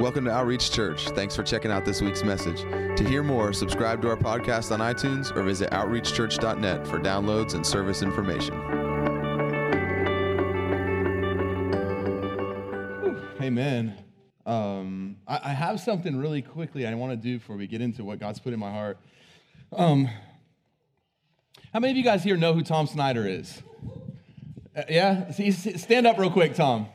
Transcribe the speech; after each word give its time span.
Welcome 0.00 0.26
to 0.26 0.30
Outreach 0.30 0.70
Church. 0.70 1.08
Thanks 1.08 1.34
for 1.34 1.42
checking 1.42 1.72
out 1.72 1.84
this 1.84 2.00
week's 2.00 2.22
message. 2.22 2.60
To 2.96 3.04
hear 3.04 3.24
more, 3.24 3.52
subscribe 3.52 4.00
to 4.02 4.08
our 4.08 4.16
podcast 4.16 4.70
on 4.70 4.78
iTunes 4.78 5.34
or 5.34 5.42
visit 5.42 5.72
outreachchurch.net 5.72 6.86
for 6.86 7.00
downloads 7.00 7.54
and 7.54 7.66
service 7.66 8.00
information. 8.00 8.54
Amen. 13.42 13.96
Um, 14.46 15.16
I, 15.26 15.40
I 15.46 15.48
have 15.48 15.80
something 15.80 16.16
really 16.16 16.42
quickly 16.42 16.86
I 16.86 16.94
want 16.94 17.10
to 17.10 17.16
do 17.16 17.40
before 17.40 17.56
we 17.56 17.66
get 17.66 17.80
into 17.80 18.04
what 18.04 18.20
God's 18.20 18.38
put 18.38 18.52
in 18.52 18.60
my 18.60 18.70
heart. 18.70 18.98
Um, 19.72 20.08
how 21.72 21.80
many 21.80 21.90
of 21.90 21.96
you 21.96 22.04
guys 22.04 22.22
here 22.22 22.36
know 22.36 22.52
who 22.52 22.62
Tom 22.62 22.86
Snyder 22.86 23.26
is? 23.26 23.64
Uh, 24.76 24.82
yeah? 24.88 25.32
See, 25.32 25.50
stand 25.50 26.06
up 26.06 26.18
real 26.18 26.30
quick, 26.30 26.54
Tom. 26.54 26.86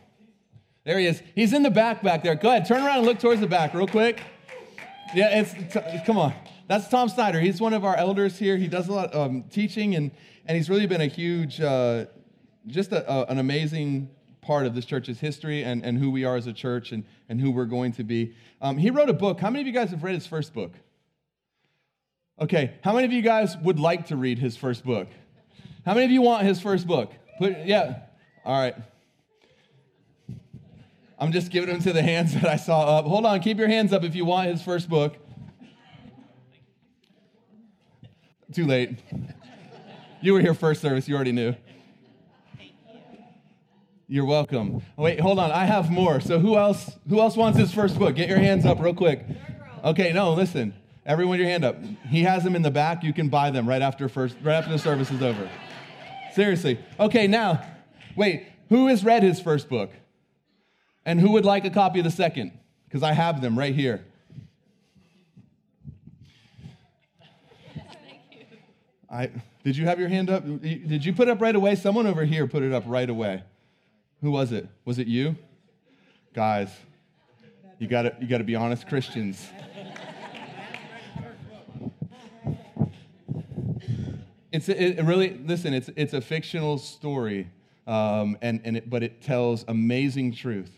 There 0.85 0.99
he 0.99 1.05
is. 1.05 1.21
He's 1.33 1.53
in 1.53 1.63
the 1.63 1.71
back 1.71 2.03
back 2.03 2.23
there. 2.23 2.35
Go 2.35 2.49
ahead, 2.49 2.65
turn 2.65 2.83
around 2.83 2.97
and 2.97 3.05
look 3.05 3.19
towards 3.19 3.39
the 3.39 3.47
back 3.47 3.73
real 3.73 3.87
quick. 3.87 4.21
Yeah, 5.15 5.39
it's, 5.39 5.53
it's 5.55 6.05
come 6.05 6.17
on. 6.17 6.33
That's 6.67 6.87
Tom 6.87 7.07
Snyder. 7.07 7.39
He's 7.39 7.61
one 7.61 7.73
of 7.73 7.85
our 7.85 7.95
elders 7.95 8.37
here. 8.37 8.57
He 8.57 8.67
does 8.67 8.87
a 8.87 8.93
lot 8.93 9.13
of 9.13 9.29
um, 9.29 9.43
teaching, 9.43 9.95
and, 9.95 10.11
and 10.45 10.57
he's 10.57 10.69
really 10.69 10.87
been 10.87 11.01
a 11.01 11.07
huge, 11.07 11.61
uh, 11.61 12.05
just 12.67 12.91
a, 12.91 13.09
a, 13.09 13.25
an 13.25 13.37
amazing 13.37 14.09
part 14.41 14.65
of 14.65 14.75
this 14.75 14.85
church's 14.85 15.19
history 15.19 15.63
and, 15.63 15.85
and 15.85 15.97
who 15.97 16.09
we 16.11 16.25
are 16.25 16.35
as 16.35 16.47
a 16.47 16.53
church 16.53 16.91
and, 16.91 17.05
and 17.29 17.39
who 17.39 17.51
we're 17.51 17.65
going 17.65 17.91
to 17.93 18.03
be. 18.03 18.35
Um, 18.61 18.77
he 18.77 18.89
wrote 18.89 19.09
a 19.09 19.13
book. 19.13 19.39
How 19.39 19.49
many 19.49 19.61
of 19.61 19.67
you 19.67 19.73
guys 19.73 19.91
have 19.91 20.03
read 20.03 20.15
his 20.15 20.27
first 20.27 20.53
book? 20.53 20.73
Okay, 22.41 22.73
how 22.83 22.93
many 22.93 23.05
of 23.05 23.13
you 23.13 23.21
guys 23.21 23.55
would 23.57 23.79
like 23.79 24.07
to 24.07 24.15
read 24.15 24.39
his 24.39 24.57
first 24.57 24.83
book? 24.83 25.07
How 25.85 25.93
many 25.93 26.05
of 26.05 26.11
you 26.11 26.21
want 26.21 26.45
his 26.45 26.59
first 26.59 26.87
book? 26.87 27.13
Put, 27.37 27.65
yeah, 27.65 27.99
all 28.43 28.59
right. 28.59 28.75
I'm 31.19 31.31
just 31.31 31.51
giving 31.51 31.69
them 31.69 31.81
to 31.81 31.93
the 31.93 32.01
hands 32.01 32.33
that 32.33 32.45
I 32.45 32.55
saw 32.55 32.97
up. 32.97 33.05
Hold 33.05 33.25
on, 33.25 33.39
keep 33.39 33.57
your 33.57 33.67
hands 33.67 33.93
up 33.93 34.03
if 34.03 34.15
you 34.15 34.25
want 34.25 34.49
his 34.49 34.61
first 34.61 34.89
book. 34.89 35.15
Too 38.53 38.65
late. 38.65 38.99
You 40.21 40.33
were 40.33 40.41
here 40.41 40.53
first 40.53 40.81
service, 40.81 41.07
you 41.07 41.15
already 41.15 41.31
knew. 41.31 41.55
You're 44.07 44.25
welcome. 44.25 44.83
Wait, 44.95 45.19
hold 45.19 45.39
on. 45.39 45.49
I 45.51 45.65
have 45.65 45.89
more. 45.89 46.19
So 46.19 46.37
who 46.37 46.55
else 46.55 46.91
who 47.09 47.19
else 47.19 47.35
wants 47.35 47.57
his 47.57 47.73
first 47.73 47.97
book? 47.97 48.15
Get 48.15 48.29
your 48.29 48.37
hands 48.37 48.65
up 48.65 48.79
real 48.79 48.93
quick. 48.93 49.25
Okay, 49.83 50.13
no, 50.13 50.33
listen. 50.33 50.75
Everyone 51.05 51.39
your 51.39 51.47
hand 51.47 51.65
up. 51.65 51.77
He 52.09 52.21
has 52.23 52.43
them 52.43 52.55
in 52.55 52.61
the 52.61 52.69
back. 52.69 53.03
You 53.03 53.11
can 53.11 53.29
buy 53.29 53.49
them 53.49 53.67
right 53.67 53.81
after 53.81 54.07
first 54.07 54.35
right 54.43 54.55
after 54.55 54.71
the 54.71 54.77
service 54.77 55.09
is 55.09 55.21
over. 55.21 55.49
Seriously. 56.33 56.79
Okay, 56.99 57.27
now, 57.27 57.65
wait, 58.15 58.45
who 58.69 58.87
has 58.87 59.03
read 59.03 59.23
his 59.23 59.39
first 59.39 59.67
book? 59.67 59.89
And 61.05 61.19
who 61.19 61.31
would 61.31 61.45
like 61.45 61.65
a 61.65 61.69
copy 61.69 61.99
of 61.99 62.05
the 62.05 62.11
second? 62.11 62.51
Because 62.85 63.03
I 63.03 63.13
have 63.13 63.41
them 63.41 63.57
right 63.57 63.75
here. 63.75 64.05
I, 69.09 69.29
did 69.63 69.77
you 69.77 69.85
have 69.85 69.99
your 69.99 70.09
hand 70.09 70.29
up? 70.29 70.43
Did 70.43 71.05
you 71.05 71.13
put 71.13 71.27
it 71.27 71.31
up 71.31 71.41
right 71.41 71.55
away? 71.55 71.75
Someone 71.75 72.07
over 72.07 72.25
here 72.25 72.47
put 72.47 72.63
it 72.63 72.73
up 72.73 72.83
right 72.87 73.09
away. 73.09 73.43
Who 74.21 74.31
was 74.31 74.51
it? 74.51 74.67
Was 74.85 74.97
it 74.97 75.07
you? 75.07 75.35
Guys, 76.33 76.69
you 77.77 77.87
gotta, 77.87 78.15
you 78.19 78.27
gotta 78.27 78.43
be 78.43 78.55
honest 78.55 78.87
Christians. 78.87 79.45
It's 84.51 84.69
it, 84.69 84.99
it 84.99 85.03
really, 85.03 85.39
listen, 85.45 85.73
it's, 85.73 85.89
it's 85.95 86.13
a 86.13 86.21
fictional 86.21 86.77
story, 86.77 87.49
um, 87.87 88.37
and, 88.41 88.61
and 88.63 88.77
it, 88.77 88.89
but 88.89 89.01
it 89.01 89.21
tells 89.21 89.65
amazing 89.67 90.33
truth 90.33 90.71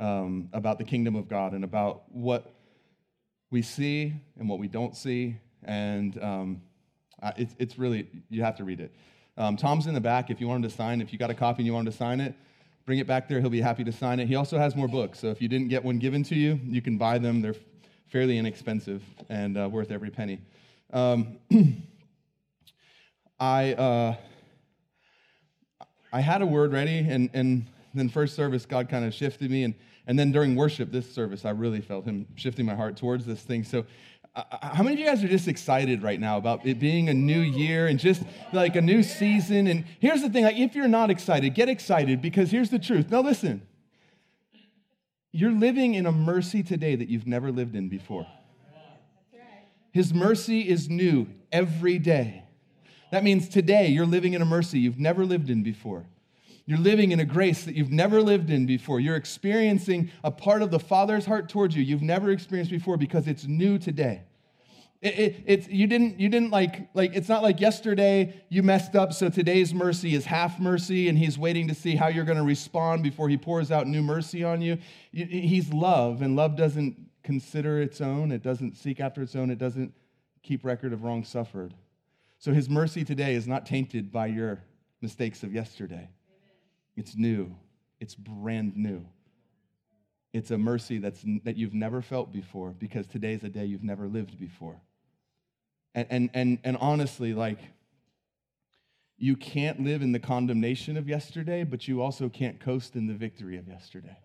um, 0.00 0.48
about 0.52 0.78
the 0.78 0.84
kingdom 0.84 1.16
of 1.16 1.28
God 1.28 1.52
and 1.52 1.64
about 1.64 2.02
what 2.12 2.52
we 3.50 3.62
see 3.62 4.12
and 4.38 4.48
what 4.48 4.58
we 4.58 4.68
don't 4.68 4.96
see. 4.96 5.38
And 5.64 6.22
um, 6.22 6.62
it's, 7.36 7.54
it's 7.58 7.78
really, 7.78 8.08
you 8.28 8.42
have 8.42 8.56
to 8.56 8.64
read 8.64 8.80
it. 8.80 8.94
Um, 9.38 9.56
Tom's 9.56 9.86
in 9.86 9.94
the 9.94 10.00
back. 10.00 10.30
If 10.30 10.40
you 10.40 10.48
want 10.48 10.64
him 10.64 10.70
to 10.70 10.76
sign, 10.76 11.00
if 11.00 11.12
you 11.12 11.18
got 11.18 11.30
a 11.30 11.34
copy 11.34 11.60
and 11.60 11.66
you 11.66 11.72
want 11.72 11.86
him 11.86 11.92
to 11.92 11.98
sign 11.98 12.20
it, 12.20 12.34
bring 12.86 12.98
it 12.98 13.06
back 13.06 13.28
there. 13.28 13.40
He'll 13.40 13.50
be 13.50 13.60
happy 13.60 13.84
to 13.84 13.92
sign 13.92 14.20
it. 14.20 14.28
He 14.28 14.36
also 14.36 14.58
has 14.58 14.74
more 14.74 14.88
books. 14.88 15.18
So 15.20 15.28
if 15.28 15.42
you 15.42 15.48
didn't 15.48 15.68
get 15.68 15.84
one 15.84 15.98
given 15.98 16.22
to 16.24 16.34
you, 16.34 16.60
you 16.64 16.80
can 16.80 16.96
buy 16.96 17.18
them. 17.18 17.42
They're 17.42 17.56
fairly 18.08 18.38
inexpensive 18.38 19.02
and 19.28 19.58
uh, 19.58 19.68
worth 19.70 19.90
every 19.90 20.10
penny. 20.10 20.40
Um, 20.92 21.38
I, 23.40 23.74
uh, 23.74 24.14
I 26.12 26.20
had 26.20 26.40
a 26.40 26.46
word 26.46 26.72
ready, 26.72 26.98
and, 26.98 27.28
and 27.34 27.66
then 27.98 28.08
first 28.08 28.34
service, 28.34 28.66
God 28.66 28.88
kind 28.88 29.04
of 29.04 29.14
shifted 29.14 29.50
me. 29.50 29.64
And, 29.64 29.74
and 30.06 30.18
then 30.18 30.32
during 30.32 30.54
worship, 30.54 30.92
this 30.92 31.10
service, 31.12 31.44
I 31.44 31.50
really 31.50 31.80
felt 31.80 32.04
Him 32.04 32.26
shifting 32.34 32.66
my 32.66 32.74
heart 32.74 32.96
towards 32.96 33.26
this 33.26 33.42
thing. 33.42 33.64
So, 33.64 33.86
uh, 34.34 34.42
uh, 34.52 34.74
how 34.74 34.82
many 34.82 34.94
of 34.94 35.00
you 35.00 35.06
guys 35.06 35.24
are 35.24 35.28
just 35.28 35.48
excited 35.48 36.02
right 36.02 36.20
now 36.20 36.36
about 36.36 36.66
it 36.66 36.78
being 36.78 37.08
a 37.08 37.14
new 37.14 37.40
year 37.40 37.86
and 37.86 37.98
just 37.98 38.22
like 38.52 38.76
a 38.76 38.82
new 38.82 39.02
season? 39.02 39.66
And 39.66 39.84
here's 39.98 40.20
the 40.20 40.28
thing 40.28 40.44
like, 40.44 40.56
if 40.56 40.74
you're 40.74 40.88
not 40.88 41.10
excited, 41.10 41.54
get 41.54 41.68
excited 41.68 42.20
because 42.20 42.50
here's 42.50 42.70
the 42.70 42.78
truth. 42.78 43.10
Now, 43.10 43.22
listen, 43.22 43.62
you're 45.32 45.52
living 45.52 45.94
in 45.94 46.06
a 46.06 46.12
mercy 46.12 46.62
today 46.62 46.96
that 46.96 47.08
you've 47.08 47.26
never 47.26 47.50
lived 47.50 47.74
in 47.74 47.88
before. 47.88 48.26
His 49.92 50.12
mercy 50.12 50.68
is 50.68 50.90
new 50.90 51.26
every 51.50 51.98
day. 51.98 52.44
That 53.12 53.24
means 53.24 53.48
today 53.48 53.88
you're 53.88 54.04
living 54.04 54.34
in 54.34 54.42
a 54.42 54.44
mercy 54.44 54.78
you've 54.78 54.98
never 54.98 55.24
lived 55.24 55.48
in 55.48 55.62
before. 55.62 56.06
You're 56.66 56.78
living 56.78 57.12
in 57.12 57.20
a 57.20 57.24
grace 57.24 57.64
that 57.64 57.76
you've 57.76 57.92
never 57.92 58.20
lived 58.20 58.50
in 58.50 58.66
before. 58.66 58.98
You're 58.98 59.16
experiencing 59.16 60.10
a 60.24 60.32
part 60.32 60.62
of 60.62 60.72
the 60.72 60.80
Father's 60.80 61.24
heart 61.24 61.48
towards 61.48 61.76
you 61.76 61.82
you've 61.82 62.02
never 62.02 62.30
experienced 62.30 62.72
before 62.72 62.96
because 62.96 63.28
it's 63.28 63.46
new 63.46 63.78
today. 63.78 64.24
It, 65.00 65.18
it, 65.18 65.42
it's 65.46 65.68
you 65.68 65.86
didn't 65.86 66.18
you 66.18 66.28
didn't 66.28 66.50
like 66.50 66.88
like 66.94 67.14
it's 67.14 67.28
not 67.28 67.42
like 67.42 67.60
yesterday 67.60 68.42
you 68.48 68.62
messed 68.62 68.96
up 68.96 69.12
so 69.12 69.28
today's 69.28 69.74
mercy 69.74 70.14
is 70.14 70.24
half 70.24 70.58
mercy 70.58 71.08
and 71.08 71.18
he's 71.18 71.38
waiting 71.38 71.68
to 71.68 71.74
see 71.74 71.94
how 71.94 72.08
you're 72.08 72.24
going 72.24 72.38
to 72.38 72.44
respond 72.44 73.02
before 73.02 73.28
he 73.28 73.36
pours 73.36 73.70
out 73.70 73.86
new 73.86 74.02
mercy 74.02 74.42
on 74.42 74.62
you 74.62 74.78
he's 75.12 75.70
love 75.70 76.22
and 76.22 76.34
love 76.34 76.56
doesn't 76.56 76.96
consider 77.22 77.80
its 77.82 78.00
own 78.00 78.32
it 78.32 78.42
doesn't 78.42 78.74
seek 78.74 78.98
after 78.98 79.20
its 79.20 79.36
own 79.36 79.50
it 79.50 79.58
doesn't 79.58 79.92
keep 80.42 80.64
record 80.64 80.94
of 80.94 81.04
wrong 81.04 81.22
suffered 81.22 81.74
so 82.38 82.52
his 82.52 82.70
mercy 82.70 83.04
today 83.04 83.34
is 83.34 83.46
not 83.46 83.66
tainted 83.66 84.10
by 84.10 84.26
your 84.26 84.62
mistakes 85.02 85.42
of 85.42 85.52
yesterday 85.52 86.08
it's 86.96 87.16
new, 87.16 87.54
it's 88.00 88.14
brand 88.14 88.76
new. 88.76 89.06
It's 90.32 90.50
a 90.50 90.58
mercy 90.58 90.98
that's, 90.98 91.24
that 91.44 91.56
you've 91.56 91.72
never 91.72 92.02
felt 92.02 92.32
before 92.32 92.70
because 92.70 93.06
today's 93.06 93.42
a 93.42 93.48
day 93.48 93.64
you've 93.64 93.84
never 93.84 94.06
lived 94.06 94.38
before. 94.38 94.80
And, 95.94 96.06
and, 96.10 96.30
and, 96.34 96.58
and 96.62 96.76
honestly, 96.76 97.32
like, 97.32 97.58
you 99.18 99.34
can't 99.34 99.80
live 99.80 100.02
in 100.02 100.12
the 100.12 100.18
condemnation 100.18 100.98
of 100.98 101.08
yesterday, 101.08 101.64
but 101.64 101.88
you 101.88 102.02
also 102.02 102.28
can't 102.28 102.60
coast 102.60 102.96
in 102.96 103.06
the 103.06 103.14
victory 103.14 103.56
of 103.56 103.66
yesterday. 103.66 104.18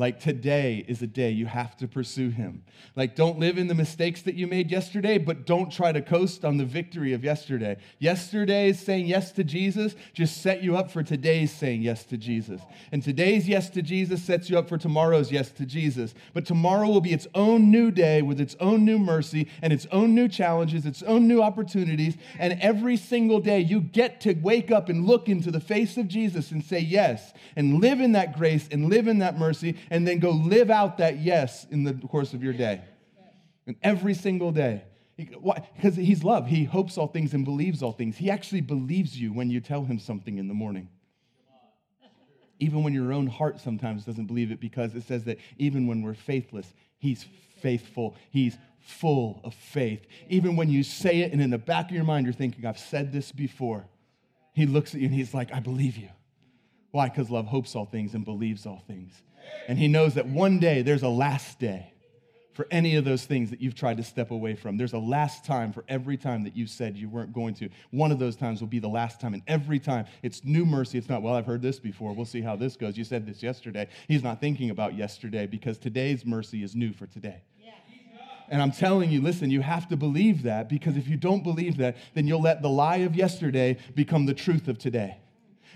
Like 0.00 0.18
today 0.18 0.82
is 0.88 1.02
a 1.02 1.06
day 1.06 1.28
you 1.28 1.44
have 1.44 1.76
to 1.76 1.86
pursue 1.86 2.30
him. 2.30 2.62
Like 2.96 3.14
don't 3.14 3.38
live 3.38 3.58
in 3.58 3.66
the 3.66 3.74
mistakes 3.74 4.22
that 4.22 4.34
you 4.34 4.46
made 4.46 4.70
yesterday, 4.70 5.18
but 5.18 5.44
don't 5.44 5.70
try 5.70 5.92
to 5.92 6.00
coast 6.00 6.42
on 6.42 6.56
the 6.56 6.64
victory 6.64 7.12
of 7.12 7.22
yesterday. 7.22 7.76
Yesterday's 7.98 8.80
saying 8.80 9.04
yes 9.04 9.30
to 9.32 9.44
Jesus 9.44 9.94
just 10.14 10.40
set 10.40 10.62
you 10.62 10.74
up 10.74 10.90
for 10.90 11.02
today's 11.02 11.52
saying 11.52 11.82
yes 11.82 12.04
to 12.04 12.16
Jesus. 12.16 12.62
And 12.90 13.02
today's 13.02 13.46
yes 13.46 13.68
to 13.68 13.82
Jesus 13.82 14.22
sets 14.22 14.48
you 14.48 14.58
up 14.58 14.70
for 14.70 14.78
tomorrow's 14.78 15.30
yes 15.30 15.50
to 15.50 15.66
Jesus. 15.66 16.14
But 16.32 16.46
tomorrow 16.46 16.88
will 16.88 17.02
be 17.02 17.12
its 17.12 17.26
own 17.34 17.70
new 17.70 17.90
day 17.90 18.22
with 18.22 18.40
its 18.40 18.56
own 18.58 18.86
new 18.86 18.98
mercy 18.98 19.48
and 19.60 19.70
its 19.70 19.86
own 19.92 20.14
new 20.14 20.28
challenges, 20.28 20.86
its 20.86 21.02
own 21.02 21.28
new 21.28 21.42
opportunities. 21.42 22.16
And 22.38 22.58
every 22.62 22.96
single 22.96 23.40
day 23.40 23.60
you 23.60 23.82
get 23.82 24.22
to 24.22 24.32
wake 24.32 24.70
up 24.70 24.88
and 24.88 25.04
look 25.04 25.28
into 25.28 25.50
the 25.50 25.60
face 25.60 25.98
of 25.98 26.08
Jesus 26.08 26.52
and 26.52 26.64
say 26.64 26.80
yes 26.80 27.34
and 27.54 27.82
live 27.82 28.00
in 28.00 28.12
that 28.12 28.38
grace 28.38 28.66
and 28.72 28.88
live 28.88 29.06
in 29.06 29.18
that 29.18 29.38
mercy 29.38 29.76
and 29.90 30.06
then 30.06 30.18
go 30.18 30.30
live 30.30 30.70
out 30.70 30.98
that 30.98 31.18
yes 31.18 31.66
in 31.70 31.84
the 31.84 31.92
course 32.08 32.32
of 32.32 32.42
your 32.42 32.52
day. 32.52 32.80
And 33.66 33.76
every 33.82 34.14
single 34.14 34.52
day. 34.52 34.84
Why? 35.38 35.68
Because 35.76 35.96
he's 35.96 36.24
love. 36.24 36.46
He 36.46 36.64
hopes 36.64 36.96
all 36.96 37.08
things 37.08 37.34
and 37.34 37.44
believes 37.44 37.82
all 37.82 37.92
things. 37.92 38.16
He 38.16 38.30
actually 38.30 38.62
believes 38.62 39.20
you 39.20 39.32
when 39.32 39.50
you 39.50 39.60
tell 39.60 39.84
him 39.84 39.98
something 39.98 40.38
in 40.38 40.48
the 40.48 40.54
morning. 40.54 40.88
Even 42.58 42.82
when 42.82 42.94
your 42.94 43.12
own 43.12 43.26
heart 43.26 43.60
sometimes 43.60 44.04
doesn't 44.04 44.26
believe 44.26 44.50
it, 44.50 44.60
because 44.60 44.94
it 44.94 45.02
says 45.02 45.24
that 45.24 45.38
even 45.58 45.86
when 45.86 46.02
we're 46.02 46.14
faithless, 46.14 46.72
he's 46.98 47.26
faithful. 47.60 48.16
He's 48.30 48.56
full 48.80 49.40
of 49.44 49.54
faith. 49.54 50.06
Even 50.28 50.56
when 50.56 50.70
you 50.70 50.82
say 50.82 51.20
it 51.20 51.32
and 51.32 51.40
in 51.40 51.50
the 51.50 51.58
back 51.58 51.90
of 51.90 51.94
your 51.94 52.04
mind 52.04 52.26
you're 52.26 52.32
thinking, 52.32 52.64
I've 52.64 52.78
said 52.78 53.12
this 53.12 53.32
before, 53.32 53.86
he 54.52 54.66
looks 54.66 54.94
at 54.94 55.00
you 55.00 55.06
and 55.06 55.14
he's 55.14 55.34
like, 55.34 55.52
I 55.52 55.60
believe 55.60 55.96
you. 55.96 56.08
Why? 56.90 57.08
Because 57.08 57.30
love 57.30 57.46
hopes 57.46 57.76
all 57.76 57.86
things 57.86 58.14
and 58.14 58.24
believes 58.24 58.66
all 58.66 58.82
things. 58.86 59.12
And 59.68 59.78
he 59.78 59.88
knows 59.88 60.14
that 60.14 60.26
one 60.26 60.58
day 60.58 60.82
there's 60.82 61.02
a 61.02 61.08
last 61.08 61.58
day 61.58 61.92
for 62.52 62.66
any 62.70 62.96
of 62.96 63.04
those 63.04 63.24
things 63.24 63.50
that 63.50 63.60
you've 63.60 63.74
tried 63.74 63.96
to 63.96 64.02
step 64.02 64.32
away 64.32 64.54
from. 64.54 64.76
There's 64.76 64.92
a 64.92 64.98
last 64.98 65.44
time 65.44 65.72
for 65.72 65.84
every 65.88 66.16
time 66.16 66.44
that 66.44 66.56
you 66.56 66.66
said 66.66 66.96
you 66.96 67.08
weren't 67.08 67.32
going 67.32 67.54
to. 67.54 67.68
One 67.90 68.12
of 68.12 68.18
those 68.18 68.36
times 68.36 68.60
will 68.60 68.68
be 68.68 68.80
the 68.80 68.88
last 68.88 69.20
time. 69.20 69.32
And 69.32 69.42
every 69.46 69.78
time 69.78 70.06
it's 70.22 70.44
new 70.44 70.66
mercy. 70.66 70.98
It's 70.98 71.08
not, 71.08 71.22
well, 71.22 71.34
I've 71.34 71.46
heard 71.46 71.62
this 71.62 71.78
before. 71.78 72.12
We'll 72.12 72.26
see 72.26 72.42
how 72.42 72.56
this 72.56 72.76
goes. 72.76 72.98
You 72.98 73.04
said 73.04 73.24
this 73.24 73.42
yesterday. 73.42 73.88
He's 74.08 74.22
not 74.22 74.40
thinking 74.40 74.70
about 74.70 74.94
yesterday 74.94 75.46
because 75.46 75.78
today's 75.78 76.26
mercy 76.26 76.62
is 76.62 76.74
new 76.74 76.92
for 76.92 77.06
today. 77.06 77.42
And 78.50 78.60
I'm 78.60 78.72
telling 78.72 79.10
you, 79.10 79.22
listen, 79.22 79.48
you 79.50 79.60
have 79.60 79.88
to 79.88 79.96
believe 79.96 80.42
that 80.42 80.68
because 80.68 80.96
if 80.96 81.06
you 81.06 81.16
don't 81.16 81.44
believe 81.44 81.76
that, 81.76 81.96
then 82.14 82.26
you'll 82.26 82.42
let 82.42 82.62
the 82.62 82.68
lie 82.68 82.96
of 82.96 83.14
yesterday 83.14 83.78
become 83.94 84.26
the 84.26 84.34
truth 84.34 84.66
of 84.66 84.76
today. 84.76 85.18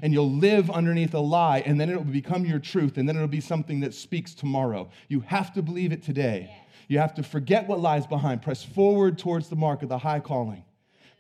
And 0.03 0.13
you'll 0.13 0.31
live 0.31 0.71
underneath 0.71 1.15
a 1.15 1.21
lie, 1.21 1.61
and 1.61 1.81
then 1.81 1.89
it'll 1.89 2.05
become 2.05 2.45
your 2.45 2.59
truth, 2.59 2.97
and 2.99 3.09
then 3.09 3.17
it'll 3.17 3.29
be 3.29 3.41
something 3.41 3.81
that 3.81 3.95
speaks 3.95 4.35
tomorrow. 4.35 4.91
You 5.09 5.21
have 5.21 5.53
to 5.55 5.63
believe 5.63 5.93
it 5.93 6.03
today. 6.03 6.51
You 6.89 6.99
have 6.99 7.15
to 7.15 7.23
forget 7.23 7.67
what 7.67 7.81
lies 7.81 8.07
behind, 8.07 8.43
press 8.43 8.63
forward 8.63 9.19
towards 9.19 9.49
the 9.49 9.57
mark 9.57 9.83
of 9.83 9.89
the 9.89 9.99
high 9.99 10.21
calling. 10.21 10.65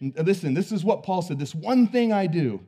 And 0.00 0.18
uh, 0.18 0.22
listen, 0.22 0.54
this 0.54 0.72
is 0.72 0.84
what 0.84 1.02
Paul 1.02 1.22
said 1.22 1.38
this 1.38 1.54
one 1.54 1.86
thing 1.86 2.12
I 2.12 2.26
do. 2.26 2.60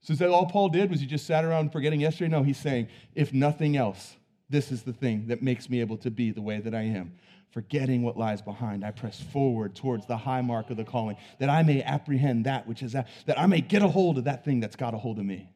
So 0.00 0.12
is 0.12 0.18
that 0.18 0.30
all 0.30 0.46
Paul 0.46 0.68
did? 0.68 0.90
Was 0.90 1.00
he 1.00 1.06
just 1.06 1.26
sat 1.26 1.44
around 1.44 1.70
forgetting 1.70 2.00
yesterday? 2.00 2.28
No, 2.28 2.42
he's 2.42 2.58
saying, 2.58 2.88
if 3.14 3.32
nothing 3.32 3.76
else, 3.76 4.16
this 4.50 4.72
is 4.72 4.82
the 4.82 4.92
thing 4.92 5.28
that 5.28 5.42
makes 5.42 5.70
me 5.70 5.80
able 5.80 5.96
to 5.98 6.10
be 6.10 6.32
the 6.32 6.42
way 6.42 6.58
that 6.58 6.74
I 6.74 6.82
am. 6.82 7.12
Forgetting 7.52 8.02
what 8.02 8.16
lies 8.16 8.40
behind, 8.40 8.82
I 8.82 8.90
press 8.90 9.20
forward 9.20 9.74
towards 9.76 10.06
the 10.06 10.16
high 10.16 10.40
mark 10.40 10.70
of 10.70 10.78
the 10.78 10.84
calling, 10.84 11.16
that 11.38 11.50
I 11.50 11.62
may 11.62 11.82
apprehend 11.82 12.46
that 12.46 12.66
which 12.66 12.82
is 12.82 12.92
that, 12.92 13.08
that 13.26 13.38
I 13.38 13.46
may 13.46 13.60
get 13.60 13.82
a 13.82 13.88
hold 13.88 14.16
of 14.16 14.24
that 14.24 14.42
thing 14.44 14.60
that's 14.60 14.74
got 14.74 14.94
a 14.94 14.96
hold 14.96 15.18
of 15.18 15.26
me. 15.26 15.52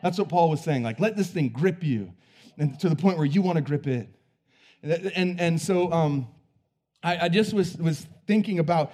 That's 0.00 0.16
what 0.16 0.28
Paul 0.28 0.48
was 0.48 0.62
saying. 0.62 0.84
Like, 0.84 1.00
let 1.00 1.16
this 1.16 1.28
thing 1.28 1.48
grip 1.48 1.82
you, 1.82 2.12
and 2.56 2.78
to 2.80 2.88
the 2.88 2.96
point 2.96 3.18
where 3.18 3.26
you 3.26 3.42
want 3.42 3.56
to 3.56 3.62
grip 3.62 3.86
it. 3.86 4.08
And, 4.82 5.40
and 5.40 5.60
so 5.60 5.92
um, 5.92 6.28
I, 7.02 7.26
I 7.26 7.28
just 7.28 7.52
was, 7.52 7.76
was 7.76 8.06
thinking 8.26 8.60
about 8.60 8.92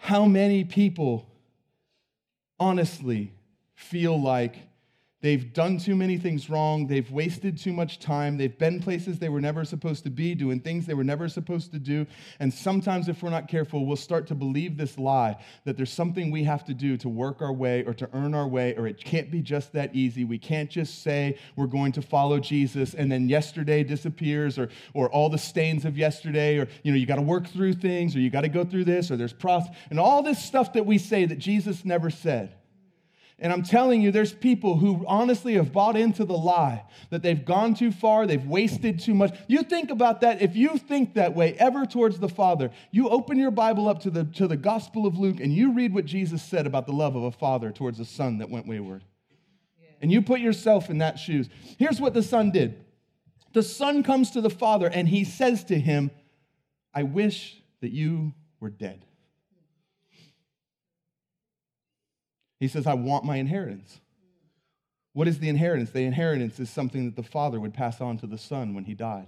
how 0.00 0.24
many 0.24 0.64
people 0.64 1.30
honestly 2.58 3.32
feel 3.74 4.20
like 4.20 4.56
They've 5.24 5.54
done 5.54 5.78
too 5.78 5.94
many 5.96 6.18
things 6.18 6.50
wrong. 6.50 6.86
They've 6.86 7.10
wasted 7.10 7.56
too 7.56 7.72
much 7.72 7.98
time. 7.98 8.36
They've 8.36 8.58
been 8.58 8.78
places 8.78 9.18
they 9.18 9.30
were 9.30 9.40
never 9.40 9.64
supposed 9.64 10.04
to 10.04 10.10
be, 10.10 10.34
doing 10.34 10.60
things 10.60 10.84
they 10.84 10.92
were 10.92 11.02
never 11.02 11.30
supposed 11.30 11.72
to 11.72 11.78
do. 11.78 12.06
And 12.40 12.52
sometimes, 12.52 13.08
if 13.08 13.22
we're 13.22 13.30
not 13.30 13.48
careful, 13.48 13.86
we'll 13.86 13.96
start 13.96 14.26
to 14.26 14.34
believe 14.34 14.76
this 14.76 14.98
lie 14.98 15.42
that 15.64 15.78
there's 15.78 15.90
something 15.90 16.30
we 16.30 16.44
have 16.44 16.62
to 16.66 16.74
do 16.74 16.98
to 16.98 17.08
work 17.08 17.40
our 17.40 17.54
way 17.54 17.84
or 17.86 17.94
to 17.94 18.08
earn 18.12 18.34
our 18.34 18.46
way, 18.46 18.76
or 18.76 18.86
it 18.86 19.02
can't 19.02 19.30
be 19.30 19.40
just 19.40 19.72
that 19.72 19.94
easy. 19.94 20.24
We 20.26 20.36
can't 20.36 20.68
just 20.68 21.02
say 21.02 21.38
we're 21.56 21.68
going 21.68 21.92
to 21.92 22.02
follow 22.02 22.38
Jesus 22.38 22.92
and 22.92 23.10
then 23.10 23.26
yesterday 23.26 23.82
disappears, 23.82 24.58
or, 24.58 24.68
or 24.92 25.08
all 25.08 25.30
the 25.30 25.38
stains 25.38 25.86
of 25.86 25.96
yesterday, 25.96 26.58
or 26.58 26.68
you 26.82 26.92
know, 26.92 26.98
you 26.98 27.06
got 27.06 27.16
to 27.16 27.22
work 27.22 27.46
through 27.46 27.72
things, 27.72 28.14
or 28.14 28.20
you 28.20 28.28
got 28.28 28.42
to 28.42 28.50
go 28.50 28.62
through 28.62 28.84
this, 28.84 29.10
or 29.10 29.16
there's 29.16 29.32
pros, 29.32 29.62
and 29.88 29.98
all 29.98 30.22
this 30.22 30.44
stuff 30.44 30.74
that 30.74 30.84
we 30.84 30.98
say 30.98 31.24
that 31.24 31.38
Jesus 31.38 31.82
never 31.82 32.10
said. 32.10 32.52
And 33.40 33.52
I'm 33.52 33.64
telling 33.64 34.00
you, 34.00 34.12
there's 34.12 34.32
people 34.32 34.76
who 34.76 35.04
honestly 35.08 35.54
have 35.54 35.72
bought 35.72 35.96
into 35.96 36.24
the 36.24 36.36
lie 36.36 36.84
that 37.10 37.22
they've 37.22 37.44
gone 37.44 37.74
too 37.74 37.90
far, 37.90 38.26
they've 38.26 38.46
wasted 38.46 39.00
too 39.00 39.12
much. 39.12 39.36
You 39.48 39.64
think 39.64 39.90
about 39.90 40.20
that. 40.20 40.40
If 40.40 40.54
you 40.54 40.78
think 40.78 41.14
that 41.14 41.34
way 41.34 41.54
ever 41.54 41.84
towards 41.84 42.20
the 42.20 42.28
Father, 42.28 42.70
you 42.92 43.08
open 43.08 43.36
your 43.36 43.50
Bible 43.50 43.88
up 43.88 44.00
to 44.02 44.10
the, 44.10 44.24
to 44.24 44.46
the 44.46 44.56
Gospel 44.56 45.04
of 45.04 45.18
Luke 45.18 45.40
and 45.40 45.52
you 45.52 45.72
read 45.72 45.92
what 45.92 46.04
Jesus 46.04 46.42
said 46.42 46.66
about 46.66 46.86
the 46.86 46.92
love 46.92 47.16
of 47.16 47.24
a 47.24 47.32
father 47.32 47.72
towards 47.72 47.98
a 47.98 48.04
son 48.04 48.38
that 48.38 48.50
went 48.50 48.68
wayward. 48.68 49.02
And 50.00 50.12
you 50.12 50.22
put 50.22 50.40
yourself 50.40 50.88
in 50.88 50.98
that 50.98 51.18
shoes. 51.18 51.48
Here's 51.78 52.00
what 52.00 52.14
the 52.14 52.22
son 52.22 52.50
did 52.50 52.84
the 53.52 53.62
son 53.62 54.02
comes 54.02 54.32
to 54.32 54.40
the 54.40 54.50
father 54.50 54.88
and 54.88 55.08
he 55.08 55.24
says 55.24 55.64
to 55.64 55.78
him, 55.78 56.10
I 56.92 57.02
wish 57.02 57.62
that 57.80 57.90
you 57.90 58.34
were 58.60 58.70
dead. 58.70 59.04
He 62.64 62.68
says, 62.68 62.86
I 62.86 62.94
want 62.94 63.26
my 63.26 63.36
inheritance. 63.36 64.00
What 65.12 65.28
is 65.28 65.38
the 65.38 65.50
inheritance? 65.50 65.90
The 65.90 66.00
inheritance 66.00 66.58
is 66.58 66.70
something 66.70 67.04
that 67.04 67.14
the 67.14 67.22
father 67.22 67.60
would 67.60 67.74
pass 67.74 68.00
on 68.00 68.16
to 68.16 68.26
the 68.26 68.38
son 68.38 68.72
when 68.72 68.84
he 68.84 68.94
died. 68.94 69.26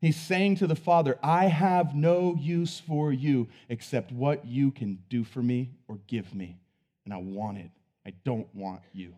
He's 0.00 0.16
saying 0.16 0.56
to 0.56 0.66
the 0.66 0.74
father, 0.74 1.18
I 1.22 1.48
have 1.48 1.94
no 1.94 2.34
use 2.40 2.80
for 2.80 3.12
you 3.12 3.48
except 3.68 4.12
what 4.12 4.46
you 4.46 4.70
can 4.70 5.00
do 5.10 5.24
for 5.24 5.42
me 5.42 5.72
or 5.88 5.98
give 6.06 6.34
me. 6.34 6.56
And 7.04 7.12
I 7.12 7.18
want 7.18 7.58
it. 7.58 7.70
I 8.06 8.14
don't 8.24 8.48
want 8.54 8.80
you. 8.94 9.12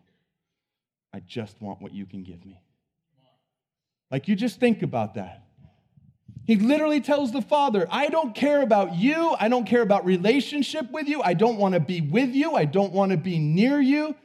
I 1.13 1.21
just 1.21 1.61
want 1.61 1.81
what 1.81 1.93
you 1.93 2.05
can 2.05 2.21
give 2.21 2.45
me. 2.45 2.59
Like, 4.11 4.27
you 4.27 4.35
just 4.35 4.59
think 4.59 4.83
about 4.83 5.13
that. 5.13 5.47
He 6.45 6.57
literally 6.57 7.01
tells 7.01 7.31
the 7.31 7.41
father, 7.41 7.87
I 7.89 8.07
don't 8.07 8.35
care 8.35 8.61
about 8.61 8.95
you. 8.95 9.35
I 9.39 9.49
don't 9.49 9.65
care 9.65 9.81
about 9.81 10.05
relationship 10.05 10.91
with 10.91 11.07
you. 11.07 11.21
I 11.23 11.33
don't 11.33 11.57
want 11.57 11.73
to 11.73 11.79
be 11.79 12.01
with 12.01 12.35
you. 12.35 12.53
I 12.53 12.65
don't 12.65 12.93
want 12.93 13.11
to 13.11 13.17
be 13.17 13.39
near 13.39 13.81
you. 13.81 14.15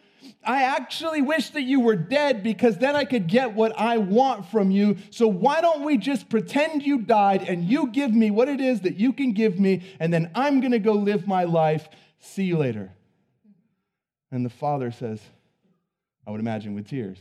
I 0.44 0.62
actually 0.62 1.22
wish 1.22 1.50
that 1.50 1.62
you 1.62 1.81
were 1.81 1.96
dead 1.96 2.43
because 2.43 2.78
then 2.78 2.96
I 2.96 3.05
could 3.05 3.26
get 3.26 3.55
what 3.55 3.78
I 3.78 3.99
want 3.99 4.46
from 4.46 4.70
you. 4.70 4.96
So 5.11 5.28
why 5.28 5.61
don't 5.61 5.84
we 5.84 5.99
just 5.99 6.28
pretend 6.28 6.82
you 6.82 6.99
died 6.99 7.43
and 7.43 7.64
you 7.64 7.88
give 7.88 8.12
me 8.12 8.31
what 8.31 8.49
it 8.49 8.61
is 8.61 8.81
that 8.82 8.96
you 8.96 9.12
can 9.12 9.32
give 9.32 9.58
me, 9.58 9.82
and 9.99 10.12
then 10.12 10.31
I'm 10.34 10.61
going 10.61 10.73
to 10.73 10.78
go 10.78 10.93
live 10.93 11.26
my 11.26 11.44
life. 11.44 11.88
See 12.20 12.44
you 12.44 12.56
later. 12.56 12.93
And 14.31 14.44
the 14.44 14.50
father 14.50 14.90
says, 14.90 15.20
I 16.26 16.31
would 16.31 16.40
imagine 16.40 16.75
with 16.75 16.88
tears, 16.88 17.19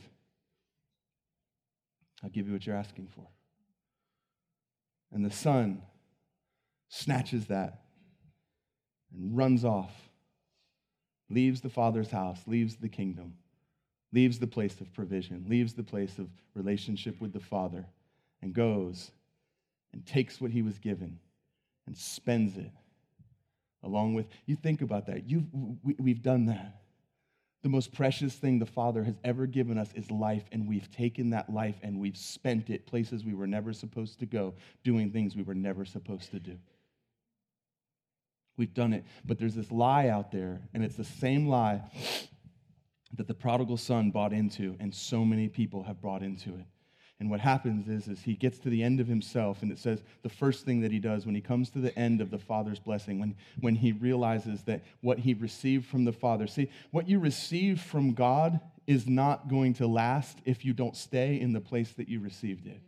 I'll 2.24 2.30
give 2.30 2.48
you 2.48 2.54
what 2.54 2.66
you're 2.66 2.76
asking 2.76 3.08
for. 3.16 3.28
And 5.12 5.26
the 5.26 5.32
son 5.32 5.82
snatches 6.90 7.48
that 7.48 7.82
and 9.14 9.36
runs 9.36 9.66
off, 9.66 10.10
leaves 11.30 11.62
the 11.62 11.70
father's 11.70 12.12
house, 12.12 12.40
leaves 12.46 12.76
the 12.76 12.90
kingdom, 12.90 13.36
leaves 14.12 14.40
the 14.40 14.48
place 14.48 14.80
of 14.82 14.94
provision, 14.94 15.46
leaves 15.48 15.74
the 15.74 15.84
place 15.84 16.18
of 16.20 16.28
relationship 16.54 17.20
with 17.20 17.34
the 17.34 17.40
father, 17.40 17.86
and 18.42 18.54
goes 18.54 19.12
and 19.94 20.06
takes 20.06 20.40
what 20.40 20.52
he 20.52 20.62
was 20.62 20.78
given 20.78 21.20
and 21.88 21.98
spends 21.98 22.58
it 22.58 22.72
along 23.84 24.14
with 24.14 24.28
you 24.46 24.56
think 24.56 24.82
about 24.82 25.08
that. 25.08 25.30
You 25.30 25.46
we, 25.84 25.96
we've 25.98 26.22
done 26.22 26.46
that 26.46 26.82
the 27.62 27.70
most 27.70 27.92
precious 27.92 28.36
thing 28.36 28.60
the 28.60 28.66
Father 28.66 29.04
has 29.04 29.16
ever 29.24 29.46
given 29.46 29.78
us 29.78 29.90
is 29.94 30.10
life, 30.10 30.44
and 30.52 30.68
we've 30.68 30.90
taken 30.92 31.32
that 31.32 31.52
life 31.52 31.76
and 31.84 32.00
we've 32.00 32.18
spent 32.18 32.70
it 32.70 32.86
places 32.86 33.26
we 33.26 33.34
were 33.34 33.48
never 33.48 33.74
supposed 33.74 34.20
to 34.20 34.26
go, 34.26 34.54
doing 34.84 35.12
things 35.12 35.36
we 35.36 35.44
were 35.44 35.56
never 35.56 35.84
supposed 35.84 36.32
to 36.32 36.40
do. 36.40 36.58
We've 38.58 38.74
done 38.74 38.94
it. 38.94 39.06
But 39.26 39.40
there's 39.40 39.56
this 39.56 39.72
lie 39.72 40.08
out 40.08 40.32
there, 40.32 40.62
and 40.74 40.84
it's 40.84 40.96
the 40.96 41.04
same 41.04 41.48
lie 41.48 41.82
that 43.16 43.28
the 43.28 43.34
prodigal 43.34 43.78
son 43.78 44.12
bought 44.12 44.34
into, 44.34 44.76
and 44.80 44.94
so 44.94 45.26
many 45.26 45.50
people 45.50 45.84
have 45.84 46.02
brought 46.02 46.24
into 46.24 46.50
it. 46.52 46.66
And 47.20 47.30
what 47.30 47.42
happens 47.42 47.90
is, 47.90 48.08
is 48.08 48.22
he 48.22 48.34
gets 48.34 48.60
to 48.60 48.70
the 48.70 48.82
end 48.82 49.02
of 49.02 49.08
himself, 49.08 49.62
and 49.62 49.72
it 49.72 49.78
says 49.78 50.04
the 50.22 50.30
first 50.30 50.64
thing 50.64 50.80
that 50.82 50.92
he 50.92 51.00
does 51.00 51.26
when 51.26 51.36
he 51.36 51.42
comes 51.42 51.70
to 51.72 51.80
the 51.80 51.98
end 52.00 52.22
of 52.22 52.32
the 52.32 52.38
Father's 52.38 52.80
blessing, 52.80 53.20
when, 53.20 53.36
when 53.60 53.76
he 53.76 53.92
realizes 53.92 54.64
that 54.64 54.82
what 55.02 55.20
he 55.20 55.34
received 55.34 55.86
from 55.86 56.06
the 56.06 56.14
Father, 56.14 56.48
see, 56.48 56.70
what 56.92 57.10
you 57.10 57.20
receive 57.20 57.82
from 57.82 58.14
God 58.14 58.62
is 58.88 59.06
not 59.06 59.50
going 59.50 59.74
to 59.76 59.88
last 59.88 60.38
if 60.46 60.64
you 60.64 60.74
don't 60.74 60.96
stay 60.96 61.40
in 61.40 61.52
the 61.52 61.60
place 61.60 61.92
that 61.94 62.08
you 62.08 62.22
received 62.22 62.66
it. 62.66 62.80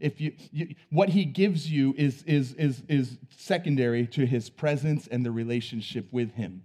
If 0.00 0.20
you, 0.20 0.32
you 0.50 0.74
what 0.90 1.10
he 1.10 1.24
gives 1.24 1.70
you 1.70 1.94
is, 1.96 2.22
is, 2.24 2.54
is, 2.54 2.82
is 2.88 3.18
secondary 3.36 4.06
to 4.08 4.26
his 4.26 4.50
presence 4.50 5.06
and 5.06 5.24
the 5.24 5.30
relationship 5.30 6.06
with 6.10 6.34
him. 6.34 6.64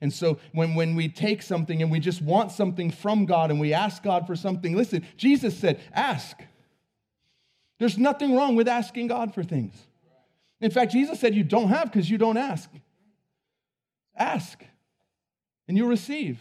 And 0.00 0.12
so 0.12 0.38
when, 0.52 0.74
when 0.74 0.94
we 0.94 1.08
take 1.08 1.42
something 1.42 1.82
and 1.82 1.90
we 1.90 2.00
just 2.00 2.22
want 2.22 2.52
something 2.52 2.90
from 2.90 3.26
God 3.26 3.50
and 3.50 3.60
we 3.60 3.74
ask 3.74 4.02
God 4.02 4.26
for 4.26 4.34
something, 4.34 4.74
listen, 4.74 5.06
Jesus 5.16 5.58
said, 5.58 5.80
ask. 5.92 6.40
There's 7.78 7.98
nothing 7.98 8.34
wrong 8.34 8.56
with 8.56 8.68
asking 8.68 9.08
God 9.08 9.34
for 9.34 9.42
things. 9.42 9.74
In 10.60 10.70
fact, 10.70 10.92
Jesus 10.92 11.18
said, 11.18 11.34
You 11.34 11.44
don't 11.44 11.68
have 11.68 11.84
because 11.84 12.10
you 12.10 12.18
don't 12.18 12.36
ask. 12.36 12.70
Ask, 14.14 14.62
and 15.66 15.76
you'll 15.76 15.88
receive 15.88 16.38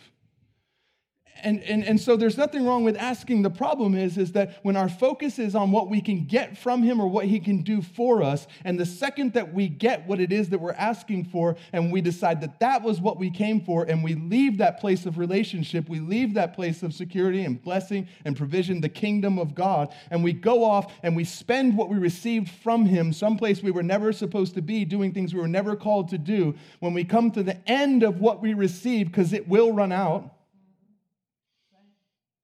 and, 1.44 1.62
and, 1.64 1.84
and 1.84 2.00
so 2.00 2.16
there's 2.16 2.38
nothing 2.38 2.66
wrong 2.66 2.84
with 2.84 2.98
asking. 2.98 3.42
The 3.42 3.50
problem 3.50 3.96
is, 3.96 4.18
is 4.18 4.32
that 4.34 4.60
when 4.64 4.76
our 4.76 4.90
focus 4.90 5.40
is 5.40 5.56
on 5.56 5.72
what 5.72 5.90
we 5.90 6.02
can 6.02 6.26
get 6.26 6.58
from 6.58 6.84
him 6.84 7.00
or 7.00 7.08
what 7.08 7.26
he 7.26 7.40
can 7.40 7.62
do 7.62 7.82
for 7.82 8.24
us, 8.24 8.48
and 8.66 8.80
the 8.80 8.86
second 8.86 9.34
that 9.34 9.54
we 9.54 9.68
get 9.68 10.08
what 10.08 10.20
it 10.20 10.32
is 10.32 10.50
that 10.50 10.60
we're 10.60 10.74
asking 10.74 11.26
for, 11.26 11.56
and 11.74 11.92
we 11.92 12.02
decide 12.02 12.42
that 12.42 12.60
that 12.60 12.82
was 12.82 13.02
what 13.02 13.18
we 13.18 13.30
came 13.30 13.62
for, 13.62 13.84
and 13.84 14.04
we 14.04 14.16
leave 14.16 14.58
that 14.58 14.80
place 14.80 15.06
of 15.06 15.18
relationship, 15.18 15.88
we 15.90 16.00
leave 16.00 16.34
that 16.34 16.54
place 16.56 16.84
of 16.84 16.94
security 16.94 17.44
and 17.44 17.62
blessing 17.62 18.08
and 18.26 18.36
provision, 18.36 18.82
the 18.82 18.90
kingdom 18.90 19.38
of 19.38 19.56
God, 19.56 19.94
and 20.12 20.24
we 20.24 20.34
go 20.34 20.64
off 20.64 20.92
and 21.04 21.16
we 21.16 21.24
spend 21.24 21.78
what 21.78 21.90
we 21.90 21.98
received 21.98 22.50
from 22.50 22.86
him 22.86 23.14
someplace 23.14 23.62
we 23.62 23.72
were 23.72 23.84
never 23.84 24.12
supposed 24.12 24.56
to 24.56 24.62
be, 24.62 24.86
doing 24.86 25.14
things 25.14 25.34
we 25.34 25.42
were 25.42 25.48
never 25.48 25.76
called 25.76 26.10
to 26.10 26.18
do, 26.18 26.56
when 26.80 26.94
we 26.94 27.04
come 27.04 27.32
to 27.32 27.44
the 27.44 27.58
end 27.70 28.04
of 28.04 28.20
what 28.20 28.42
we 28.42 28.54
received, 28.54 29.12
because 29.12 29.34
it 29.34 29.48
will 29.48 29.72
run 29.74 29.92
out 29.92 30.39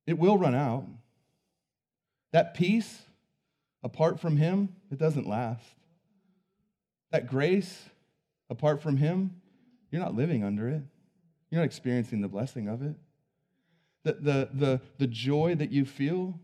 it 0.07 0.17
will 0.17 0.37
run 0.37 0.55
out. 0.55 0.85
That 2.31 2.53
peace, 2.53 3.01
apart 3.83 4.19
from 4.19 4.37
Him, 4.37 4.75
it 4.91 4.97
doesn't 4.97 5.27
last. 5.27 5.65
that 7.11 7.27
grace, 7.27 7.89
apart 8.49 8.81
from 8.81 8.97
Him, 8.97 9.41
you're 9.89 10.01
not 10.01 10.15
living 10.15 10.43
under 10.43 10.67
it. 10.67 10.81
You're 11.49 11.61
not 11.61 11.65
experiencing 11.65 12.21
the 12.21 12.27
blessing 12.27 12.67
of 12.67 12.81
it. 12.81 12.95
The, 14.03 14.13
the, 14.13 14.49
the, 14.53 14.81
the 14.97 15.07
joy 15.07 15.55
that 15.55 15.71
you 15.71 15.85
feel, 15.85 16.37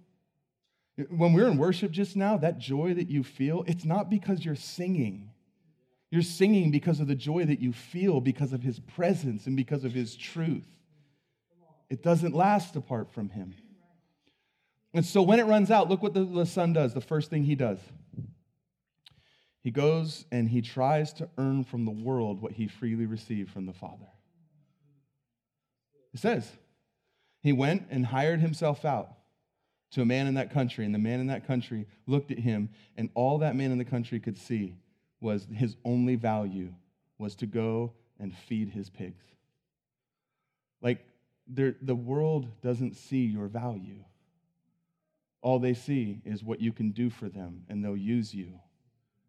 when 1.10 1.34
we're 1.34 1.48
in 1.48 1.58
worship 1.58 1.92
just 1.92 2.16
now, 2.16 2.38
that 2.38 2.58
joy 2.58 2.94
that 2.94 3.10
you 3.10 3.24
feel, 3.24 3.64
it's 3.68 3.84
not 3.84 4.10
because 4.10 4.46
you're 4.46 4.56
singing. 4.56 5.32
You're 6.10 6.22
singing 6.22 6.72
because 6.72 7.00
of 7.00 7.08
the 7.08 7.16
joy 7.16 7.46
that 7.46 7.60
you 7.60 7.74
feel 7.74 8.22
because 8.22 8.54
of 8.54 8.64
his 8.64 8.80
presence 8.80 9.48
and 9.48 9.56
because 9.56 9.84
of 9.84 9.94
his 9.94 10.16
truth. 10.16 10.68
It 11.92 12.02
doesn't 12.02 12.34
last 12.34 12.78
apart 12.78 13.12
from 13.12 13.30
him. 13.30 13.54
And 14.94 15.06
so 15.06 15.22
when 15.22 15.42
it 15.42 15.46
runs 15.46 15.70
out, 15.70 15.90
look 15.90 16.02
what 16.02 16.14
the, 16.14 16.24
the 16.24 16.46
son 16.46 16.72
does. 16.72 16.94
The 16.94 17.02
first 17.02 17.30
thing 17.30 17.44
he 17.44 17.54
does 17.54 17.80
he 19.62 19.70
goes 19.70 20.26
and 20.32 20.50
he 20.50 20.62
tries 20.62 21.14
to 21.14 21.30
earn 21.38 21.64
from 21.66 21.86
the 21.86 21.92
world 21.92 22.42
what 22.42 22.54
he 22.54 22.68
freely 22.68 23.06
received 23.06 23.52
from 23.52 23.68
the 23.68 23.74
Father. 23.74 24.08
It 26.14 26.20
says, 26.20 26.50
he 27.44 27.52
went 27.52 27.86
and 27.92 28.06
hired 28.06 28.40
himself 28.40 28.86
out 28.86 29.10
to 29.92 30.02
a 30.02 30.06
man 30.06 30.26
in 30.26 30.34
that 30.36 30.52
country, 30.52 30.86
and 30.86 30.96
the 30.96 31.00
man 31.00 31.20
in 31.20 31.28
that 31.28 31.46
country 31.46 31.86
looked 32.08 32.32
at 32.32 32.40
him, 32.40 32.70
and 32.98 33.10
all 33.14 33.40
that 33.40 33.56
man 33.56 33.72
in 33.72 33.78
the 33.78 33.86
country 33.86 34.20
could 34.20 34.38
see 34.38 34.78
was 35.20 35.46
his 35.54 35.76
only 35.86 36.16
value 36.16 36.74
was 37.20 37.36
to 37.36 37.46
go 37.46 37.94
and 38.20 38.36
feed 38.36 38.70
his 38.70 38.90
pigs. 38.90 39.24
Like, 40.82 41.06
the 41.54 41.96
world 41.96 42.62
doesn't 42.62 42.96
see 42.96 43.26
your 43.26 43.48
value. 43.48 44.04
All 45.42 45.60
they 45.60 45.74
see 45.74 46.22
is 46.24 46.44
what 46.44 46.62
you 46.62 46.72
can 46.72 46.92
do 46.92 47.10
for 47.10 47.28
them, 47.28 47.64
and 47.68 47.84
they'll 47.84 47.98
use 47.98 48.34
you. 48.34 48.60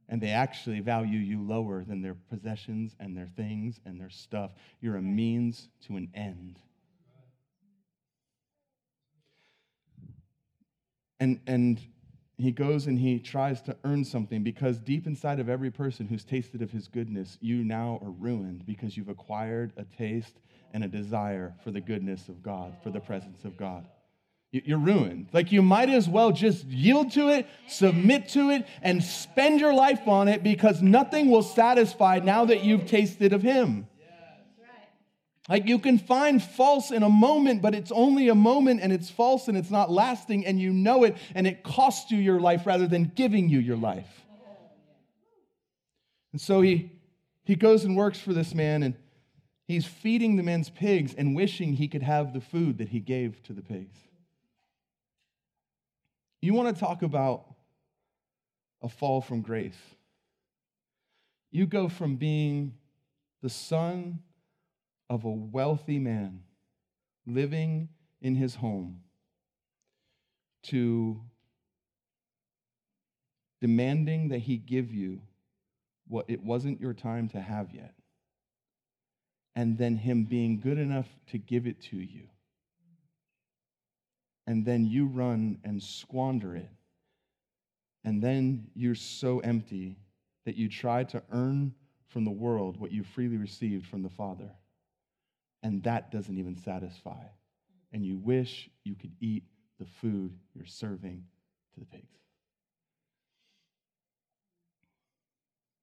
And 0.08 0.20
they 0.20 0.28
actually 0.28 0.80
value 0.80 1.18
you 1.18 1.42
lower 1.42 1.84
than 1.84 2.02
their 2.02 2.16
possessions 2.28 2.94
and 3.00 3.16
their 3.16 3.28
things 3.28 3.80
and 3.86 3.98
their 3.98 4.10
stuff. 4.10 4.52
You're 4.80 4.96
a 4.96 5.02
means 5.02 5.68
to 5.86 5.96
an 5.96 6.10
end. 6.14 6.58
And, 11.18 11.40
and 11.46 11.80
he 12.42 12.50
goes 12.50 12.86
and 12.86 12.98
he 12.98 13.18
tries 13.18 13.62
to 13.62 13.76
earn 13.84 14.04
something 14.04 14.42
because 14.42 14.78
deep 14.78 15.06
inside 15.06 15.38
of 15.40 15.48
every 15.48 15.70
person 15.70 16.06
who's 16.06 16.24
tasted 16.24 16.62
of 16.62 16.70
his 16.70 16.88
goodness, 16.88 17.38
you 17.40 17.64
now 17.64 18.00
are 18.02 18.10
ruined 18.10 18.66
because 18.66 18.96
you've 18.96 19.08
acquired 19.08 19.72
a 19.76 19.84
taste 19.84 20.40
and 20.72 20.82
a 20.82 20.88
desire 20.88 21.54
for 21.62 21.70
the 21.70 21.80
goodness 21.80 22.28
of 22.28 22.42
God, 22.42 22.74
for 22.82 22.90
the 22.90 23.00
presence 23.00 23.44
of 23.44 23.56
God. 23.56 23.86
You're 24.50 24.78
ruined. 24.78 25.28
Like 25.32 25.50
you 25.50 25.62
might 25.62 25.88
as 25.88 26.08
well 26.08 26.30
just 26.30 26.66
yield 26.66 27.12
to 27.12 27.30
it, 27.30 27.46
submit 27.68 28.28
to 28.30 28.50
it, 28.50 28.66
and 28.82 29.02
spend 29.02 29.60
your 29.60 29.72
life 29.72 30.06
on 30.06 30.28
it 30.28 30.42
because 30.42 30.82
nothing 30.82 31.30
will 31.30 31.42
satisfy 31.42 32.20
now 32.22 32.44
that 32.44 32.62
you've 32.62 32.86
tasted 32.86 33.32
of 33.32 33.40
Him. 33.40 33.86
Like 35.52 35.68
you 35.68 35.78
can 35.78 35.98
find 35.98 36.42
false 36.42 36.90
in 36.90 37.02
a 37.02 37.10
moment, 37.10 37.60
but 37.60 37.74
it's 37.74 37.92
only 37.92 38.30
a 38.30 38.34
moment 38.34 38.80
and 38.80 38.90
it's 38.90 39.10
false 39.10 39.48
and 39.48 39.58
it's 39.58 39.70
not 39.70 39.90
lasting 39.90 40.46
and 40.46 40.58
you 40.58 40.72
know 40.72 41.04
it 41.04 41.14
and 41.34 41.46
it 41.46 41.62
costs 41.62 42.10
you 42.10 42.16
your 42.16 42.40
life 42.40 42.66
rather 42.66 42.86
than 42.86 43.12
giving 43.14 43.50
you 43.50 43.58
your 43.58 43.76
life. 43.76 44.08
And 46.32 46.40
so 46.40 46.62
he, 46.62 46.90
he 47.44 47.54
goes 47.54 47.84
and 47.84 47.98
works 47.98 48.18
for 48.18 48.32
this 48.32 48.54
man 48.54 48.82
and 48.82 48.94
he's 49.68 49.84
feeding 49.84 50.36
the 50.36 50.42
man's 50.42 50.70
pigs 50.70 51.12
and 51.12 51.36
wishing 51.36 51.74
he 51.74 51.86
could 51.86 52.02
have 52.02 52.32
the 52.32 52.40
food 52.40 52.78
that 52.78 52.88
he 52.88 53.00
gave 53.00 53.42
to 53.42 53.52
the 53.52 53.60
pigs. 53.60 53.98
You 56.40 56.54
want 56.54 56.74
to 56.74 56.80
talk 56.80 57.02
about 57.02 57.44
a 58.80 58.88
fall 58.88 59.20
from 59.20 59.42
grace? 59.42 59.76
You 61.50 61.66
go 61.66 61.90
from 61.90 62.16
being 62.16 62.72
the 63.42 63.50
son 63.50 64.20
of 65.12 65.26
a 65.26 65.30
wealthy 65.30 65.98
man 65.98 66.40
living 67.26 67.86
in 68.22 68.34
his 68.34 68.54
home 68.54 69.02
to 70.62 71.20
demanding 73.60 74.28
that 74.30 74.38
he 74.38 74.56
give 74.56 74.90
you 74.90 75.20
what 76.08 76.24
it 76.28 76.42
wasn't 76.42 76.80
your 76.80 76.94
time 76.94 77.28
to 77.28 77.38
have 77.38 77.74
yet, 77.74 77.92
and 79.54 79.76
then 79.76 79.96
him 79.96 80.24
being 80.24 80.58
good 80.58 80.78
enough 80.78 81.08
to 81.26 81.36
give 81.36 81.66
it 81.66 81.78
to 81.82 81.98
you, 81.98 82.26
and 84.46 84.64
then 84.64 84.86
you 84.86 85.04
run 85.04 85.58
and 85.62 85.82
squander 85.82 86.56
it, 86.56 86.70
and 88.02 88.22
then 88.22 88.66
you're 88.74 88.94
so 88.94 89.40
empty 89.40 89.98
that 90.46 90.56
you 90.56 90.70
try 90.70 91.04
to 91.04 91.22
earn 91.32 91.74
from 92.08 92.24
the 92.24 92.30
world 92.30 92.80
what 92.80 92.90
you 92.90 93.02
freely 93.02 93.36
received 93.36 93.86
from 93.86 94.02
the 94.02 94.08
Father 94.08 94.48
and 95.62 95.82
that 95.84 96.10
doesn't 96.10 96.38
even 96.38 96.56
satisfy. 96.56 97.24
And 97.92 98.04
you 98.04 98.18
wish 98.18 98.68
you 98.84 98.94
could 98.94 99.12
eat 99.20 99.44
the 99.78 99.86
food 99.86 100.36
you're 100.54 100.66
serving 100.66 101.24
to 101.74 101.80
the 101.80 101.86
pigs. 101.86 102.18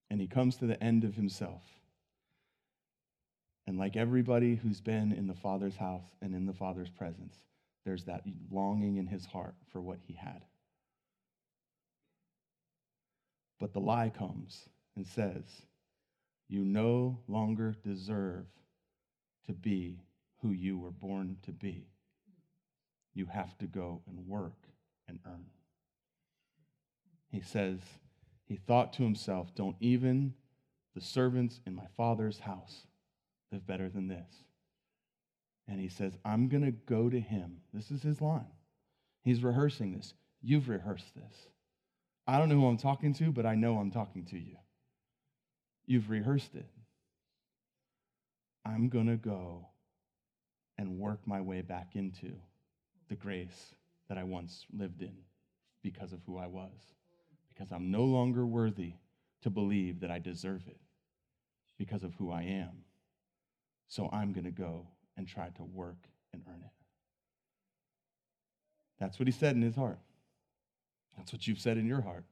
And 0.09 0.19
he 0.19 0.27
comes 0.27 0.57
to 0.57 0.65
the 0.65 0.81
end 0.83 1.03
of 1.03 1.15
himself. 1.15 1.61
And 3.67 3.77
like 3.77 3.95
everybody 3.95 4.55
who's 4.55 4.81
been 4.81 5.11
in 5.11 5.27
the 5.27 5.35
Father's 5.35 5.75
house 5.75 6.15
and 6.21 6.33
in 6.33 6.47
the 6.47 6.53
Father's 6.53 6.89
presence, 6.89 7.35
there's 7.85 8.05
that 8.05 8.23
longing 8.51 8.97
in 8.97 9.05
his 9.05 9.25
heart 9.25 9.55
for 9.71 9.79
what 9.79 9.99
he 10.01 10.13
had. 10.13 10.43
But 13.59 13.73
the 13.73 13.79
lie 13.79 14.09
comes 14.09 14.67
and 14.95 15.05
says, 15.05 15.43
You 16.47 16.65
no 16.65 17.19
longer 17.27 17.75
deserve 17.83 18.45
to 19.47 19.53
be 19.53 19.99
who 20.41 20.51
you 20.51 20.77
were 20.77 20.91
born 20.91 21.37
to 21.43 21.51
be. 21.51 21.87
You 23.13 23.25
have 23.25 23.57
to 23.57 23.65
go 23.65 24.01
and 24.07 24.27
work 24.27 24.67
and 25.07 25.19
earn. 25.25 25.45
He 27.31 27.41
says, 27.41 27.79
he 28.45 28.55
thought 28.55 28.93
to 28.93 29.03
himself, 29.03 29.53
don't 29.55 29.75
even 29.79 30.33
the 30.95 31.01
servants 31.01 31.59
in 31.65 31.75
my 31.75 31.87
father's 31.95 32.39
house 32.39 32.87
live 33.51 33.65
better 33.65 33.89
than 33.89 34.07
this. 34.07 34.43
And 35.67 35.79
he 35.79 35.87
says, 35.87 36.13
I'm 36.25 36.47
going 36.47 36.63
to 36.63 36.71
go 36.71 37.09
to 37.09 37.19
him. 37.19 37.57
This 37.73 37.91
is 37.91 38.01
his 38.01 38.21
line. 38.21 38.47
He's 39.23 39.43
rehearsing 39.43 39.93
this. 39.93 40.13
You've 40.41 40.69
rehearsed 40.69 41.13
this. 41.15 41.47
I 42.25 42.39
don't 42.39 42.49
know 42.49 42.55
who 42.55 42.67
I'm 42.67 42.77
talking 42.77 43.13
to, 43.15 43.31
but 43.31 43.45
I 43.45 43.55
know 43.55 43.77
I'm 43.77 43.91
talking 43.91 44.25
to 44.25 44.37
you. 44.37 44.57
You've 45.85 46.09
rehearsed 46.09 46.55
it. 46.55 46.69
I'm 48.69 48.87
going 48.87 49.07
to 49.07 49.17
go 49.17 49.67
and 50.77 50.99
work 50.99 51.19
my 51.25 51.41
way 51.41 51.61
back 51.61 51.95
into 51.95 52.31
the 53.09 53.15
grace 53.15 53.73
that 54.07 54.17
I 54.17 54.23
once 54.23 54.65
lived 54.71 55.01
in 55.01 55.15
because 55.81 56.13
of 56.13 56.19
who 56.25 56.37
I 56.37 56.47
was. 56.47 56.93
Because 57.49 57.71
I'm 57.71 57.89
no 57.89 58.03
longer 58.03 58.45
worthy 58.45 58.93
to 59.41 59.49
believe 59.49 60.01
that 60.01 60.11
I 60.11 60.19
deserve 60.19 60.61
it 60.67 60.79
because 61.77 62.03
of 62.03 62.13
who 62.15 62.31
I 62.31 62.43
am. 62.43 62.83
So 63.87 64.09
I'm 64.13 64.33
going 64.33 64.45
to 64.45 64.51
go 64.51 64.87
and 65.17 65.27
try 65.27 65.49
to 65.49 65.63
work 65.63 66.07
and 66.31 66.43
earn 66.47 66.61
it. 66.63 66.71
That's 68.99 69.17
what 69.17 69.27
he 69.27 69.31
said 69.31 69.55
in 69.55 69.61
his 69.61 69.75
heart. 69.75 69.99
That's 71.17 71.33
what 71.33 71.47
you've 71.47 71.59
said 71.59 71.77
in 71.77 71.87
your 71.87 72.01
heart. 72.01 72.25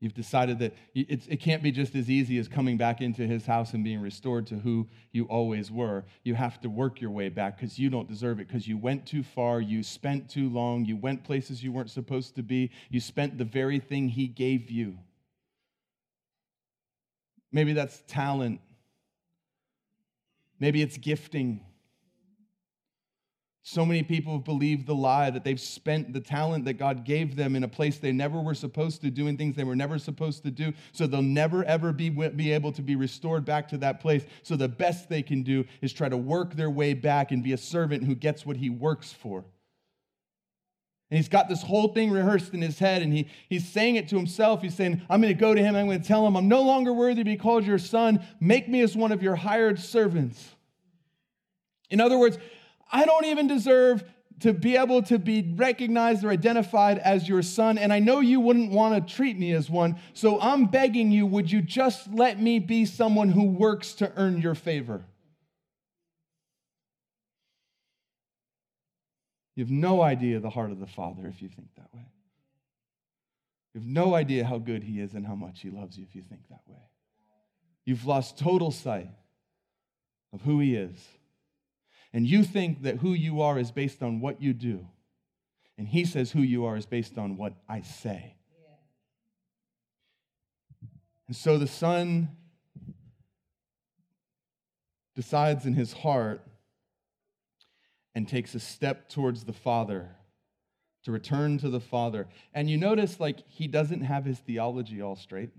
You've 0.00 0.14
decided 0.14 0.58
that 0.60 0.74
it 0.94 1.40
can't 1.40 1.62
be 1.62 1.70
just 1.70 1.94
as 1.94 2.08
easy 2.08 2.38
as 2.38 2.48
coming 2.48 2.78
back 2.78 3.02
into 3.02 3.26
his 3.26 3.44
house 3.44 3.74
and 3.74 3.84
being 3.84 4.00
restored 4.00 4.46
to 4.46 4.54
who 4.54 4.88
you 5.12 5.24
always 5.26 5.70
were. 5.70 6.06
You 6.24 6.34
have 6.36 6.58
to 6.62 6.70
work 6.70 7.02
your 7.02 7.10
way 7.10 7.28
back 7.28 7.58
because 7.58 7.78
you 7.78 7.90
don't 7.90 8.08
deserve 8.08 8.40
it, 8.40 8.48
because 8.48 8.66
you 8.66 8.78
went 8.78 9.04
too 9.04 9.22
far, 9.22 9.60
you 9.60 9.82
spent 9.82 10.30
too 10.30 10.48
long, 10.48 10.86
you 10.86 10.96
went 10.96 11.22
places 11.22 11.62
you 11.62 11.70
weren't 11.70 11.90
supposed 11.90 12.34
to 12.36 12.42
be, 12.42 12.70
you 12.88 12.98
spent 12.98 13.36
the 13.36 13.44
very 13.44 13.78
thing 13.78 14.08
he 14.08 14.26
gave 14.26 14.70
you. 14.70 14.96
Maybe 17.52 17.74
that's 17.74 18.02
talent, 18.06 18.62
maybe 20.58 20.80
it's 20.80 20.96
gifting. 20.96 21.60
So 23.72 23.86
many 23.86 24.02
people 24.02 24.32
have 24.32 24.42
believed 24.42 24.88
the 24.88 24.96
lie 24.96 25.30
that 25.30 25.44
they've 25.44 25.60
spent 25.60 26.12
the 26.12 26.18
talent 26.18 26.64
that 26.64 26.72
God 26.72 27.04
gave 27.04 27.36
them 27.36 27.54
in 27.54 27.62
a 27.62 27.68
place 27.68 27.98
they 27.98 28.10
never 28.10 28.40
were 28.40 28.52
supposed 28.52 29.00
to, 29.02 29.12
doing 29.12 29.36
things 29.36 29.54
they 29.54 29.62
were 29.62 29.76
never 29.76 29.96
supposed 29.96 30.42
to 30.42 30.50
do, 30.50 30.72
so 30.90 31.06
they'll 31.06 31.22
never 31.22 31.62
ever 31.62 31.92
be, 31.92 32.10
be 32.10 32.50
able 32.50 32.72
to 32.72 32.82
be 32.82 32.96
restored 32.96 33.44
back 33.44 33.68
to 33.68 33.78
that 33.78 34.00
place. 34.00 34.24
So 34.42 34.56
the 34.56 34.66
best 34.66 35.08
they 35.08 35.22
can 35.22 35.44
do 35.44 35.64
is 35.82 35.92
try 35.92 36.08
to 36.08 36.16
work 36.16 36.54
their 36.54 36.68
way 36.68 36.94
back 36.94 37.30
and 37.30 37.44
be 37.44 37.52
a 37.52 37.56
servant 37.56 38.02
who 38.02 38.16
gets 38.16 38.44
what 38.44 38.56
he 38.56 38.70
works 38.70 39.12
for. 39.12 39.44
And 41.08 41.16
he's 41.16 41.28
got 41.28 41.48
this 41.48 41.62
whole 41.62 41.94
thing 41.94 42.10
rehearsed 42.10 42.52
in 42.52 42.62
his 42.62 42.80
head, 42.80 43.02
and 43.02 43.12
he, 43.12 43.28
he's 43.48 43.68
saying 43.68 43.94
it 43.94 44.08
to 44.08 44.16
himself. 44.16 44.62
He's 44.62 44.74
saying, 44.74 45.00
I'm 45.08 45.20
going 45.20 45.32
to 45.32 45.40
go 45.40 45.54
to 45.54 45.62
him, 45.62 45.76
I'm 45.76 45.86
going 45.86 46.02
to 46.02 46.08
tell 46.08 46.26
him, 46.26 46.36
I'm 46.36 46.48
no 46.48 46.62
longer 46.62 46.92
worthy 46.92 47.22
to 47.22 47.24
be 47.24 47.36
called 47.36 47.64
your 47.64 47.78
son. 47.78 48.26
Make 48.40 48.68
me 48.68 48.80
as 48.80 48.96
one 48.96 49.12
of 49.12 49.22
your 49.22 49.36
hired 49.36 49.78
servants. 49.78 50.56
In 51.88 52.00
other 52.00 52.18
words, 52.18 52.36
I 52.92 53.04
don't 53.04 53.26
even 53.26 53.46
deserve 53.46 54.04
to 54.40 54.52
be 54.54 54.76
able 54.76 55.02
to 55.02 55.18
be 55.18 55.52
recognized 55.54 56.24
or 56.24 56.30
identified 56.30 56.98
as 56.98 57.28
your 57.28 57.42
son, 57.42 57.78
and 57.78 57.92
I 57.92 57.98
know 57.98 58.20
you 58.20 58.40
wouldn't 58.40 58.72
want 58.72 58.94
to 59.06 59.14
treat 59.14 59.38
me 59.38 59.52
as 59.52 59.68
one, 59.68 59.96
so 60.14 60.40
I'm 60.40 60.66
begging 60.66 61.10
you, 61.10 61.26
would 61.26 61.50
you 61.50 61.60
just 61.60 62.12
let 62.12 62.40
me 62.40 62.58
be 62.58 62.86
someone 62.86 63.28
who 63.28 63.44
works 63.44 63.92
to 63.94 64.10
earn 64.16 64.40
your 64.40 64.54
favor? 64.54 65.04
You 69.56 69.64
have 69.64 69.70
no 69.70 70.00
idea 70.00 70.40
the 70.40 70.48
heart 70.48 70.70
of 70.70 70.80
the 70.80 70.86
Father 70.86 71.26
if 71.26 71.42
you 71.42 71.48
think 71.48 71.68
that 71.76 71.92
way. 71.92 72.06
You 73.74 73.80
have 73.80 73.88
no 73.88 74.14
idea 74.14 74.44
how 74.44 74.56
good 74.56 74.82
He 74.82 75.00
is 75.00 75.12
and 75.12 75.26
how 75.26 75.34
much 75.34 75.60
He 75.60 75.68
loves 75.68 75.98
you 75.98 76.06
if 76.08 76.16
you 76.16 76.22
think 76.22 76.40
that 76.48 76.62
way. 76.66 76.80
You've 77.84 78.06
lost 78.06 78.38
total 78.38 78.70
sight 78.70 79.10
of 80.32 80.40
who 80.40 80.60
He 80.60 80.76
is 80.76 80.96
and 82.12 82.26
you 82.26 82.42
think 82.44 82.82
that 82.82 82.98
who 82.98 83.12
you 83.12 83.40
are 83.40 83.58
is 83.58 83.70
based 83.70 84.02
on 84.02 84.20
what 84.20 84.42
you 84.42 84.52
do, 84.52 84.86
and 85.78 85.88
he 85.88 86.04
says 86.04 86.32
who 86.32 86.42
you 86.42 86.64
are 86.64 86.76
is 86.76 86.86
based 86.86 87.16
on 87.16 87.36
what 87.36 87.54
I 87.68 87.80
say. 87.80 88.34
And 91.26 91.36
so 91.36 91.58
the 91.58 91.68
son 91.68 92.36
decides 95.14 95.64
in 95.66 95.74
his 95.74 95.92
heart 95.92 96.44
and 98.14 98.26
takes 98.26 98.54
a 98.54 98.60
step 98.60 99.08
towards 99.08 99.44
the 99.44 99.52
father 99.52 100.16
to 101.04 101.12
return 101.12 101.56
to 101.58 101.70
the 101.70 101.80
father. 101.80 102.26
And 102.52 102.68
you 102.68 102.76
notice, 102.76 103.20
like, 103.20 103.38
he 103.48 103.68
doesn't 103.68 104.02
have 104.02 104.24
his 104.24 104.38
theology 104.38 105.00
all 105.00 105.14
straight. 105.14 105.50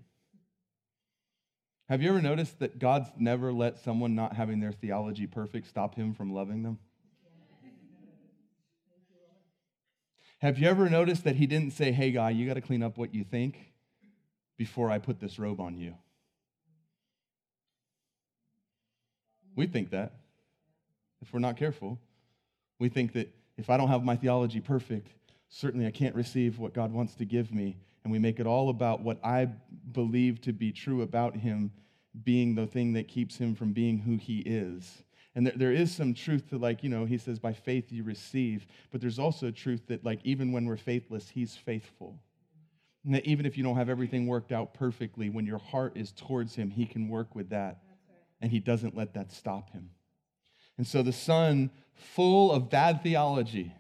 Have 1.92 2.02
you 2.02 2.08
ever 2.08 2.22
noticed 2.22 2.58
that 2.60 2.80
God's 2.80 3.10
never 3.18 3.52
let 3.52 3.78
someone 3.78 4.16
not 4.16 4.34
having 4.34 4.62
their 4.62 4.72
theology 4.72 5.28
perfect 5.28 5.68
stop 5.68 5.94
him 5.94 6.14
from 6.14 6.34
loving 6.34 6.64
them? 6.64 6.80
Have 10.40 10.58
you 10.58 10.70
ever 10.70 10.90
noticed 10.90 11.26
that 11.26 11.36
he 11.36 11.46
didn't 11.46 11.72
say, 11.72 11.92
hey, 11.92 12.14
guy, 12.14 12.30
you 12.30 12.48
got 12.48 12.54
to 12.54 12.62
clean 12.62 12.82
up 12.82 12.98
what 12.98 13.14
you 13.14 13.26
think 13.26 13.74
before 14.56 14.90
I 14.90 15.00
put 15.00 15.20
this 15.20 15.38
robe 15.38 15.60
on 15.60 15.78
you? 15.78 15.94
We 19.58 19.68
think 19.68 19.90
that 19.90 20.14
if 21.22 21.34
we're 21.34 21.42
not 21.42 21.58
careful. 21.58 22.00
We 22.80 22.88
think 22.88 23.12
that 23.16 23.36
if 23.58 23.70
I 23.70 23.76
don't 23.76 23.90
have 23.90 24.02
my 24.02 24.16
theology 24.16 24.62
perfect, 24.62 25.10
certainly 25.50 25.86
I 25.86 25.92
can't 25.92 26.16
receive 26.16 26.58
what 26.58 26.74
God 26.74 26.94
wants 26.94 27.16
to 27.16 27.26
give 27.26 27.54
me. 27.54 27.76
And 28.04 28.12
we 28.12 28.20
make 28.20 28.40
it 28.40 28.48
all 28.48 28.70
about 28.70 29.02
what 29.02 29.24
I 29.24 29.46
believe 29.92 30.42
to 30.42 30.54
be 30.54 30.72
true 30.72 31.02
about 31.02 31.36
Him 31.36 31.72
being 32.24 32.56
the 32.56 32.68
thing 32.68 32.94
that 32.94 33.08
keeps 33.08 33.38
Him 33.38 33.56
from 33.56 33.74
being 33.74 33.98
who 34.00 34.18
He 34.18 34.40
is. 34.40 35.04
And 35.36 35.46
there, 35.46 35.54
there 35.56 35.72
is 35.72 35.94
some 35.94 36.14
truth 36.14 36.50
to, 36.50 36.58
like, 36.58 36.84
you 36.84 36.90
know, 36.90 37.06
He 37.06 37.18
says, 37.18 37.40
by 37.40 37.54
faith 37.54 37.92
you 37.92 38.04
receive. 38.04 38.66
But 38.92 39.02
there's 39.02 39.20
also 39.20 39.52
truth 39.52 39.88
that, 39.88 40.04
like, 40.04 40.20
even 40.24 40.52
when 40.52 40.66
we're 40.66 40.78
faithless, 40.78 41.30
He's 41.30 41.56
faithful. 41.56 42.20
And 43.06 43.16
that 43.16 43.26
even 43.26 43.46
if 43.46 43.58
you 43.58 43.64
don't 43.64 43.78
have 43.78 43.90
everything 43.90 44.28
worked 44.28 44.52
out 44.52 44.74
perfectly, 44.74 45.30
when 45.30 45.46
your 45.46 45.58
heart 45.58 45.94
is 45.96 46.12
towards 46.12 46.56
Him, 46.56 46.70
He 46.70 46.86
can 46.86 47.08
work 47.08 47.34
with 47.36 47.50
that. 47.50 47.82
And 48.42 48.52
He 48.52 48.60
doesn't 48.60 48.98
let 48.98 49.14
that 49.14 49.32
stop 49.32 49.72
Him. 49.72 49.92
And 50.78 50.88
so 50.88 51.04
the 51.04 51.14
son, 51.14 51.70
full 51.94 52.52
of 52.52 52.70
bad 52.70 53.04
theology, 53.04 53.74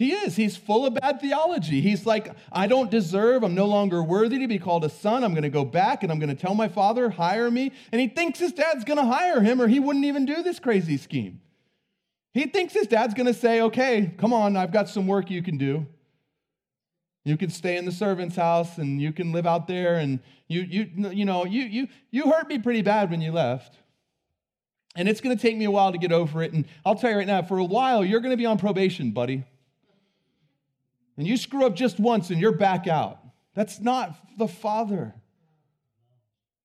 he 0.00 0.12
is. 0.12 0.34
He's 0.34 0.56
full 0.56 0.86
of 0.86 0.94
bad 0.94 1.20
theology. 1.20 1.82
He's 1.82 2.06
like, 2.06 2.34
I 2.50 2.66
don't 2.66 2.90
deserve, 2.90 3.44
I'm 3.44 3.54
no 3.54 3.66
longer 3.66 4.02
worthy 4.02 4.38
to 4.38 4.48
be 4.48 4.58
called 4.58 4.82
a 4.82 4.88
son. 4.88 5.22
I'm 5.22 5.32
going 5.32 5.42
to 5.42 5.50
go 5.50 5.62
back 5.62 6.02
and 6.02 6.10
I'm 6.10 6.18
going 6.18 6.34
to 6.34 6.40
tell 6.40 6.54
my 6.54 6.68
father, 6.68 7.10
hire 7.10 7.50
me. 7.50 7.70
And 7.92 8.00
he 8.00 8.08
thinks 8.08 8.38
his 8.38 8.54
dad's 8.54 8.84
going 8.84 8.96
to 8.96 9.04
hire 9.04 9.42
him 9.42 9.60
or 9.60 9.68
he 9.68 9.78
wouldn't 9.78 10.06
even 10.06 10.24
do 10.24 10.42
this 10.42 10.58
crazy 10.58 10.96
scheme. 10.96 11.42
He 12.32 12.46
thinks 12.46 12.72
his 12.72 12.86
dad's 12.86 13.12
going 13.12 13.26
to 13.26 13.34
say, 13.34 13.60
okay, 13.60 14.14
come 14.16 14.32
on, 14.32 14.56
I've 14.56 14.72
got 14.72 14.88
some 14.88 15.06
work 15.06 15.30
you 15.30 15.42
can 15.42 15.58
do. 15.58 15.86
You 17.26 17.36
can 17.36 17.50
stay 17.50 17.76
in 17.76 17.84
the 17.84 17.92
servant's 17.92 18.36
house 18.36 18.78
and 18.78 19.02
you 19.02 19.12
can 19.12 19.32
live 19.32 19.46
out 19.46 19.66
there 19.66 19.96
and 19.96 20.20
you, 20.48 20.62
you, 20.62 21.10
you 21.10 21.24
know, 21.26 21.44
you, 21.44 21.64
you, 21.64 21.88
you 22.10 22.22
hurt 22.32 22.48
me 22.48 22.58
pretty 22.58 22.80
bad 22.80 23.10
when 23.10 23.20
you 23.20 23.32
left. 23.32 23.76
And 24.96 25.10
it's 25.10 25.20
going 25.20 25.36
to 25.36 25.42
take 25.42 25.58
me 25.58 25.66
a 25.66 25.70
while 25.70 25.92
to 25.92 25.98
get 25.98 26.10
over 26.10 26.42
it. 26.42 26.54
And 26.54 26.64
I'll 26.86 26.94
tell 26.94 27.10
you 27.10 27.18
right 27.18 27.26
now, 27.26 27.42
for 27.42 27.58
a 27.58 27.64
while, 27.64 28.02
you're 28.02 28.20
going 28.20 28.32
to 28.32 28.38
be 28.38 28.46
on 28.46 28.56
probation, 28.56 29.10
buddy 29.10 29.44
and 31.16 31.26
you 31.26 31.36
screw 31.36 31.66
up 31.66 31.74
just 31.74 31.98
once 31.98 32.30
and 32.30 32.40
you're 32.40 32.52
back 32.52 32.86
out. 32.86 33.18
That's 33.54 33.80
not 33.80 34.16
the 34.38 34.48
Father. 34.48 35.14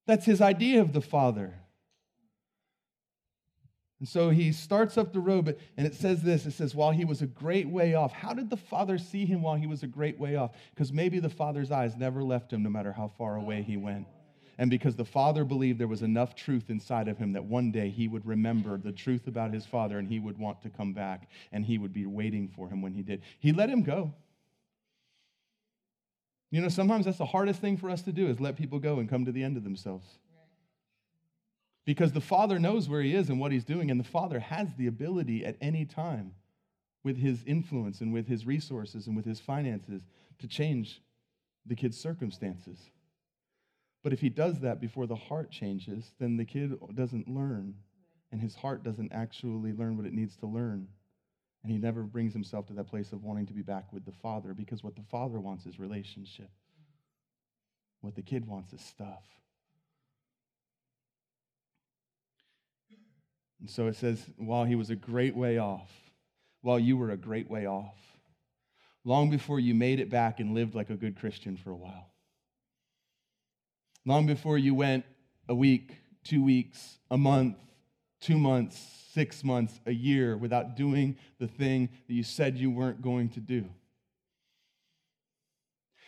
That's 0.06 0.26
his 0.26 0.42
idea 0.42 0.82
of 0.82 0.94
the 0.94 1.02
Father. 1.02 1.54
And 4.00 4.08
so 4.08 4.30
he 4.30 4.52
starts 4.52 4.98
up 4.98 5.14
the 5.14 5.20
road, 5.20 5.58
and 5.78 5.88
it 5.88 5.96
says 5.96 6.22
this 6.22 6.46
it 6.46 6.52
says, 6.52 6.76
while 6.76 6.92
he 6.92 7.06
was 7.06 7.22
a 7.22 7.28
great 7.28 7.68
way 7.68 7.96
off. 7.96 8.12
How 8.12 8.34
did 8.34 8.50
the 8.50 8.58
Father 8.58 8.98
see 8.98 9.26
him 9.26 9.42
while 9.42 9.56
he 9.56 9.68
was 9.68 9.84
a 9.84 9.88
great 9.88 10.20
way 10.20 10.36
off? 10.36 10.52
Because 10.74 10.92
maybe 10.92 11.20
the 11.20 11.30
Father's 11.30 11.72
eyes 11.72 11.96
never 11.96 12.24
left 12.24 12.52
him, 12.52 12.62
no 12.62 12.70
matter 12.70 12.92
how 12.92 13.12
far 13.18 13.38
away 13.38 13.62
he 13.62 13.78
went. 13.78 14.06
And 14.58 14.70
because 14.70 14.96
the 14.96 15.06
Father 15.06 15.44
believed 15.44 15.80
there 15.80 15.88
was 15.88 16.02
enough 16.02 16.36
truth 16.36 16.70
inside 16.70 17.08
of 17.08 17.18
him 17.18 17.34
that 17.34 17.44
one 17.44 17.72
day 17.72 17.90
he 17.90 18.08
would 18.08 18.26
remember 18.26 18.78
the 18.78 18.92
truth 18.92 19.28
about 19.28 19.54
his 19.54 19.66
Father 19.66 19.98
and 19.98 20.08
he 20.08 20.20
would 20.20 20.38
want 20.38 20.62
to 20.62 20.70
come 20.70 20.94
back, 20.94 21.30
and 21.52 21.66
he 21.66 21.78
would 21.78 21.94
be 21.94 22.06
waiting 22.06 22.48
for 22.48 22.70
him 22.70 22.82
when 22.82 22.94
he 22.94 23.02
did. 23.02 23.22
He 23.40 23.54
let 23.54 23.70
him 23.70 23.82
go. 23.82 24.14
You 26.52 26.62
know, 26.62 26.70
sometimes 26.70 27.06
that's 27.06 27.18
the 27.18 27.26
hardest 27.26 27.60
thing 27.60 27.78
for 27.78 27.90
us 27.90 28.02
to 28.04 28.12
do 28.12 28.28
is 28.28 28.40
let 28.40 28.56
people 28.56 28.80
go 28.80 29.00
and 29.00 29.10
come 29.10 29.26
to 29.26 29.32
the 29.32 29.44
end 29.44 29.58
of 29.58 29.64
themselves. 29.64 30.08
Because 31.86 32.14
the 32.14 32.22
Father 32.22 32.60
knows 32.60 32.90
where 32.90 33.02
He 33.02 33.14
is 33.14 33.30
and 33.30 33.40
what 33.40 33.52
He's 33.52 33.66
doing, 33.66 33.92
and 33.92 34.00
the 34.00 34.04
Father 34.04 34.40
has 34.40 34.70
the 34.78 34.88
ability 34.88 35.46
at 35.46 35.58
any 35.62 35.86
time 35.86 36.34
with 37.04 37.18
His 37.18 37.44
influence 37.44 38.02
and 38.02 38.12
with 38.12 38.28
His 38.28 38.46
resources 38.46 39.08
and 39.08 39.16
with 39.16 39.26
His 39.26 39.40
finances 39.40 40.02
to 40.40 40.48
change 40.48 41.02
the 41.66 41.76
kid's 41.76 41.98
circumstances. 41.98 42.80
But 44.04 44.14
if 44.14 44.22
He 44.22 44.30
does 44.30 44.60
that 44.62 44.80
before 44.80 45.08
the 45.08 45.16
heart 45.16 45.52
changes, 45.52 46.14
then 46.20 46.38
the 46.38 46.46
kid 46.46 46.74
doesn't 46.96 47.28
learn, 47.28 47.76
and 48.32 48.42
his 48.42 48.56
heart 48.56 48.84
doesn't 48.84 49.14
actually 49.14 49.72
learn 49.72 49.96
what 49.96 50.06
it 50.06 50.14
needs 50.14 50.36
to 50.38 50.46
learn. 50.46 50.88
And 51.66 51.72
he 51.72 51.80
never 51.80 52.04
brings 52.04 52.32
himself 52.32 52.68
to 52.68 52.74
that 52.74 52.90
place 52.90 53.12
of 53.12 53.24
wanting 53.24 53.48
to 53.48 53.54
be 53.54 53.64
back 53.64 53.92
with 53.92 54.06
the 54.06 54.12
Father 54.12 54.54
because 54.54 54.84
what 54.84 54.96
the 54.96 55.02
Father 55.02 55.40
wants 55.40 55.66
is 55.66 55.80
relationship. 55.80 56.52
What 58.02 58.14
the 58.14 58.22
kid 58.22 58.46
wants 58.46 58.72
is 58.72 58.82
stuff. 58.82 59.24
And 63.60 63.68
so 63.68 63.88
it 63.88 63.96
says, 63.96 64.24
while 64.38 64.64
he 64.64 64.76
was 64.76 64.92
a 64.92 64.96
great 64.96 65.36
way 65.36 65.58
off, 65.58 65.90
while 66.62 66.78
you 66.78 66.98
were 66.98 67.10
a 67.10 67.18
great 67.18 67.50
way 67.50 67.66
off, 67.66 67.98
long 69.04 69.32
before 69.32 69.60
you 69.60 69.74
made 69.74 70.00
it 70.00 70.12
back 70.12 70.40
and 70.40 70.54
lived 70.54 70.76
like 70.76 70.92
a 70.92 70.96
good 70.96 71.18
Christian 71.20 71.58
for 71.58 71.72
a 71.72 71.76
while, 71.76 72.12
long 74.06 74.28
before 74.28 74.60
you 74.60 74.76
went 74.76 75.04
a 75.50 75.56
week, 75.56 75.98
two 76.24 76.44
weeks, 76.44 77.00
a 77.10 77.18
month, 77.18 77.58
two 78.22 78.38
months, 78.38 79.05
six 79.16 79.46
months, 79.46 79.80
a 79.86 79.94
year 79.94 80.36
without 80.36 80.76
doing 80.76 81.18
the 81.40 81.48
thing 81.48 81.90
that 82.08 82.14
you 82.14 82.22
said 82.22 82.58
you 82.58 82.70
weren't 82.70 83.02
going 83.02 83.30
to 83.30 83.40
do. 83.40 83.66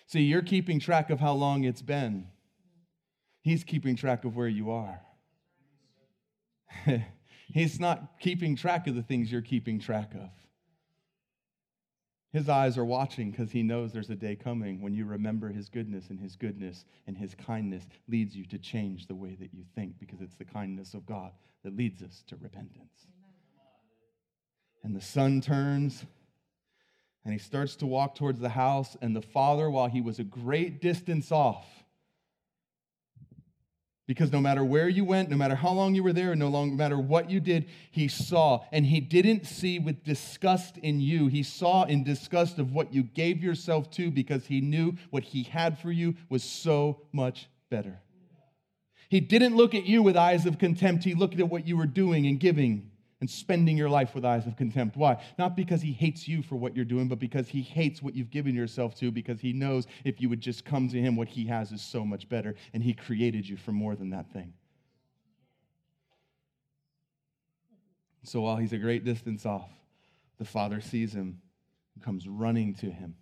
See, 0.07 0.21
you're 0.21 0.41
keeping 0.41 0.79
track 0.79 1.09
of 1.09 1.19
how 1.19 1.33
long 1.33 1.63
it's 1.63 1.81
been. 1.81 2.27
He's 3.41 3.63
keeping 3.63 3.95
track 3.95 4.25
of 4.25 4.35
where 4.35 4.47
you 4.47 4.71
are. 4.71 4.99
He's 7.47 7.79
not 7.79 8.19
keeping 8.19 8.57
track 8.57 8.87
of 8.87 8.95
the 8.95 9.01
things 9.01 9.31
you're 9.31 9.41
keeping 9.41 9.79
track 9.79 10.13
of. 10.13 10.29
His 12.33 12.49
eyes 12.49 12.77
are 12.77 12.85
watching 12.85 13.31
because 13.31 13.51
he 13.51 13.63
knows 13.63 13.93
there's 13.93 14.09
a 14.09 14.15
day 14.15 14.35
coming 14.35 14.81
when 14.81 14.93
you 14.93 15.05
remember 15.05 15.47
his 15.47 15.69
goodness, 15.69 16.09
and 16.09 16.19
his 16.19 16.35
goodness 16.35 16.83
and 17.07 17.17
his 17.17 17.33
kindness 17.35 17.87
leads 18.09 18.35
you 18.35 18.45
to 18.47 18.57
change 18.57 19.07
the 19.07 19.15
way 19.15 19.37
that 19.39 19.53
you 19.53 19.63
think 19.75 19.97
because 19.97 20.19
it's 20.19 20.35
the 20.35 20.45
kindness 20.45 20.93
of 20.93 21.05
God 21.05 21.31
that 21.67 21.75
leads 21.75 22.01
us 22.01 22.23
to 22.27 22.37
repentance. 22.37 23.07
And 24.85 24.95
the 24.95 25.01
son 25.01 25.41
turns 25.41 26.05
and 27.25 27.33
he 27.33 27.39
starts 27.39 27.75
to 27.77 27.85
walk 27.85 28.15
towards 28.15 28.39
the 28.39 28.47
house, 28.47 28.95
and 29.01 29.13
the 29.13 29.21
father, 29.21 29.69
while 29.69 29.89
he 29.89 29.99
was 29.99 30.17
a 30.17 30.23
great 30.23 30.81
distance 30.81 31.29
off, 31.29 31.65
because 34.07 34.31
no 34.31 34.39
matter 34.39 34.63
where 34.63 34.87
you 34.87 35.03
went, 35.03 35.29
no 35.29 35.35
matter 35.35 35.55
how 35.55 35.73
long 35.73 35.93
you 35.93 36.03
were 36.03 36.13
there, 36.13 36.33
no 36.37 36.65
matter 36.67 36.97
what 36.97 37.29
you 37.29 37.41
did, 37.41 37.67
he 37.91 38.07
saw. 38.07 38.63
And 38.71 38.85
he 38.85 39.01
didn't 39.01 39.45
see 39.45 39.77
with 39.77 40.05
disgust 40.05 40.77
in 40.77 41.01
you. 41.01 41.27
He 41.27 41.43
saw 41.43 41.83
in 41.83 42.05
disgust 42.05 42.59
of 42.59 42.71
what 42.71 42.93
you 42.93 43.03
gave 43.03 43.43
yourself 43.43 43.91
to 43.91 44.09
because 44.09 44.45
he 44.45 44.61
knew 44.61 44.93
what 45.09 45.23
he 45.23 45.43
had 45.43 45.79
for 45.79 45.91
you 45.91 46.15
was 46.29 46.45
so 46.45 47.01
much 47.11 47.49
better. 47.69 47.99
He 49.09 49.19
didn't 49.19 49.55
look 49.55 49.73
at 49.73 49.85
you 49.85 50.03
with 50.03 50.17
eyes 50.17 50.45
of 50.45 50.59
contempt. 50.59 51.03
He 51.03 51.13
looked 51.13 51.39
at 51.39 51.49
what 51.49 51.67
you 51.67 51.77
were 51.77 51.85
doing 51.85 52.27
and 52.27 52.39
giving 52.39 52.91
and 53.19 53.29
spending 53.29 53.77
your 53.77 53.89
life 53.89 54.13
with 54.13 54.25
eyes 54.25 54.45
of 54.45 54.55
contempt. 54.57 54.95
Why? 54.95 55.23
Not 55.39 55.55
because 55.55 55.81
he 55.81 55.91
hates 55.91 56.27
you 56.27 56.43
for 56.43 56.55
what 56.55 56.75
you're 56.75 56.85
doing, 56.85 57.07
but 57.07 57.19
because 57.19 57.47
he 57.47 57.61
hates 57.61 58.01
what 58.01 58.15
you've 58.15 58.29
given 58.29 58.53
yourself 58.53 58.95
to, 58.95 59.11
because 59.11 59.39
he 59.39 59.53
knows 59.53 59.87
if 60.03 60.21
you 60.21 60.29
would 60.29 60.41
just 60.41 60.65
come 60.65 60.87
to 60.89 61.01
him, 61.01 61.15
what 61.15 61.27
he 61.27 61.45
has 61.47 61.71
is 61.71 61.81
so 61.81 62.05
much 62.05 62.29
better, 62.29 62.55
and 62.73 62.83
he 62.83 62.93
created 62.93 63.47
you 63.47 63.57
for 63.57 63.71
more 63.71 63.95
than 63.95 64.11
that 64.11 64.31
thing. 64.31 64.53
So 68.23 68.41
while 68.41 68.57
he's 68.57 68.73
a 68.73 68.77
great 68.77 69.05
distance 69.05 69.45
off, 69.45 69.69
the 70.37 70.45
father 70.45 70.81
sees 70.81 71.13
him 71.13 71.41
and 71.95 72.03
comes 72.03 72.27
running 72.27 72.75
to 72.75 72.91
him. 72.91 73.15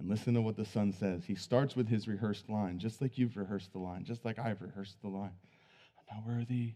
And 0.00 0.08
listen 0.08 0.32
to 0.32 0.40
what 0.40 0.56
the 0.56 0.64
son 0.64 0.92
says. 0.92 1.24
He 1.26 1.34
starts 1.34 1.76
with 1.76 1.86
his 1.86 2.08
rehearsed 2.08 2.48
line, 2.48 2.78
just 2.78 3.02
like 3.02 3.18
you've 3.18 3.36
rehearsed 3.36 3.72
the 3.72 3.78
line, 3.78 4.02
just 4.04 4.24
like 4.24 4.38
I've 4.38 4.62
rehearsed 4.62 4.96
the 5.02 5.08
line. 5.08 5.32
I'm 5.98 6.16
not 6.16 6.26
worthy. 6.26 6.72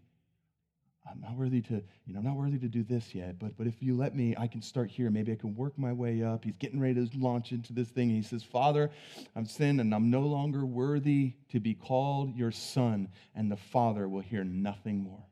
I'm 1.11 1.21
not 1.21 1.35
worthy 1.35 1.63
to, 1.63 1.83
you 2.07 2.13
know, 2.13 2.19
I'm 2.19 2.25
not 2.25 2.37
worthy 2.37 2.59
to 2.59 2.69
do 2.69 2.83
this 2.83 3.15
yet, 3.15 3.39
but, 3.39 3.57
but 3.57 3.67
if 3.67 3.83
you 3.83 3.97
let 3.97 4.15
me, 4.15 4.35
I 4.39 4.47
can 4.47 4.61
start 4.61 4.91
here. 4.91 5.11
Maybe 5.11 5.33
I 5.33 5.37
can 5.37 5.55
work 5.55 5.79
my 5.79 5.93
way 5.93 6.23
up. 6.23 6.45
He's 6.45 6.57
getting 6.59 6.81
ready 6.81 6.95
to 6.95 7.19
launch 7.19 7.53
into 7.53 7.73
this 7.73 7.89
thing. 7.89 8.11
He 8.11 8.23
says, 8.23 8.43
Father, 8.43 8.91
I've 9.35 9.51
sinned 9.51 9.81
and 9.81 9.95
I'm 9.95 10.11
no 10.11 10.21
longer 10.21 10.65
worthy 10.67 11.33
to 11.51 11.61
be 11.61 11.75
called 11.75 12.35
your 12.37 12.53
son. 12.53 13.09
And 13.35 13.51
the 13.51 13.57
father 13.57 14.07
will 14.07 14.21
hear 14.21 14.45
nothing 14.45 15.03
more. 15.03 15.25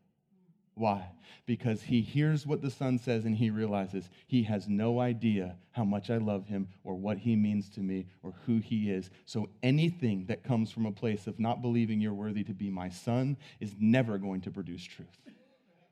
Why? 0.74 1.10
Because 1.44 1.82
he 1.82 2.00
hears 2.00 2.46
what 2.46 2.62
the 2.62 2.70
son 2.70 2.98
says 2.98 3.24
and 3.24 3.36
he 3.36 3.50
realizes 3.50 4.08
he 4.26 4.44
has 4.44 4.68
no 4.68 5.00
idea 5.00 5.56
how 5.72 5.84
much 5.84 6.08
I 6.08 6.16
love 6.16 6.46
him 6.46 6.68
or 6.82 6.94
what 6.94 7.18
he 7.18 7.36
means 7.36 7.68
to 7.70 7.80
me 7.80 8.06
or 8.22 8.32
who 8.46 8.58
he 8.58 8.90
is. 8.90 9.10
So 9.26 9.48
anything 9.62 10.26
that 10.26 10.44
comes 10.44 10.70
from 10.70 10.86
a 10.86 10.92
place 10.92 11.26
of 11.26 11.38
not 11.38 11.60
believing 11.60 12.00
you're 12.00 12.14
worthy 12.14 12.44
to 12.44 12.54
be 12.54 12.70
my 12.70 12.88
son 12.88 13.36
is 13.60 13.74
never 13.78 14.16
going 14.18 14.40
to 14.42 14.50
produce 14.50 14.82
truth. 14.82 15.08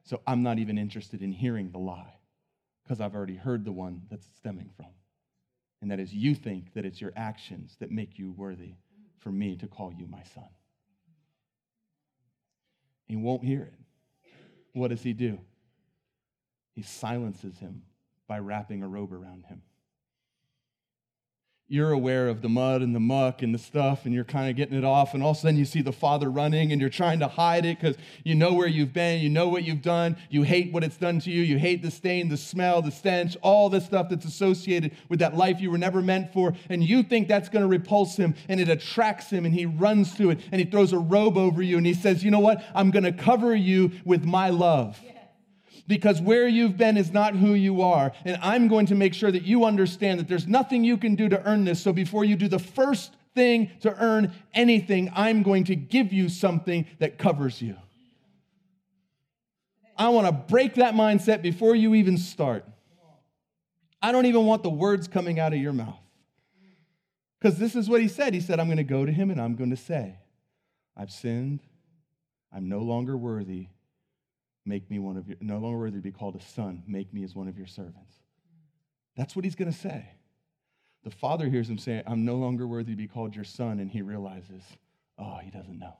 So 0.02 0.22
I'm 0.26 0.42
not 0.42 0.58
even 0.58 0.78
interested 0.78 1.20
in 1.22 1.32
hearing 1.32 1.70
the 1.70 1.78
lie 1.78 2.14
because 2.82 3.00
I've 3.00 3.14
already 3.14 3.36
heard 3.36 3.64
the 3.64 3.72
one 3.72 4.02
that's 4.10 4.26
stemming 4.38 4.70
from. 4.76 4.86
And 5.82 5.90
that 5.90 6.00
is 6.00 6.12
you 6.12 6.34
think 6.34 6.72
that 6.74 6.84
it's 6.86 7.00
your 7.00 7.12
actions 7.16 7.76
that 7.80 7.90
make 7.90 8.18
you 8.18 8.32
worthy 8.32 8.74
for 9.18 9.30
me 9.30 9.56
to 9.56 9.66
call 9.66 9.92
you 9.92 10.06
my 10.06 10.22
son. 10.34 10.48
He 13.06 13.16
won't 13.16 13.44
hear 13.44 13.62
it 13.62 13.79
what 14.72 14.88
does 14.88 15.02
he 15.02 15.12
do? 15.12 15.38
He 16.74 16.82
silences 16.82 17.58
him 17.58 17.82
by 18.26 18.38
wrapping 18.38 18.82
a 18.82 18.88
robe 18.88 19.12
around 19.12 19.46
him. 19.46 19.62
You're 21.72 21.92
aware 21.92 22.26
of 22.26 22.42
the 22.42 22.48
mud 22.48 22.82
and 22.82 22.92
the 22.96 22.98
muck 22.98 23.42
and 23.42 23.54
the 23.54 23.58
stuff, 23.58 24.04
and 24.04 24.12
you're 24.12 24.24
kind 24.24 24.50
of 24.50 24.56
getting 24.56 24.76
it 24.76 24.82
off, 24.82 25.14
and 25.14 25.22
all 25.22 25.30
of 25.30 25.36
a 25.36 25.40
sudden 25.40 25.56
you 25.56 25.64
see 25.64 25.82
the 25.82 25.92
father 25.92 26.28
running, 26.28 26.72
and 26.72 26.80
you're 26.80 26.90
trying 26.90 27.20
to 27.20 27.28
hide 27.28 27.64
it 27.64 27.78
because 27.78 27.96
you 28.24 28.34
know 28.34 28.54
where 28.54 28.66
you've 28.66 28.92
been, 28.92 29.20
you 29.20 29.28
know 29.28 29.46
what 29.46 29.62
you've 29.62 29.80
done, 29.80 30.16
you 30.30 30.42
hate 30.42 30.72
what 30.72 30.82
it's 30.82 30.96
done 30.96 31.20
to 31.20 31.30
you, 31.30 31.42
you 31.42 31.60
hate 31.60 31.80
the 31.80 31.90
stain, 31.92 32.28
the 32.28 32.36
smell, 32.36 32.82
the 32.82 32.90
stench, 32.90 33.36
all 33.40 33.68
the 33.70 33.80
stuff 33.80 34.08
that's 34.08 34.24
associated 34.24 34.90
with 35.08 35.20
that 35.20 35.36
life 35.36 35.60
you 35.60 35.70
were 35.70 35.78
never 35.78 36.02
meant 36.02 36.32
for, 36.32 36.54
and 36.68 36.82
you 36.82 37.04
think 37.04 37.28
that's 37.28 37.48
going 37.48 37.62
to 37.62 37.68
repulse 37.68 38.16
him, 38.16 38.34
and 38.48 38.58
it 38.58 38.68
attracts 38.68 39.30
him, 39.30 39.44
and 39.44 39.54
he 39.54 39.64
runs 39.64 40.16
to 40.16 40.30
it, 40.30 40.40
and 40.50 40.60
he 40.60 40.68
throws 40.68 40.92
a 40.92 40.98
robe 40.98 41.38
over 41.38 41.62
you, 41.62 41.76
and 41.76 41.86
he 41.86 41.94
says, 41.94 42.24
You 42.24 42.32
know 42.32 42.40
what? 42.40 42.64
I'm 42.74 42.90
going 42.90 43.04
to 43.04 43.12
cover 43.12 43.54
you 43.54 43.92
with 44.04 44.24
my 44.24 44.50
love. 44.50 45.00
Yeah 45.04 45.19
because 45.90 46.20
where 46.22 46.46
you've 46.46 46.76
been 46.76 46.96
is 46.96 47.12
not 47.12 47.34
who 47.34 47.54
you 47.54 47.82
are. 47.82 48.12
And 48.24 48.38
I'm 48.40 48.68
going 48.68 48.86
to 48.86 48.94
make 48.94 49.12
sure 49.12 49.32
that 49.32 49.42
you 49.42 49.64
understand 49.64 50.20
that 50.20 50.28
there's 50.28 50.46
nothing 50.46 50.84
you 50.84 50.96
can 50.96 51.16
do 51.16 51.28
to 51.28 51.44
earn 51.44 51.64
this. 51.64 51.82
So 51.82 51.92
before 51.92 52.24
you 52.24 52.36
do 52.36 52.46
the 52.46 52.60
first 52.60 53.12
thing 53.34 53.72
to 53.80 53.92
earn 54.00 54.32
anything, 54.54 55.10
I'm 55.16 55.42
going 55.42 55.64
to 55.64 55.74
give 55.74 56.12
you 56.12 56.28
something 56.28 56.86
that 57.00 57.18
covers 57.18 57.60
you. 57.60 57.76
I 59.98 60.10
want 60.10 60.28
to 60.28 60.32
break 60.32 60.76
that 60.76 60.94
mindset 60.94 61.42
before 61.42 61.74
you 61.74 61.96
even 61.96 62.16
start. 62.16 62.64
I 64.00 64.12
don't 64.12 64.26
even 64.26 64.46
want 64.46 64.62
the 64.62 64.70
words 64.70 65.08
coming 65.08 65.40
out 65.40 65.52
of 65.52 65.58
your 65.58 65.72
mouth. 65.72 65.98
Because 67.40 67.58
this 67.58 67.74
is 67.74 67.88
what 67.88 68.00
he 68.00 68.06
said. 68.06 68.32
He 68.32 68.40
said, 68.40 68.60
I'm 68.60 68.68
going 68.68 68.76
to 68.76 68.84
go 68.84 69.04
to 69.04 69.10
him 69.10 69.28
and 69.28 69.40
I'm 69.40 69.56
going 69.56 69.70
to 69.70 69.76
say, 69.76 70.18
I've 70.96 71.10
sinned. 71.10 71.60
I'm 72.54 72.68
no 72.68 72.78
longer 72.78 73.16
worthy 73.16 73.66
Make 74.70 74.88
me 74.88 75.00
one 75.00 75.16
of 75.16 75.26
your, 75.26 75.36
no 75.40 75.58
longer 75.58 75.78
worthy 75.78 75.96
to 75.96 76.02
be 76.02 76.12
called 76.12 76.36
a 76.36 76.40
son. 76.40 76.84
Make 76.86 77.12
me 77.12 77.24
as 77.24 77.34
one 77.34 77.48
of 77.48 77.58
your 77.58 77.66
servants. 77.66 78.14
That's 79.16 79.34
what 79.34 79.44
he's 79.44 79.56
going 79.56 79.72
to 79.72 79.76
say. 79.76 80.08
The 81.02 81.10
father 81.10 81.48
hears 81.48 81.68
him 81.68 81.76
say, 81.76 82.04
I'm 82.06 82.24
no 82.24 82.36
longer 82.36 82.68
worthy 82.68 82.92
to 82.92 82.96
be 82.96 83.08
called 83.08 83.34
your 83.34 83.44
son. 83.44 83.80
And 83.80 83.90
he 83.90 84.00
realizes, 84.00 84.62
oh, 85.18 85.38
he 85.42 85.50
doesn't 85.50 85.76
know. 85.76 85.94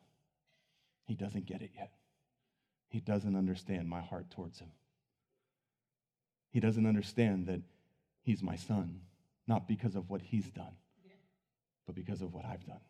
He 1.04 1.16
doesn't 1.16 1.46
get 1.46 1.62
it 1.62 1.72
yet. 1.74 1.90
He 2.90 3.00
doesn't 3.00 3.34
understand 3.34 3.88
my 3.88 4.02
heart 4.02 4.30
towards 4.30 4.60
him. 4.60 4.70
He 6.52 6.60
doesn't 6.60 6.86
understand 6.86 7.48
that 7.48 7.62
he's 8.22 8.40
my 8.40 8.54
son, 8.54 9.00
not 9.48 9.66
because 9.66 9.96
of 9.96 10.08
what 10.08 10.22
he's 10.22 10.48
done, 10.48 10.76
but 11.86 11.96
because 11.96 12.22
of 12.22 12.32
what 12.32 12.44
I've 12.44 12.64
done. 12.64 12.80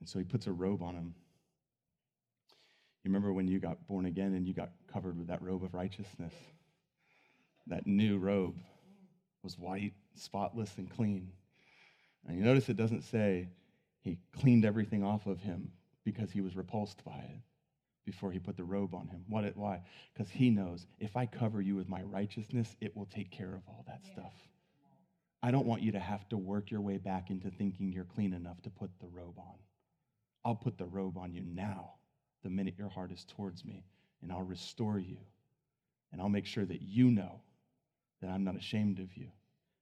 And 0.00 0.08
so 0.08 0.18
he 0.18 0.24
puts 0.24 0.46
a 0.46 0.52
robe 0.52 0.82
on 0.82 0.94
him 0.94 1.14
you 3.08 3.14
remember 3.14 3.32
when 3.32 3.48
you 3.48 3.58
got 3.58 3.86
born 3.86 4.04
again 4.04 4.34
and 4.34 4.46
you 4.46 4.52
got 4.52 4.68
covered 4.92 5.16
with 5.16 5.28
that 5.28 5.40
robe 5.40 5.64
of 5.64 5.72
righteousness? 5.72 6.34
That 7.66 7.86
new 7.86 8.18
robe 8.18 8.56
was 9.42 9.58
white, 9.58 9.94
spotless, 10.14 10.76
and 10.76 10.90
clean. 10.90 11.32
And 12.26 12.36
you 12.36 12.44
notice 12.44 12.68
it 12.68 12.76
doesn't 12.76 13.04
say 13.04 13.48
he 14.02 14.18
cleaned 14.38 14.66
everything 14.66 15.02
off 15.02 15.26
of 15.26 15.40
him 15.40 15.72
because 16.04 16.30
he 16.30 16.42
was 16.42 16.54
repulsed 16.54 17.02
by 17.02 17.16
it 17.16 17.40
before 18.04 18.30
he 18.30 18.38
put 18.38 18.58
the 18.58 18.64
robe 18.64 18.94
on 18.94 19.08
him. 19.08 19.24
What 19.26 19.44
it, 19.44 19.56
why? 19.56 19.80
Because 20.12 20.30
he 20.30 20.50
knows 20.50 20.86
if 20.98 21.16
I 21.16 21.24
cover 21.24 21.62
you 21.62 21.76
with 21.76 21.88
my 21.88 22.02
righteousness, 22.02 22.76
it 22.82 22.94
will 22.94 23.06
take 23.06 23.30
care 23.30 23.54
of 23.54 23.62
all 23.66 23.84
that 23.86 24.04
stuff. 24.12 24.34
I 25.42 25.50
don't 25.50 25.66
want 25.66 25.80
you 25.80 25.92
to 25.92 26.00
have 26.00 26.28
to 26.28 26.36
work 26.36 26.70
your 26.70 26.82
way 26.82 26.98
back 26.98 27.30
into 27.30 27.50
thinking 27.50 27.90
you're 27.90 28.04
clean 28.04 28.34
enough 28.34 28.60
to 28.62 28.70
put 28.70 28.90
the 29.00 29.08
robe 29.08 29.38
on. 29.38 29.54
I'll 30.44 30.56
put 30.56 30.76
the 30.76 30.84
robe 30.84 31.16
on 31.16 31.32
you 31.32 31.42
now 31.42 31.94
the 32.42 32.50
minute 32.50 32.74
your 32.78 32.88
heart 32.88 33.12
is 33.12 33.24
towards 33.24 33.64
me, 33.64 33.84
and 34.22 34.32
I'll 34.32 34.42
restore 34.42 34.98
you. 34.98 35.18
And 36.10 36.20
I'll 36.20 36.28
make 36.28 36.46
sure 36.46 36.64
that 36.64 36.80
you 36.80 37.10
know 37.10 37.40
that 38.22 38.30
I'm 38.30 38.44
not 38.44 38.56
ashamed 38.56 38.98
of 38.98 39.16
you, 39.16 39.28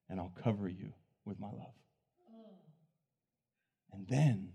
and 0.08 0.18
I'll 0.18 0.32
cover 0.42 0.68
you 0.68 0.92
with 1.24 1.38
my 1.38 1.46
love. 1.48 1.74
And 3.92 4.06
then 4.08 4.52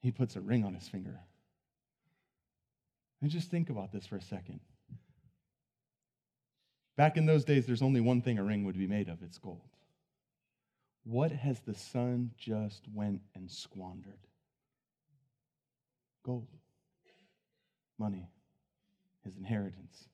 he 0.00 0.10
puts 0.10 0.36
a 0.36 0.40
ring 0.40 0.64
on 0.64 0.74
his 0.74 0.88
finger. 0.88 1.20
And 3.20 3.30
just 3.30 3.50
think 3.50 3.70
about 3.70 3.92
this 3.92 4.06
for 4.06 4.16
a 4.16 4.22
second. 4.22 4.60
Back 6.96 7.16
in 7.16 7.26
those 7.26 7.44
days, 7.44 7.66
there's 7.66 7.82
only 7.82 8.00
one 8.00 8.20
thing 8.20 8.38
a 8.38 8.44
ring 8.44 8.64
would 8.64 8.78
be 8.78 8.86
made 8.86 9.08
of 9.08 9.22
it's 9.22 9.38
gold. 9.38 9.60
What 11.04 11.32
has 11.32 11.60
the 11.60 11.74
son 11.74 12.32
just 12.36 12.86
went 12.92 13.22
and 13.34 13.50
squandered? 13.50 14.26
Gold, 16.22 16.48
money, 17.98 18.28
his 19.24 19.36
inheritance. 19.36 20.08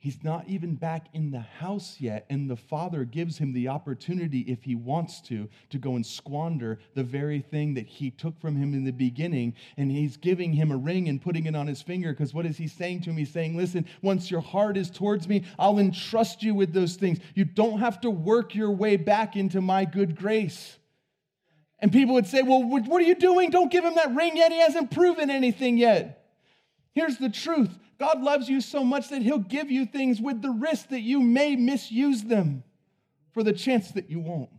He's 0.00 0.24
not 0.24 0.48
even 0.48 0.76
back 0.76 1.08
in 1.12 1.30
the 1.30 1.40
house 1.40 1.96
yet, 2.00 2.24
and 2.30 2.48
the 2.48 2.56
father 2.56 3.04
gives 3.04 3.36
him 3.36 3.52
the 3.52 3.68
opportunity, 3.68 4.40
if 4.40 4.64
he 4.64 4.74
wants 4.74 5.20
to, 5.22 5.46
to 5.68 5.76
go 5.76 5.94
and 5.94 6.06
squander 6.06 6.78
the 6.94 7.04
very 7.04 7.40
thing 7.40 7.74
that 7.74 7.86
he 7.86 8.10
took 8.10 8.40
from 8.40 8.56
him 8.56 8.72
in 8.72 8.84
the 8.84 8.92
beginning. 8.92 9.54
And 9.76 9.92
he's 9.92 10.16
giving 10.16 10.54
him 10.54 10.72
a 10.72 10.76
ring 10.78 11.10
and 11.10 11.20
putting 11.20 11.44
it 11.44 11.54
on 11.54 11.66
his 11.66 11.82
finger, 11.82 12.12
because 12.12 12.32
what 12.32 12.46
is 12.46 12.56
he 12.56 12.66
saying 12.66 13.02
to 13.02 13.10
him? 13.10 13.18
He's 13.18 13.30
saying, 13.30 13.58
Listen, 13.58 13.84
once 14.00 14.30
your 14.30 14.40
heart 14.40 14.78
is 14.78 14.88
towards 14.88 15.28
me, 15.28 15.44
I'll 15.58 15.78
entrust 15.78 16.42
you 16.42 16.54
with 16.54 16.72
those 16.72 16.96
things. 16.96 17.18
You 17.34 17.44
don't 17.44 17.80
have 17.80 18.00
to 18.00 18.10
work 18.10 18.54
your 18.54 18.70
way 18.70 18.96
back 18.96 19.36
into 19.36 19.60
my 19.60 19.84
good 19.84 20.16
grace. 20.16 20.78
And 21.80 21.90
people 21.90 22.14
would 22.14 22.26
say, 22.26 22.42
Well, 22.42 22.62
what 22.62 23.02
are 23.02 23.06
you 23.06 23.14
doing? 23.14 23.50
Don't 23.50 23.72
give 23.72 23.84
him 23.84 23.94
that 23.94 24.14
ring 24.14 24.36
yet. 24.36 24.52
He 24.52 24.58
hasn't 24.58 24.90
proven 24.90 25.30
anything 25.30 25.78
yet. 25.78 26.24
Here's 26.92 27.16
the 27.16 27.30
truth 27.30 27.70
God 27.98 28.22
loves 28.22 28.48
you 28.48 28.60
so 28.60 28.84
much 28.84 29.08
that 29.10 29.22
he'll 29.22 29.38
give 29.38 29.70
you 29.70 29.86
things 29.86 30.20
with 30.20 30.42
the 30.42 30.50
risk 30.50 30.88
that 30.88 31.00
you 31.00 31.20
may 31.20 31.56
misuse 31.56 32.22
them 32.22 32.64
for 33.32 33.42
the 33.42 33.52
chance 33.52 33.90
that 33.92 34.10
you 34.10 34.18
won't. 34.18 34.50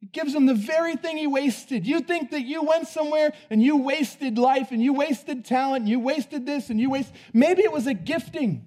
He 0.00 0.06
gives 0.06 0.34
him 0.34 0.46
the 0.46 0.54
very 0.54 0.94
thing 0.94 1.16
he 1.16 1.26
wasted. 1.26 1.86
You 1.86 2.00
think 2.00 2.30
that 2.30 2.42
you 2.42 2.62
went 2.62 2.86
somewhere 2.86 3.32
and 3.50 3.62
you 3.62 3.78
wasted 3.78 4.38
life 4.38 4.70
and 4.70 4.80
you 4.80 4.92
wasted 4.92 5.44
talent 5.44 5.82
and 5.82 5.88
you 5.88 5.98
wasted 5.98 6.46
this 6.46 6.70
and 6.70 6.80
you 6.80 6.90
wasted. 6.90 7.16
Maybe 7.32 7.62
it 7.62 7.72
was 7.72 7.86
a 7.86 7.94
gifting. 7.94 8.66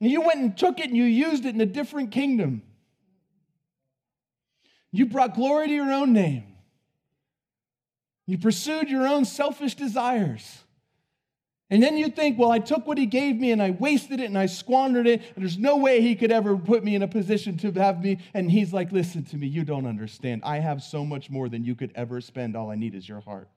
And 0.00 0.10
you 0.10 0.22
went 0.22 0.40
and 0.40 0.56
took 0.56 0.80
it 0.80 0.86
and 0.86 0.96
you 0.96 1.04
used 1.04 1.44
it 1.44 1.54
in 1.54 1.60
a 1.60 1.66
different 1.66 2.10
kingdom. 2.10 2.62
You 4.92 5.06
brought 5.06 5.34
glory 5.34 5.68
to 5.68 5.74
your 5.74 5.92
own 5.92 6.12
name. 6.12 6.44
You 8.26 8.38
pursued 8.38 8.88
your 8.88 9.06
own 9.06 9.24
selfish 9.24 9.74
desires. 9.74 10.64
And 11.72 11.80
then 11.80 11.96
you 11.96 12.08
think, 12.08 12.36
well, 12.36 12.50
I 12.50 12.58
took 12.58 12.84
what 12.86 12.98
he 12.98 13.06
gave 13.06 13.36
me 13.36 13.52
and 13.52 13.62
I 13.62 13.70
wasted 13.70 14.18
it 14.20 14.24
and 14.24 14.36
I 14.36 14.46
squandered 14.46 15.06
it, 15.06 15.22
and 15.34 15.44
there's 15.44 15.56
no 15.58 15.76
way 15.76 16.00
he 16.00 16.16
could 16.16 16.32
ever 16.32 16.56
put 16.56 16.82
me 16.82 16.96
in 16.96 17.02
a 17.02 17.08
position 17.08 17.56
to 17.58 17.70
have 17.72 18.02
me. 18.02 18.18
And 18.34 18.50
he's 18.50 18.72
like, 18.72 18.90
listen 18.90 19.24
to 19.26 19.36
me, 19.36 19.46
you 19.46 19.64
don't 19.64 19.86
understand. 19.86 20.42
I 20.44 20.58
have 20.58 20.82
so 20.82 21.04
much 21.04 21.30
more 21.30 21.48
than 21.48 21.64
you 21.64 21.76
could 21.76 21.92
ever 21.94 22.20
spend. 22.20 22.56
All 22.56 22.70
I 22.70 22.74
need 22.74 22.96
is 22.96 23.08
your 23.08 23.20
heart. 23.20 23.48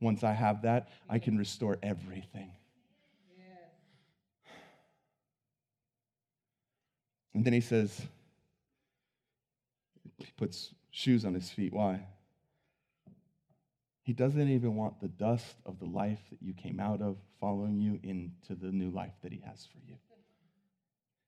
Once 0.00 0.24
I 0.24 0.32
have 0.32 0.62
that, 0.62 0.88
I 1.10 1.18
can 1.18 1.36
restore 1.36 1.78
everything. 1.82 2.52
And 7.34 7.44
then 7.44 7.52
he 7.52 7.60
says, 7.60 8.00
he 10.18 10.26
puts 10.36 10.74
shoes 10.90 11.24
on 11.24 11.34
his 11.34 11.50
feet. 11.50 11.72
Why? 11.72 12.06
He 14.08 14.14
doesn't 14.14 14.48
even 14.48 14.74
want 14.74 15.02
the 15.02 15.08
dust 15.08 15.56
of 15.66 15.78
the 15.78 15.84
life 15.84 16.22
that 16.30 16.40
you 16.40 16.54
came 16.54 16.80
out 16.80 17.02
of 17.02 17.18
following 17.40 17.78
you 17.78 18.00
into 18.02 18.54
the 18.54 18.72
new 18.72 18.88
life 18.90 19.12
that 19.22 19.32
He 19.32 19.42
has 19.44 19.66
for 19.66 19.76
you. 19.86 19.96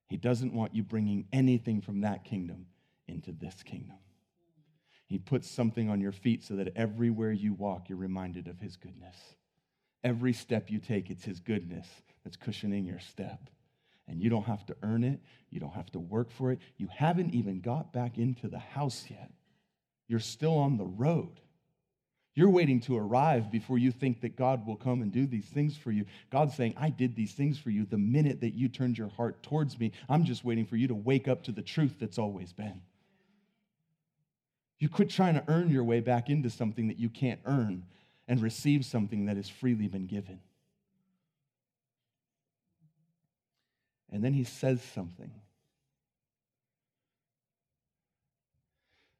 He 0.06 0.16
doesn't 0.16 0.54
want 0.54 0.74
you 0.74 0.82
bringing 0.82 1.26
anything 1.30 1.82
from 1.82 2.00
that 2.00 2.24
kingdom 2.24 2.64
into 3.06 3.32
this 3.32 3.62
kingdom. 3.62 3.98
He 5.04 5.18
puts 5.18 5.46
something 5.46 5.90
on 5.90 6.00
your 6.00 6.12
feet 6.12 6.42
so 6.42 6.56
that 6.56 6.72
everywhere 6.74 7.32
you 7.32 7.52
walk, 7.52 7.90
you're 7.90 7.98
reminded 7.98 8.48
of 8.48 8.58
His 8.58 8.76
goodness. 8.76 9.16
Every 10.02 10.32
step 10.32 10.70
you 10.70 10.78
take, 10.78 11.10
it's 11.10 11.26
His 11.26 11.38
goodness 11.38 11.86
that's 12.24 12.36
cushioning 12.36 12.86
your 12.86 13.00
step. 13.00 13.50
And 14.08 14.22
you 14.22 14.30
don't 14.30 14.46
have 14.46 14.64
to 14.64 14.76
earn 14.82 15.04
it, 15.04 15.20
you 15.50 15.60
don't 15.60 15.74
have 15.74 15.92
to 15.92 15.98
work 15.98 16.30
for 16.30 16.50
it. 16.50 16.60
You 16.78 16.88
haven't 16.90 17.34
even 17.34 17.60
got 17.60 17.92
back 17.92 18.16
into 18.16 18.48
the 18.48 18.58
house 18.58 19.04
yet. 19.10 19.30
You're 20.10 20.18
still 20.18 20.58
on 20.58 20.76
the 20.76 20.84
road. 20.84 21.38
You're 22.34 22.50
waiting 22.50 22.80
to 22.80 22.98
arrive 22.98 23.48
before 23.48 23.78
you 23.78 23.92
think 23.92 24.22
that 24.22 24.34
God 24.34 24.66
will 24.66 24.74
come 24.74 25.02
and 25.02 25.12
do 25.12 25.24
these 25.24 25.44
things 25.44 25.76
for 25.76 25.92
you. 25.92 26.04
God's 26.32 26.56
saying, 26.56 26.74
I 26.76 26.90
did 26.90 27.14
these 27.14 27.30
things 27.30 27.58
for 27.58 27.70
you 27.70 27.86
the 27.86 27.96
minute 27.96 28.40
that 28.40 28.54
you 28.54 28.68
turned 28.68 28.98
your 28.98 29.10
heart 29.10 29.40
towards 29.44 29.78
me. 29.78 29.92
I'm 30.08 30.24
just 30.24 30.44
waiting 30.44 30.66
for 30.66 30.74
you 30.74 30.88
to 30.88 30.96
wake 30.96 31.28
up 31.28 31.44
to 31.44 31.52
the 31.52 31.62
truth 31.62 31.94
that's 32.00 32.18
always 32.18 32.52
been. 32.52 32.80
You 34.80 34.88
quit 34.88 35.10
trying 35.10 35.34
to 35.34 35.44
earn 35.46 35.70
your 35.70 35.84
way 35.84 36.00
back 36.00 36.28
into 36.28 36.50
something 36.50 36.88
that 36.88 36.98
you 36.98 37.08
can't 37.08 37.38
earn 37.44 37.84
and 38.26 38.42
receive 38.42 38.84
something 38.84 39.26
that 39.26 39.36
has 39.36 39.48
freely 39.48 39.86
been 39.86 40.08
given. 40.08 40.40
And 44.10 44.24
then 44.24 44.32
he 44.32 44.42
says 44.42 44.82
something. 44.82 45.30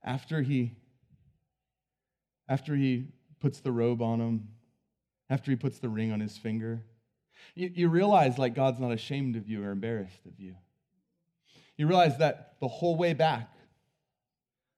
After 0.02 0.42
he 0.42 0.76
after 2.48 2.74
he 2.74 3.06
puts 3.38 3.60
the 3.60 3.70
robe 3.70 4.02
on 4.02 4.20
him, 4.20 4.48
after 5.28 5.52
he 5.52 5.56
puts 5.56 5.78
the 5.78 5.88
ring 5.88 6.10
on 6.10 6.18
his 6.18 6.36
finger, 6.36 6.82
you, 7.54 7.70
you 7.72 7.88
realize 7.88 8.38
like 8.38 8.54
God's 8.54 8.80
not 8.80 8.90
ashamed 8.90 9.36
of 9.36 9.48
you 9.48 9.62
or 9.62 9.70
embarrassed 9.70 10.26
of 10.26 10.38
you. 10.38 10.56
You 11.76 11.86
realize 11.86 12.18
that 12.18 12.56
the 12.60 12.68
whole 12.68 12.96
way 12.96 13.14
back, 13.14 13.54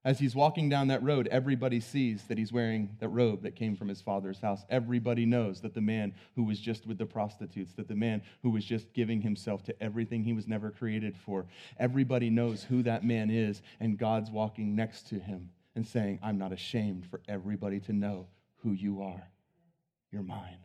as 0.05 0.19
he's 0.19 0.35
walking 0.35 0.67
down 0.67 0.87
that 0.87 1.01
road, 1.01 1.29
everybody 1.31 1.79
sees 1.79 2.23
that 2.23 2.37
he's 2.37 2.51
wearing 2.51 2.97
that 2.99 3.07
robe 3.07 3.43
that 3.43 3.55
came 3.55 3.75
from 3.75 3.87
his 3.87 4.01
father's 4.01 4.41
house. 4.41 4.65
Everybody 4.69 5.25
knows 5.25 5.61
that 5.61 5.73
the 5.73 5.81
man 5.81 6.13
who 6.35 6.43
was 6.43 6.59
just 6.59 6.85
with 6.85 6.97
the 6.97 7.05
prostitutes, 7.05 7.73
that 7.73 7.87
the 7.87 7.95
man 7.95 8.21
who 8.41 8.49
was 8.49 8.65
just 8.65 8.91
giving 8.93 9.21
himself 9.21 9.63
to 9.63 9.83
everything 9.83 10.23
he 10.23 10.33
was 10.33 10.47
never 10.47 10.71
created 10.71 11.15
for, 11.15 11.45
everybody 11.79 12.29
knows 12.29 12.63
who 12.63 12.83
that 12.83 13.05
man 13.05 13.29
is, 13.29 13.61
and 13.79 13.97
God's 13.97 14.29
walking 14.29 14.75
next 14.75 15.07
to 15.09 15.19
him 15.19 15.51
and 15.73 15.87
saying, 15.87 16.19
I'm 16.21 16.37
not 16.37 16.51
ashamed 16.51 17.05
for 17.05 17.21
everybody 17.29 17.79
to 17.81 17.93
know 17.93 18.27
who 18.57 18.73
you 18.73 19.01
are. 19.03 19.29
You're 20.11 20.21
mine. 20.21 20.57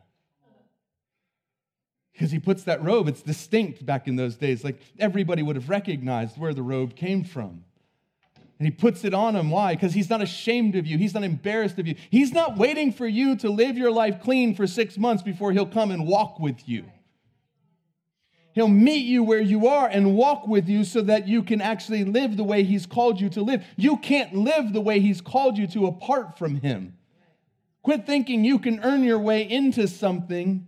Because 2.11 2.31
he 2.31 2.39
puts 2.39 2.63
that 2.63 2.83
robe, 2.83 3.07
it's 3.07 3.21
distinct 3.21 3.85
back 3.85 4.05
in 4.05 4.17
those 4.17 4.35
days. 4.35 4.65
Like 4.65 4.81
everybody 4.99 5.41
would 5.41 5.55
have 5.55 5.69
recognized 5.69 6.37
where 6.37 6.53
the 6.53 6.61
robe 6.61 6.97
came 6.97 7.23
from. 7.23 7.63
And 8.59 8.67
he 8.67 8.71
puts 8.71 9.05
it 9.05 9.13
on 9.13 9.37
him. 9.37 9.49
Why? 9.49 9.73
Because 9.73 9.93
he's 9.93 10.09
not 10.09 10.21
ashamed 10.21 10.75
of 10.75 10.85
you. 10.85 10.97
He's 10.97 11.13
not 11.13 11.23
embarrassed 11.23 11.79
of 11.79 11.87
you. 11.87 11.95
He's 12.09 12.33
not 12.33 12.57
waiting 12.57 12.91
for 12.91 13.07
you 13.07 13.37
to 13.37 13.49
live 13.49 13.77
your 13.77 13.91
life 13.91 14.21
clean 14.21 14.53
for 14.53 14.67
six 14.67 14.97
months 14.97 15.23
before 15.23 15.53
he'll 15.53 15.65
come 15.65 15.91
and 15.91 16.05
walk 16.05 16.39
with 16.39 16.67
you. 16.67 16.83
He'll 18.53 18.67
meet 18.67 19.05
you 19.05 19.23
where 19.23 19.39
you 19.39 19.67
are 19.67 19.87
and 19.87 20.15
walk 20.15 20.45
with 20.45 20.67
you 20.67 20.83
so 20.83 21.01
that 21.01 21.27
you 21.27 21.41
can 21.43 21.61
actually 21.61 22.03
live 22.03 22.35
the 22.35 22.43
way 22.43 22.63
he's 22.63 22.85
called 22.85 23.21
you 23.21 23.29
to 23.29 23.41
live. 23.41 23.63
You 23.77 23.95
can't 23.95 24.33
live 24.33 24.73
the 24.73 24.81
way 24.81 24.99
he's 24.99 25.21
called 25.21 25.57
you 25.57 25.65
to 25.67 25.87
apart 25.87 26.37
from 26.37 26.55
him. 26.55 26.97
Quit 27.81 28.05
thinking 28.05 28.43
you 28.43 28.59
can 28.59 28.81
earn 28.83 29.03
your 29.03 29.19
way 29.19 29.49
into 29.49 29.87
something 29.87 30.67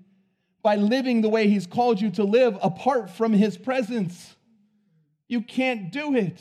by 0.63 0.77
living 0.77 1.21
the 1.21 1.27
way 1.27 1.49
he's 1.49 1.67
called 1.67 1.99
you 1.99 2.11
to 2.11 2.23
live 2.23 2.57
apart 2.61 3.09
from 3.09 3.33
his 3.33 3.57
presence. 3.57 4.35
You 5.27 5.41
can't 5.41 5.91
do 5.91 6.15
it. 6.15 6.39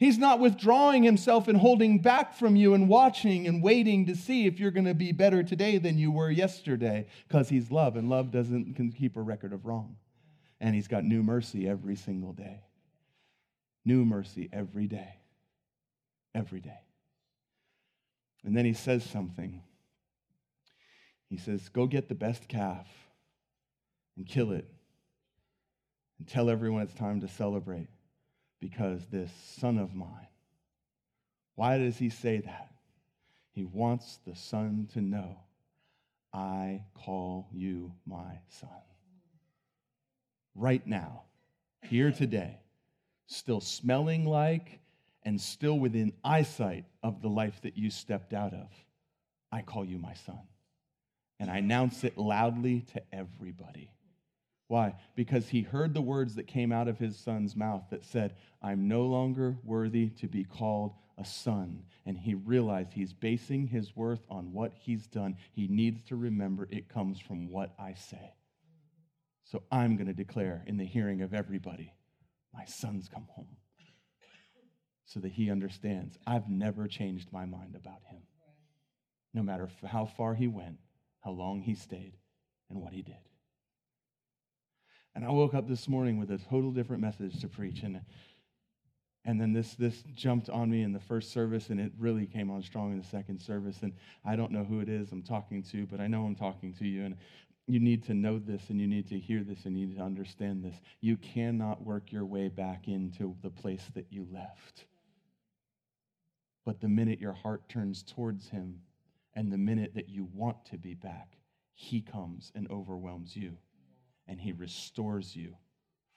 He's 0.00 0.16
not 0.16 0.40
withdrawing 0.40 1.02
himself 1.02 1.46
and 1.46 1.58
holding 1.58 1.98
back 1.98 2.34
from 2.34 2.56
you 2.56 2.72
and 2.72 2.88
watching 2.88 3.46
and 3.46 3.62
waiting 3.62 4.06
to 4.06 4.16
see 4.16 4.46
if 4.46 4.58
you're 4.58 4.70
going 4.70 4.86
to 4.86 4.94
be 4.94 5.12
better 5.12 5.42
today 5.42 5.76
than 5.76 5.98
you 5.98 6.10
were 6.10 6.30
yesterday 6.30 7.06
because 7.28 7.50
he's 7.50 7.70
love 7.70 7.96
and 7.96 8.08
love 8.08 8.30
doesn't 8.30 8.76
can 8.76 8.92
keep 8.92 9.18
a 9.18 9.20
record 9.20 9.52
of 9.52 9.66
wrong. 9.66 9.96
And 10.58 10.74
he's 10.74 10.88
got 10.88 11.04
new 11.04 11.22
mercy 11.22 11.68
every 11.68 11.96
single 11.96 12.32
day. 12.32 12.62
New 13.84 14.06
mercy 14.06 14.48
every 14.54 14.86
day. 14.86 15.16
Every 16.34 16.60
day. 16.60 16.80
And 18.42 18.56
then 18.56 18.64
he 18.64 18.72
says 18.72 19.04
something. 19.04 19.62
He 21.28 21.36
says, 21.36 21.68
Go 21.68 21.86
get 21.86 22.08
the 22.08 22.14
best 22.14 22.48
calf 22.48 22.88
and 24.16 24.26
kill 24.26 24.52
it 24.52 24.66
and 26.18 26.26
tell 26.26 26.48
everyone 26.48 26.80
it's 26.80 26.94
time 26.94 27.20
to 27.20 27.28
celebrate 27.28 27.88
because 28.60 29.06
this 29.06 29.30
son 29.56 29.78
of 29.78 29.94
mine. 29.94 30.28
Why 31.54 31.78
does 31.78 31.98
he 31.98 32.10
say 32.10 32.38
that? 32.40 32.70
He 33.52 33.64
wants 33.64 34.18
the 34.26 34.36
son 34.36 34.88
to 34.92 35.00
know, 35.00 35.38
I 36.32 36.84
call 36.94 37.48
you 37.52 37.92
my 38.06 38.38
son. 38.48 38.68
Right 40.54 40.86
now, 40.86 41.22
here 41.82 42.12
today, 42.12 42.58
still 43.26 43.60
smelling 43.60 44.24
like 44.24 44.80
and 45.24 45.40
still 45.40 45.78
within 45.78 46.12
eyesight 46.24 46.84
of 47.02 47.20
the 47.22 47.28
life 47.28 47.60
that 47.62 47.76
you 47.76 47.90
stepped 47.90 48.32
out 48.32 48.52
of, 48.52 48.68
I 49.52 49.62
call 49.62 49.84
you 49.84 49.98
my 49.98 50.14
son. 50.14 50.40
And 51.38 51.50
I 51.50 51.58
announce 51.58 52.04
it 52.04 52.18
loudly 52.18 52.82
to 52.92 53.02
everybody. 53.12 53.90
Why? 54.70 54.94
Because 55.16 55.48
he 55.48 55.62
heard 55.62 55.94
the 55.94 56.00
words 56.00 56.36
that 56.36 56.46
came 56.46 56.70
out 56.70 56.86
of 56.86 56.96
his 56.96 57.18
son's 57.18 57.56
mouth 57.56 57.82
that 57.90 58.04
said, 58.04 58.36
I'm 58.62 58.86
no 58.86 59.02
longer 59.02 59.58
worthy 59.64 60.10
to 60.10 60.28
be 60.28 60.44
called 60.44 60.92
a 61.18 61.24
son. 61.24 61.82
And 62.06 62.16
he 62.16 62.34
realized 62.34 62.92
he's 62.92 63.12
basing 63.12 63.66
his 63.66 63.96
worth 63.96 64.20
on 64.30 64.52
what 64.52 64.72
he's 64.72 65.08
done. 65.08 65.38
He 65.50 65.66
needs 65.66 66.04
to 66.04 66.14
remember 66.14 66.68
it 66.70 66.88
comes 66.88 67.18
from 67.18 67.50
what 67.50 67.74
I 67.80 67.94
say. 67.94 68.36
So 69.42 69.64
I'm 69.72 69.96
going 69.96 70.06
to 70.06 70.12
declare 70.12 70.62
in 70.68 70.76
the 70.76 70.84
hearing 70.84 71.22
of 71.22 71.34
everybody, 71.34 71.92
my 72.54 72.64
son's 72.64 73.08
come 73.08 73.26
home. 73.34 73.56
So 75.04 75.18
that 75.18 75.32
he 75.32 75.50
understands 75.50 76.16
I've 76.28 76.48
never 76.48 76.86
changed 76.86 77.32
my 77.32 77.44
mind 77.44 77.74
about 77.74 78.02
him. 78.08 78.22
No 79.34 79.42
matter 79.42 79.68
how 79.84 80.04
far 80.04 80.34
he 80.34 80.46
went, 80.46 80.78
how 81.24 81.32
long 81.32 81.60
he 81.60 81.74
stayed, 81.74 82.12
and 82.68 82.80
what 82.80 82.92
he 82.92 83.02
did. 83.02 83.29
And 85.14 85.24
I 85.24 85.30
woke 85.30 85.54
up 85.54 85.68
this 85.68 85.88
morning 85.88 86.18
with 86.18 86.30
a 86.30 86.38
total 86.38 86.70
different 86.70 87.02
message 87.02 87.40
to 87.40 87.48
preach. 87.48 87.82
And, 87.82 88.00
and 89.24 89.40
then 89.40 89.52
this, 89.52 89.74
this 89.74 90.02
jumped 90.14 90.48
on 90.48 90.70
me 90.70 90.82
in 90.82 90.92
the 90.92 91.00
first 91.00 91.32
service, 91.32 91.70
and 91.70 91.80
it 91.80 91.92
really 91.98 92.26
came 92.26 92.50
on 92.50 92.62
strong 92.62 92.92
in 92.92 92.98
the 92.98 93.06
second 93.06 93.40
service. 93.40 93.78
And 93.82 93.92
I 94.24 94.36
don't 94.36 94.52
know 94.52 94.64
who 94.64 94.80
it 94.80 94.88
is 94.88 95.10
I'm 95.10 95.22
talking 95.22 95.62
to, 95.64 95.86
but 95.86 96.00
I 96.00 96.06
know 96.06 96.24
I'm 96.24 96.36
talking 96.36 96.72
to 96.74 96.86
you. 96.86 97.04
And 97.04 97.16
you 97.66 97.80
need 97.80 98.04
to 98.04 98.14
know 98.14 98.38
this, 98.38 98.70
and 98.70 98.80
you 98.80 98.86
need 98.86 99.08
to 99.08 99.18
hear 99.18 99.42
this, 99.42 99.64
and 99.64 99.78
you 99.78 99.86
need 99.88 99.96
to 99.96 100.02
understand 100.02 100.64
this. 100.64 100.80
You 101.00 101.16
cannot 101.16 101.84
work 101.84 102.12
your 102.12 102.24
way 102.24 102.48
back 102.48 102.86
into 102.86 103.36
the 103.42 103.50
place 103.50 103.90
that 103.94 104.06
you 104.10 104.26
left. 104.32 104.86
But 106.64 106.80
the 106.80 106.88
minute 106.88 107.20
your 107.20 107.32
heart 107.32 107.68
turns 107.68 108.02
towards 108.02 108.48
Him, 108.48 108.80
and 109.34 109.52
the 109.52 109.58
minute 109.58 109.94
that 109.94 110.08
you 110.08 110.28
want 110.34 110.64
to 110.66 110.78
be 110.78 110.94
back, 110.94 111.36
He 111.74 112.00
comes 112.00 112.52
and 112.54 112.70
overwhelms 112.70 113.36
you 113.36 113.56
and 114.30 114.40
he 114.40 114.52
restores 114.52 115.34
you 115.34 115.56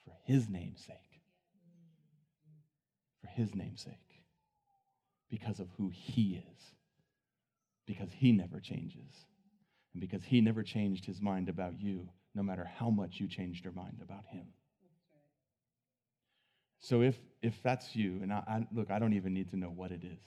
for 0.04 0.14
his 0.24 0.48
name's 0.48 0.84
sake. 0.84 1.20
For 3.20 3.26
his 3.26 3.56
name's 3.56 3.82
sake. 3.82 4.22
Because 5.28 5.58
of 5.58 5.66
who 5.76 5.90
he 5.92 6.44
is. 6.48 6.60
Because 7.86 8.10
he 8.12 8.30
never 8.30 8.60
changes. 8.60 9.26
And 9.92 10.00
because 10.00 10.22
he 10.22 10.40
never 10.40 10.62
changed 10.62 11.04
his 11.04 11.20
mind 11.20 11.48
about 11.48 11.80
you, 11.80 12.08
no 12.36 12.44
matter 12.44 12.70
how 12.78 12.88
much 12.88 13.18
you 13.18 13.26
changed 13.26 13.64
your 13.64 13.72
mind 13.72 13.98
about 14.00 14.26
him. 14.30 14.46
So 16.78 17.02
if, 17.02 17.18
if 17.42 17.60
that's 17.64 17.96
you, 17.96 18.20
and 18.22 18.32
I, 18.32 18.44
I, 18.46 18.66
look, 18.72 18.92
I 18.92 19.00
don't 19.00 19.14
even 19.14 19.34
need 19.34 19.50
to 19.50 19.56
know 19.56 19.70
what 19.70 19.90
it 19.90 20.04
is, 20.04 20.22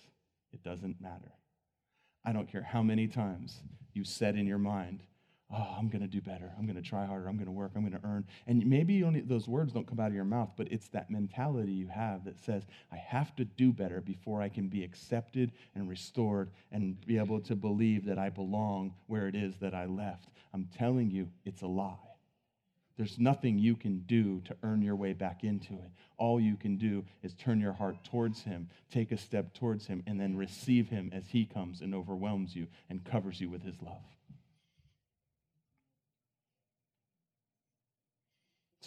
it 0.51 0.61
doesn't 0.61 0.99
matter. 0.99 1.31
I 2.25 2.33
don't 2.33 2.51
care 2.51 2.63
how 2.63 2.83
many 2.83 3.07
times 3.07 3.61
you 3.93 4.03
said 4.03 4.35
in 4.35 4.45
your 4.45 4.57
mind, 4.57 5.03
oh, 5.53 5.75
I'm 5.77 5.87
going 5.87 6.01
to 6.01 6.07
do 6.07 6.19
better. 6.19 6.51
I'm 6.57 6.65
going 6.65 6.75
to 6.75 6.87
try 6.87 7.05
harder. 7.05 7.27
I'm 7.27 7.37
going 7.37 7.45
to 7.45 7.51
work. 7.51 7.71
I'm 7.75 7.87
going 7.87 7.99
to 7.99 8.05
earn. 8.05 8.25
And 8.47 8.65
maybe 8.65 9.01
those 9.21 9.47
words 9.47 9.71
don't 9.71 9.87
come 9.87 9.99
out 9.99 10.09
of 10.09 10.13
your 10.13 10.25
mouth, 10.25 10.49
but 10.57 10.67
it's 10.71 10.89
that 10.89 11.09
mentality 11.09 11.71
you 11.71 11.87
have 11.87 12.25
that 12.25 12.43
says, 12.43 12.63
I 12.91 12.97
have 12.97 13.35
to 13.37 13.45
do 13.45 13.71
better 13.71 14.01
before 14.01 14.41
I 14.41 14.49
can 14.49 14.67
be 14.67 14.83
accepted 14.83 15.51
and 15.73 15.87
restored 15.87 16.51
and 16.71 16.99
be 17.05 17.17
able 17.17 17.39
to 17.41 17.55
believe 17.55 18.05
that 18.05 18.17
I 18.17 18.29
belong 18.29 18.93
where 19.07 19.27
it 19.27 19.35
is 19.35 19.55
that 19.61 19.73
I 19.73 19.85
left. 19.85 20.29
I'm 20.53 20.67
telling 20.77 21.11
you, 21.11 21.29
it's 21.45 21.61
a 21.61 21.67
lie. 21.67 21.95
There's 22.97 23.19
nothing 23.19 23.59
you 23.59 23.75
can 23.75 23.99
do 23.99 24.41
to 24.45 24.55
earn 24.63 24.81
your 24.81 24.95
way 24.95 25.13
back 25.13 25.43
into 25.43 25.73
it. 25.73 25.91
All 26.17 26.39
you 26.39 26.57
can 26.57 26.77
do 26.77 27.05
is 27.21 27.35
turn 27.35 27.61
your 27.61 27.73
heart 27.73 28.03
towards 28.03 28.41
Him, 28.41 28.69
take 28.91 29.11
a 29.11 29.17
step 29.17 29.53
towards 29.53 29.85
Him, 29.85 30.03
and 30.07 30.19
then 30.19 30.35
receive 30.35 30.89
Him 30.89 31.11
as 31.13 31.27
He 31.27 31.45
comes 31.45 31.81
and 31.81 31.93
overwhelms 31.93 32.55
you 32.55 32.65
and 32.89 33.05
covers 33.05 33.39
you 33.39 33.51
with 33.51 33.61
His 33.61 33.75
love. 33.83 34.16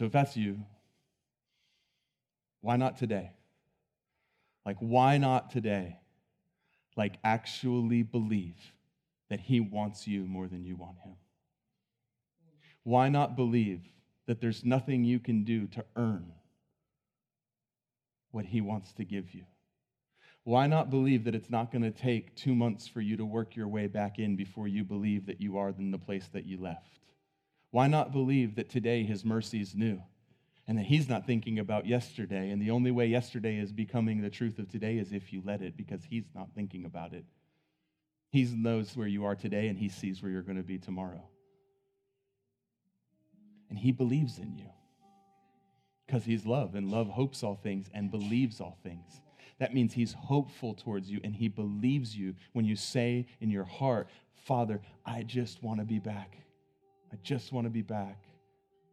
So 0.00 0.06
if 0.06 0.12
that's 0.12 0.34
you, 0.34 0.58
why 2.62 2.76
not 2.76 2.96
today? 2.96 3.32
Like, 4.64 4.78
why 4.78 5.18
not 5.18 5.50
today? 5.50 5.98
Like, 6.96 7.18
actually 7.22 8.02
believe 8.02 8.56
that 9.28 9.40
He 9.40 9.60
wants 9.60 10.08
you 10.08 10.24
more 10.24 10.48
than 10.48 10.64
you 10.64 10.74
want 10.74 10.96
Him. 11.04 11.16
Why 12.82 13.10
not 13.10 13.36
believe 13.36 13.82
that 14.26 14.40
there's 14.40 14.64
nothing 14.64 15.04
you 15.04 15.18
can 15.18 15.44
do 15.44 15.66
to 15.66 15.84
earn 15.96 16.32
what 18.30 18.46
He 18.46 18.62
wants 18.62 18.94
to 18.94 19.04
give 19.04 19.34
you? 19.34 19.44
Why 20.44 20.66
not 20.66 20.88
believe 20.88 21.24
that 21.24 21.34
it's 21.34 21.50
not 21.50 21.70
going 21.70 21.82
to 21.82 21.90
take 21.90 22.34
two 22.36 22.54
months 22.54 22.88
for 22.88 23.02
you 23.02 23.18
to 23.18 23.26
work 23.26 23.54
your 23.54 23.68
way 23.68 23.86
back 23.86 24.18
in 24.18 24.34
before 24.34 24.66
you 24.66 24.82
believe 24.82 25.26
that 25.26 25.42
you 25.42 25.58
are 25.58 25.68
in 25.68 25.90
the 25.90 25.98
place 25.98 26.30
that 26.32 26.46
you 26.46 26.58
left? 26.58 27.00
Why 27.70 27.86
not 27.86 28.12
believe 28.12 28.56
that 28.56 28.68
today 28.68 29.04
His 29.04 29.24
mercy 29.24 29.60
is 29.60 29.74
new? 29.74 30.02
and 30.70 30.78
that 30.78 30.86
he's 30.86 31.08
not 31.08 31.26
thinking 31.26 31.58
about 31.58 31.84
yesterday. 31.84 32.50
And 32.50 32.62
the 32.62 32.70
only 32.70 32.92
way 32.92 33.06
yesterday 33.06 33.56
is 33.56 33.72
becoming 33.72 34.22
the 34.22 34.30
truth 34.30 34.60
of 34.60 34.68
today 34.68 34.98
is 34.98 35.10
if 35.10 35.32
you 35.32 35.42
let 35.44 35.62
it, 35.62 35.76
because 35.76 36.04
he's 36.04 36.26
not 36.32 36.54
thinking 36.54 36.84
about 36.84 37.12
it. 37.12 37.24
He 38.30 38.44
knows 38.44 38.96
where 38.96 39.08
you 39.08 39.24
are 39.24 39.34
today, 39.34 39.66
and 39.66 39.76
he 39.76 39.88
sees 39.88 40.22
where 40.22 40.30
you're 40.30 40.42
going 40.42 40.58
to 40.58 40.62
be 40.62 40.78
tomorrow. 40.78 41.24
And 43.68 43.76
he 43.76 43.90
believes 43.90 44.38
in 44.38 44.54
you 44.54 44.70
because 46.06 46.24
he's 46.24 46.46
love, 46.46 46.76
and 46.76 46.88
love 46.88 47.08
hopes 47.08 47.42
all 47.42 47.56
things 47.56 47.88
and 47.92 48.08
believes 48.08 48.60
all 48.60 48.78
things. 48.84 49.20
That 49.58 49.74
means 49.74 49.92
he's 49.92 50.12
hopeful 50.12 50.74
towards 50.74 51.10
you, 51.10 51.18
and 51.24 51.34
he 51.34 51.48
believes 51.48 52.16
you 52.16 52.36
when 52.52 52.64
you 52.64 52.76
say 52.76 53.26
in 53.40 53.50
your 53.50 53.64
heart, 53.64 54.08
Father, 54.44 54.80
I 55.04 55.24
just 55.24 55.64
want 55.64 55.80
to 55.80 55.84
be 55.84 55.98
back. 55.98 56.36
I 57.12 57.16
just 57.22 57.52
want 57.52 57.66
to 57.66 57.70
be 57.70 57.82
back. 57.82 58.24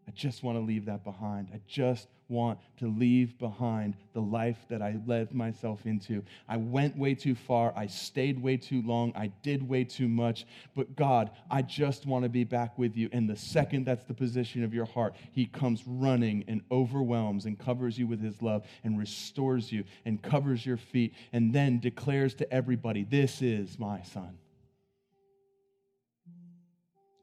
I 0.07 0.11
just 0.11 0.41
want 0.41 0.57
to 0.57 0.61
leave 0.61 0.85
that 0.85 1.03
behind. 1.03 1.49
I 1.53 1.59
just 1.67 2.07
want 2.29 2.59
to 2.77 2.87
leave 2.87 3.37
behind 3.37 3.95
the 4.13 4.21
life 4.21 4.57
that 4.69 4.81
I 4.81 4.99
led 5.05 5.33
myself 5.33 5.85
into. 5.85 6.23
I 6.47 6.57
went 6.57 6.97
way 6.97 7.13
too 7.13 7.35
far. 7.35 7.73
I 7.75 7.87
stayed 7.87 8.41
way 8.41 8.55
too 8.55 8.81
long. 8.83 9.11
I 9.15 9.27
did 9.43 9.67
way 9.67 9.83
too 9.83 10.07
much. 10.07 10.45
But 10.75 10.95
God, 10.95 11.31
I 11.51 11.61
just 11.61 12.05
want 12.05 12.23
to 12.23 12.29
be 12.29 12.45
back 12.45 12.77
with 12.77 12.95
you. 12.95 13.09
And 13.11 13.29
the 13.29 13.35
second 13.35 13.85
that's 13.85 14.05
the 14.05 14.13
position 14.13 14.63
of 14.63 14.73
your 14.73 14.85
heart, 14.85 15.15
He 15.31 15.45
comes 15.45 15.83
running 15.85 16.45
and 16.47 16.61
overwhelms 16.71 17.45
and 17.45 17.59
covers 17.59 17.97
you 17.97 18.07
with 18.07 18.21
His 18.21 18.41
love 18.41 18.65
and 18.85 18.97
restores 18.97 19.71
you 19.73 19.83
and 20.05 20.21
covers 20.21 20.65
your 20.65 20.77
feet 20.77 21.13
and 21.33 21.53
then 21.53 21.79
declares 21.79 22.33
to 22.35 22.53
everybody, 22.53 23.03
This 23.03 23.41
is 23.41 23.77
my 23.77 24.01
son. 24.03 24.37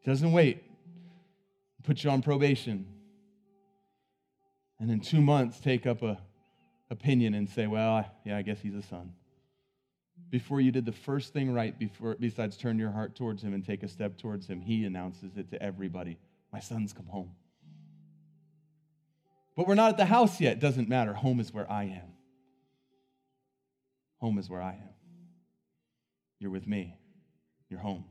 He 0.00 0.11
doesn't 0.11 0.33
wait 0.33 0.62
put 1.85 2.03
you 2.03 2.11
on 2.11 2.23
probation. 2.23 2.87
And 4.81 4.90
in 4.90 5.01
two 5.01 5.20
months, 5.20 5.61
take 5.61 5.87
up 5.87 6.03
a 6.03 6.18
opinion 6.90 7.35
and 7.35 7.49
say, 7.49 7.66
well, 7.66 8.05
yeah, 8.25 8.37
I 8.37 8.42
guess 8.42 8.61
he's 8.61 8.75
a 8.75 8.83
son. 8.83 9.12
Before 10.31 10.61
you 10.61 10.73
did 10.73 10.85
the 10.85 10.92
first 10.92 11.33
thing 11.33 11.53
right, 11.53 11.79
before, 11.79 12.16
besides 12.18 12.57
turn 12.57 12.79
your 12.79 12.90
heart 12.90 13.14
towards 13.14 13.42
him 13.42 13.55
and 13.55 13.64
take 13.64 13.83
a 13.83 13.88
step 13.88 14.18
towards 14.18 14.47
him, 14.47 14.61
he 14.61 14.85
announces 14.85 15.37
it 15.37 15.51
to 15.51 15.62
everybody 15.62 16.18
My 16.53 16.61
son's 16.61 16.92
come 16.92 17.07
home. 17.07 17.31
But 19.57 19.68
we're 19.68 19.75
not 19.75 19.90
at 19.90 19.97
the 19.97 20.05
house 20.05 20.40
yet. 20.40 20.59
Doesn't 20.59 20.88
matter. 20.88 21.12
Home 21.12 21.38
is 21.40 21.53
where 21.53 21.70
I 21.70 21.85
am. 21.85 22.12
Home 24.18 24.38
is 24.38 24.49
where 24.49 24.62
I 24.62 24.73
am. 24.73 24.94
You're 26.40 26.51
with 26.51 26.66
me. 26.66 26.97
You're 27.68 27.81
home. 27.81 28.05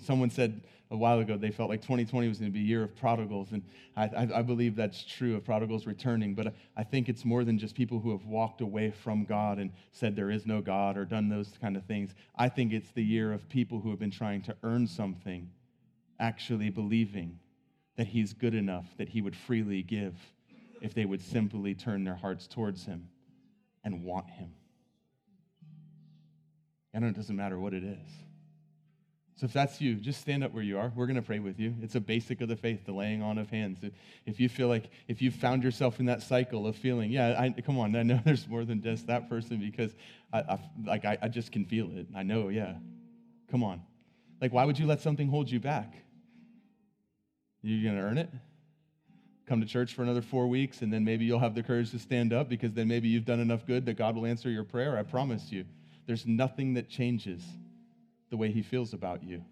Someone 0.00 0.30
said 0.30 0.60
a 0.90 0.96
while 0.96 1.18
ago 1.20 1.36
they 1.36 1.50
felt 1.50 1.68
like 1.68 1.82
2020 1.82 2.28
was 2.28 2.38
going 2.38 2.50
to 2.50 2.58
be 2.58 2.64
a 2.64 2.66
year 2.66 2.82
of 2.82 2.96
prodigals, 2.96 3.52
and 3.52 3.62
I, 3.96 4.04
I, 4.04 4.28
I, 4.36 4.42
believe 4.42 4.74
that's 4.74 5.04
true 5.04 5.36
of 5.36 5.44
prodigals 5.44 5.86
returning. 5.86 6.34
But 6.34 6.54
I 6.76 6.84
think 6.84 7.08
it's 7.08 7.24
more 7.24 7.44
than 7.44 7.58
just 7.58 7.74
people 7.74 8.00
who 8.00 8.10
have 8.10 8.24
walked 8.24 8.60
away 8.60 8.90
from 8.90 9.24
God 9.24 9.58
and 9.58 9.70
said 9.92 10.16
there 10.16 10.30
is 10.30 10.46
no 10.46 10.60
God 10.60 10.96
or 10.96 11.04
done 11.04 11.28
those 11.28 11.52
kind 11.60 11.76
of 11.76 11.84
things. 11.84 12.14
I 12.36 12.48
think 12.48 12.72
it's 12.72 12.90
the 12.92 13.04
year 13.04 13.32
of 13.32 13.48
people 13.48 13.80
who 13.80 13.90
have 13.90 13.98
been 13.98 14.10
trying 14.10 14.42
to 14.42 14.56
earn 14.62 14.86
something, 14.86 15.50
actually 16.18 16.70
believing 16.70 17.38
that 17.96 18.06
He's 18.06 18.32
good 18.32 18.54
enough 18.54 18.86
that 18.96 19.08
He 19.08 19.20
would 19.20 19.36
freely 19.36 19.82
give 19.82 20.14
if 20.80 20.94
they 20.94 21.04
would 21.04 21.20
simply 21.20 21.74
turn 21.74 22.04
their 22.04 22.14
hearts 22.14 22.46
towards 22.46 22.84
Him 22.84 23.08
and 23.84 24.04
want 24.04 24.30
Him. 24.30 24.52
And 26.94 27.04
it 27.04 27.14
doesn't 27.14 27.36
matter 27.36 27.58
what 27.58 27.74
it 27.74 27.84
is. 27.84 28.27
So 29.38 29.44
if 29.44 29.52
that's 29.52 29.80
you, 29.80 29.94
just 29.94 30.20
stand 30.20 30.42
up 30.42 30.52
where 30.52 30.64
you 30.64 30.80
are. 30.80 30.92
We're 30.96 31.06
going 31.06 31.14
to 31.14 31.22
pray 31.22 31.38
with 31.38 31.60
you. 31.60 31.72
It's 31.80 31.94
a 31.94 32.00
basic 32.00 32.40
of 32.40 32.48
the 32.48 32.56
faith, 32.56 32.84
the 32.84 32.92
laying 32.92 33.22
on 33.22 33.38
of 33.38 33.48
hands. 33.48 33.78
If 34.26 34.40
you 34.40 34.48
feel 34.48 34.66
like, 34.66 34.90
if 35.06 35.22
you've 35.22 35.36
found 35.36 35.62
yourself 35.62 36.00
in 36.00 36.06
that 36.06 36.22
cycle 36.22 36.66
of 36.66 36.74
feeling, 36.74 37.12
yeah, 37.12 37.40
I, 37.40 37.60
come 37.62 37.78
on, 37.78 37.94
I 37.94 38.02
know 38.02 38.18
there's 38.24 38.48
more 38.48 38.64
than 38.64 38.82
just 38.82 39.06
that 39.06 39.28
person 39.28 39.60
because 39.60 39.94
I, 40.32 40.40
I 40.40 40.58
like 40.84 41.04
I, 41.04 41.18
I 41.22 41.28
just 41.28 41.52
can 41.52 41.64
feel 41.64 41.88
it. 41.96 42.08
I 42.16 42.24
know, 42.24 42.48
yeah. 42.48 42.74
Come 43.48 43.62
on. 43.62 43.80
Like, 44.40 44.52
why 44.52 44.64
would 44.64 44.76
you 44.76 44.86
let 44.86 45.02
something 45.02 45.28
hold 45.28 45.48
you 45.48 45.60
back? 45.60 45.94
You're 47.62 47.92
going 47.92 48.02
to 48.02 48.08
earn 48.08 48.18
it? 48.18 48.30
Come 49.46 49.60
to 49.60 49.66
church 49.68 49.94
for 49.94 50.02
another 50.02 50.20
four 50.20 50.48
weeks, 50.48 50.82
and 50.82 50.92
then 50.92 51.04
maybe 51.04 51.24
you'll 51.24 51.38
have 51.38 51.54
the 51.54 51.62
courage 51.62 51.92
to 51.92 52.00
stand 52.00 52.32
up 52.32 52.48
because 52.48 52.72
then 52.72 52.88
maybe 52.88 53.06
you've 53.06 53.24
done 53.24 53.38
enough 53.38 53.64
good 53.66 53.86
that 53.86 53.96
God 53.96 54.16
will 54.16 54.26
answer 54.26 54.50
your 54.50 54.64
prayer. 54.64 54.98
I 54.98 55.04
promise 55.04 55.52
you. 55.52 55.64
There's 56.06 56.26
nothing 56.26 56.74
that 56.74 56.88
changes 56.88 57.44
the 58.30 58.36
way 58.36 58.50
he 58.50 58.62
feels 58.62 58.92
about 58.92 59.22
you. 59.22 59.44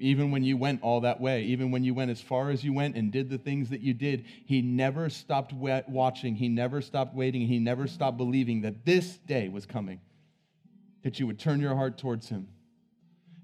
Even 0.00 0.32
when 0.32 0.42
you 0.42 0.56
went 0.56 0.82
all 0.82 1.02
that 1.02 1.20
way, 1.20 1.42
even 1.44 1.70
when 1.70 1.84
you 1.84 1.94
went 1.94 2.10
as 2.10 2.20
far 2.20 2.50
as 2.50 2.64
you 2.64 2.72
went 2.72 2.96
and 2.96 3.12
did 3.12 3.30
the 3.30 3.38
things 3.38 3.70
that 3.70 3.80
you 3.80 3.94
did, 3.94 4.24
he 4.44 4.60
never 4.60 5.08
stopped 5.08 5.52
watching. 5.52 6.34
He 6.34 6.48
never 6.48 6.80
stopped 6.80 7.14
waiting. 7.14 7.46
He 7.46 7.60
never 7.60 7.86
stopped 7.86 8.16
believing 8.16 8.62
that 8.62 8.84
this 8.84 9.18
day 9.18 9.48
was 9.48 9.66
coming, 9.66 10.00
that 11.04 11.20
you 11.20 11.26
would 11.28 11.38
turn 11.38 11.60
your 11.60 11.76
heart 11.76 11.96
towards 11.96 12.28
him. 12.28 12.48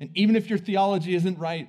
And 0.01 0.11
even 0.15 0.35
if 0.35 0.51
your 0.51 0.59
theology 0.59 1.15
isn't 1.15 1.39
right, 1.39 1.69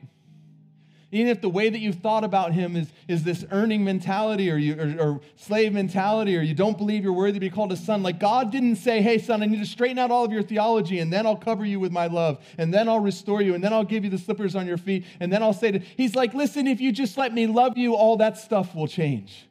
even 1.12 1.28
if 1.28 1.42
the 1.42 1.50
way 1.50 1.70
that 1.70 1.80
you've 1.80 2.00
thought 2.00 2.24
about 2.24 2.54
him 2.54 2.78
is, 2.78 2.88
is 3.08 3.24
this 3.24 3.46
earning 3.52 3.84
mentality 3.84 4.50
or, 4.50 4.56
you, 4.56 4.80
or, 4.80 5.06
or 5.06 5.22
slave 5.36 5.74
mentality 5.74 6.38
or 6.38 6.42
you 6.42 6.54
don't 6.54 6.78
believe 6.78 7.04
you're 7.04 7.12
worthy 7.12 7.34
to 7.34 7.40
be 7.40 7.50
called 7.50 7.72
a 7.74 7.78
son, 7.78 8.02
like 8.02 8.18
God 8.18 8.50
didn't 8.50 8.78
say, 8.78 9.02
hey, 9.02 9.18
son, 9.18 9.44
I 9.44 9.46
need 9.46 9.60
to 9.60 9.66
straighten 9.66 10.00
out 10.00 10.10
all 10.10 10.24
of 10.24 10.32
your 10.32 10.42
theology 10.42 11.00
and 11.00 11.12
then 11.12 11.26
I'll 11.26 11.36
cover 11.36 11.66
you 11.66 11.82
with 11.82 11.92
my 11.92 12.08
love 12.08 12.40
and 12.58 12.74
then 12.74 12.88
I'll 12.88 13.02
restore 13.02 13.42
you 13.42 13.54
and 13.54 13.64
then 13.64 13.74
I'll 13.74 13.84
give 13.84 14.06
you 14.06 14.10
the 14.10 14.18
slippers 14.18 14.56
on 14.56 14.66
your 14.66 14.78
feet 14.78 15.06
and 15.20 15.32
then 15.32 15.44
I'll 15.44 15.54
say 15.54 15.72
to, 15.72 15.80
he's 15.80 16.16
like, 16.16 16.34
listen, 16.34 16.66
if 16.66 16.80
you 16.80 16.94
just 16.94 17.18
let 17.18 17.34
me 17.34 17.46
love 17.46 17.78
you, 17.78 17.94
all 17.94 18.16
that 18.18 18.38
stuff 18.38 18.74
will 18.74 18.88
change. 18.88 19.50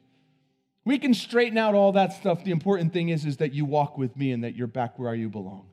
We 0.83 0.97
can 0.97 1.13
straighten 1.13 1.59
out 1.59 1.75
all 1.75 1.91
that 1.91 2.13
stuff. 2.13 2.43
The 2.43 2.51
important 2.51 2.91
thing 2.91 3.09
is, 3.09 3.23
is 3.23 3.37
that 3.37 3.53
you 3.53 3.65
walk 3.65 3.99
with 3.99 4.17
me 4.17 4.31
and 4.31 4.43
that 4.43 4.55
you're 4.55 4.65
back 4.65 4.97
where 4.97 5.13
you 5.13 5.29
belong. 5.29 5.67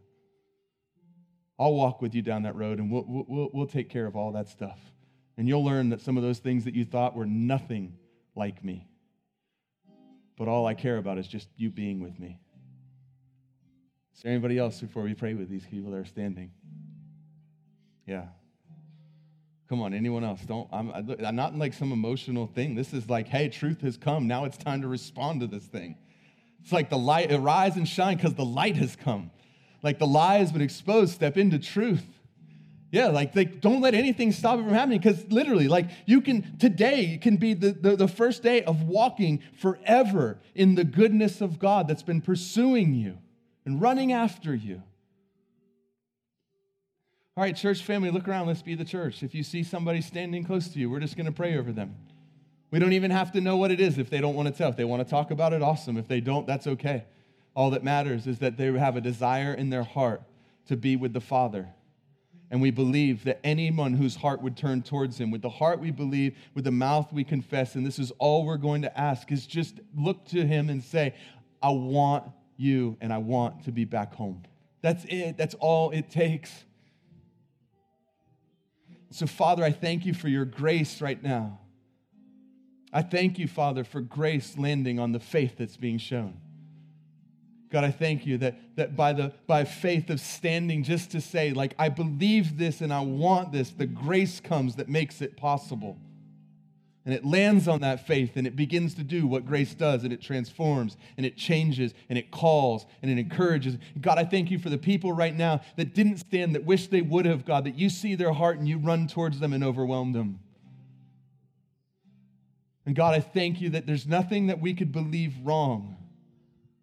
I'll 1.59 1.75
walk 1.75 2.03
with 2.03 2.15
you 2.15 2.21
down 2.21 2.43
that 2.43 2.57
road 2.57 2.79
and 2.79 2.91
we'll, 2.91 3.05
we'll, 3.09 3.49
we'll 3.55 3.67
take 3.67 3.89
care 3.89 4.07
of 4.07 4.15
all 4.15 4.33
that 4.33 4.49
stuff. 4.49 4.79
And 5.39 5.49
you'll 5.49 5.65
learn 5.65 5.91
that 5.91 6.01
some 6.01 6.17
of 6.17 6.25
those 6.25 6.41
things 6.41 6.65
that 6.65 6.75
you 6.75 6.85
thought 6.85 7.15
were 7.15 7.25
nothing 7.25 7.95
like 8.35 8.63
me. 8.65 8.89
But 10.37 10.49
all 10.49 10.67
I 10.67 10.75
care 10.75 10.99
about 10.99 11.17
is 11.17 11.29
just 11.29 11.49
you 11.57 11.71
being 11.71 12.01
with 12.01 12.19
me. 12.19 12.41
Is 14.15 14.23
there 14.23 14.33
anybody 14.33 14.59
else 14.59 14.81
before 14.81 15.05
we 15.05 15.15
pray 15.15 15.35
with 15.35 15.49
these 15.49 15.65
people 15.65 15.93
that 15.93 15.99
are 15.99 16.05
standing? 16.05 16.51
Yeah. 18.05 18.27
Come 19.69 19.81
on, 19.81 19.95
anyone 19.95 20.25
else? 20.25 20.41
Don't. 20.41 20.69
I'm, 20.73 20.91
I'm 21.25 21.37
not 21.37 21.57
like 21.57 21.73
some 21.73 21.93
emotional 21.93 22.49
thing. 22.49 22.75
This 22.75 22.93
is 22.93 23.09
like, 23.09 23.29
hey, 23.29 23.49
truth 23.49 23.83
has 23.83 23.97
come. 23.97 24.27
Now 24.27 24.45
it's 24.45 24.57
time 24.57 24.83
to 24.83 24.89
respond 24.89 25.41
to 25.43 25.47
this 25.47 25.65
thing. 25.65 25.97
It's 26.63 26.73
like 26.73 26.91
the 26.91 26.99
light, 26.99 27.31
arise 27.31 27.77
and 27.77 27.87
shine 27.87 28.17
because 28.17 28.35
the 28.35 28.45
light 28.45 28.75
has 28.77 28.97
come. 28.97 29.31
Like 29.85 30.01
the 30.01 30.07
lie 30.07 30.39
has 30.39 30.51
been 30.51 30.63
exposed. 30.63 31.15
Step 31.15 31.37
into 31.37 31.61
truth. 31.61 32.18
Yeah, 32.91 33.09
like, 33.09 33.37
like 33.37 33.61
don't 33.61 33.83
let 33.83 33.95
anything 33.95 34.33
stop 34.33 34.59
it 34.59 34.63
from 34.63 34.73
happening 34.73 34.99
because 34.99 35.27
literally, 35.31 35.69
like 35.69 35.91
you 36.07 36.23
can, 36.23 36.57
today 36.59 37.19
can 37.21 37.37
be 37.37 37.53
the, 37.53 37.73
the, 37.73 37.97
the 37.97 38.09
first 38.09 38.43
day 38.43 38.63
of 38.63 38.85
walking 38.85 39.43
forever 39.59 40.39
in 40.55 40.75
the 40.75 40.85
goodness 40.85 41.41
of 41.43 41.59
God 41.59 41.87
that's 41.87 42.03
been 42.03 42.23
pursuing 42.23 42.95
you 42.95 43.19
and 43.67 43.81
running 43.81 44.13
after 44.13 44.55
you. 44.55 44.83
All 47.37 47.45
right, 47.45 47.55
church 47.55 47.83
family, 47.83 48.11
look 48.11 48.27
around. 48.27 48.47
Let's 48.47 48.63
be 48.63 48.75
the 48.75 48.87
church. 48.87 49.23
If 49.23 49.35
you 49.35 49.43
see 49.43 49.63
somebody 49.63 50.01
standing 50.01 50.43
close 50.45 50.69
to 50.69 50.79
you, 50.79 50.91
we're 50.91 51.01
just 51.01 51.17
going 51.17 51.27
to 51.27 51.33
pray 51.33 51.59
over 51.59 51.71
them. 51.71 51.95
We 52.71 52.79
don't 52.79 52.95
even 52.95 53.11
have 53.11 53.33
to 53.33 53.41
know 53.41 53.57
what 53.59 53.71
it 53.71 53.81
is 53.81 53.99
if 53.99 54.11
they 54.11 54.21
don't 54.21 54.35
want 54.35 54.49
to 54.49 54.55
tell. 54.55 54.71
If 54.71 54.77
they 54.77 54.85
want 54.85 55.05
to 55.05 55.09
talk 55.09 55.31
about 55.31 55.53
it, 55.53 55.63
awesome. 55.63 55.99
If 55.99 56.09
they 56.09 56.21
don't, 56.21 56.47
that's 56.47 56.67
okay. 56.67 57.05
All 57.55 57.71
that 57.71 57.85
matters 57.85 58.27
is 58.27 58.39
that 58.39 58.57
they 58.57 58.73
have 58.73 58.97
a 58.97 59.01
desire 59.01 59.53
in 59.53 59.71
their 59.71 59.85
heart 59.85 60.23
to 60.67 60.77
be 60.77 60.97
with 60.97 61.13
the 61.13 61.21
Father 61.21 61.69
And 62.51 62.63
we 62.63 62.71
believe 62.71 63.25
that 63.25 63.41
anyone 63.45 63.93
whose 63.93 64.17
heart 64.17 64.43
would 64.43 64.57
turn 64.57 64.83
towards 64.83 65.19
him, 65.19 65.31
with 65.31 65.43
the 65.43 65.51
heart 65.51 65.81
we 65.81 65.91
believe, 65.91 66.37
with 66.55 66.65
the 66.65 66.71
mouth 66.71 67.13
we 67.13 67.23
confess, 67.23 67.75
and 67.75 67.87
this 67.87 67.99
is 67.99 68.11
all 68.19 68.47
we're 68.47 68.57
going 68.57 68.83
to 68.83 68.99
ask, 68.99 69.31
is 69.31 69.47
just 69.47 69.81
look 69.95 70.25
to 70.29 70.47
him 70.47 70.71
and 70.71 70.83
say, 70.83 71.15
I 71.63 71.71
want 71.71 72.25
you 72.57 72.97
and 73.01 73.13
I 73.13 73.19
want 73.19 73.65
to 73.65 73.73
be 73.73 73.85
back 73.85 74.15
home. 74.15 74.45
That's 74.81 75.05
it. 75.09 75.37
That's 75.37 75.55
all 75.55 75.91
it 75.91 76.11
takes. 76.11 76.65
So, 79.11 79.27
Father, 79.27 79.65
I 79.65 79.73
thank 79.73 80.07
you 80.07 80.15
for 80.15 80.29
your 80.29 80.45
grace 80.45 81.01
right 81.01 81.23
now. 81.23 81.61
I 82.93 83.03
thank 83.03 83.39
you, 83.39 83.47
Father, 83.47 83.85
for 83.85 84.01
grace 84.01 84.57
landing 84.57 84.99
on 84.99 85.13
the 85.13 85.21
faith 85.21 85.57
that's 85.59 85.77
being 85.77 85.99
shown. 85.99 86.41
God, 87.71 87.85
I 87.85 87.91
thank 87.91 88.25
you 88.25 88.39
that, 88.39 88.77
that 88.77 88.97
by, 88.97 89.13
the, 89.13 89.33
by 89.47 89.65
faith 89.65 90.09
of 90.09 90.21
standing 90.21 90.83
just 90.83 91.11
to 91.11 91.21
say, 91.21 91.53
like, 91.53 91.75
I 91.79 91.91
believe 91.91 92.57
this 92.57 92.81
and 92.81 92.93
I 92.93 93.01
want 93.01 93.53
this, 93.53 93.71
the 93.71 93.87
grace 93.87 94.41
comes 94.41 94.77
that 94.77 94.89
makes 94.89 95.21
it 95.21 95.37
possible. 95.37 95.99
And 97.05 97.15
it 97.15 97.25
lands 97.25 97.69
on 97.69 97.81
that 97.81 98.07
faith 98.07 98.37
and 98.37 98.47
it 98.47 98.57
begins 98.57 98.95
to 98.95 99.03
do 99.03 99.27
what 99.27 99.47
grace 99.47 99.75
does 99.75 100.05
and 100.05 100.13
it 100.13 100.21
transforms 100.21 100.97
and 101.17 101.25
it 101.25 101.37
changes 101.37 101.95
and 102.09 102.19
it 102.19 102.31
calls 102.31 102.87
and 103.03 103.11
it 103.11 103.19
encourages. 103.19 103.77
God, 104.01 104.19
I 104.19 104.25
thank 104.25 104.51
you 104.51 104.59
for 104.59 104.71
the 104.71 104.79
people 104.79 105.13
right 105.13 105.35
now 105.35 105.61
that 105.77 105.95
didn't 105.95 106.19
stand, 106.19 106.55
that 106.55 106.65
wish 106.65 106.89
they 106.89 107.03
would 107.03 107.27
have, 107.27 107.45
God, 107.45 107.65
that 107.65 107.77
you 107.77 107.91
see 107.91 108.15
their 108.15 108.33
heart 108.33 108.59
and 108.59 108.69
you 108.69 108.79
run 108.79 109.09
towards 109.09 109.41
them 109.41 109.53
and 109.53 109.63
overwhelm 109.63 110.13
them. 110.13 110.41
And 112.85 112.95
God, 112.95 113.15
I 113.15 113.21
thank 113.21 113.61
you 113.61 113.71
that 113.71 113.87
there's 113.87 114.07
nothing 114.07 114.47
that 114.47 114.61
we 114.61 114.73
could 114.73 114.93
believe 114.93 115.35
wrong 115.45 115.97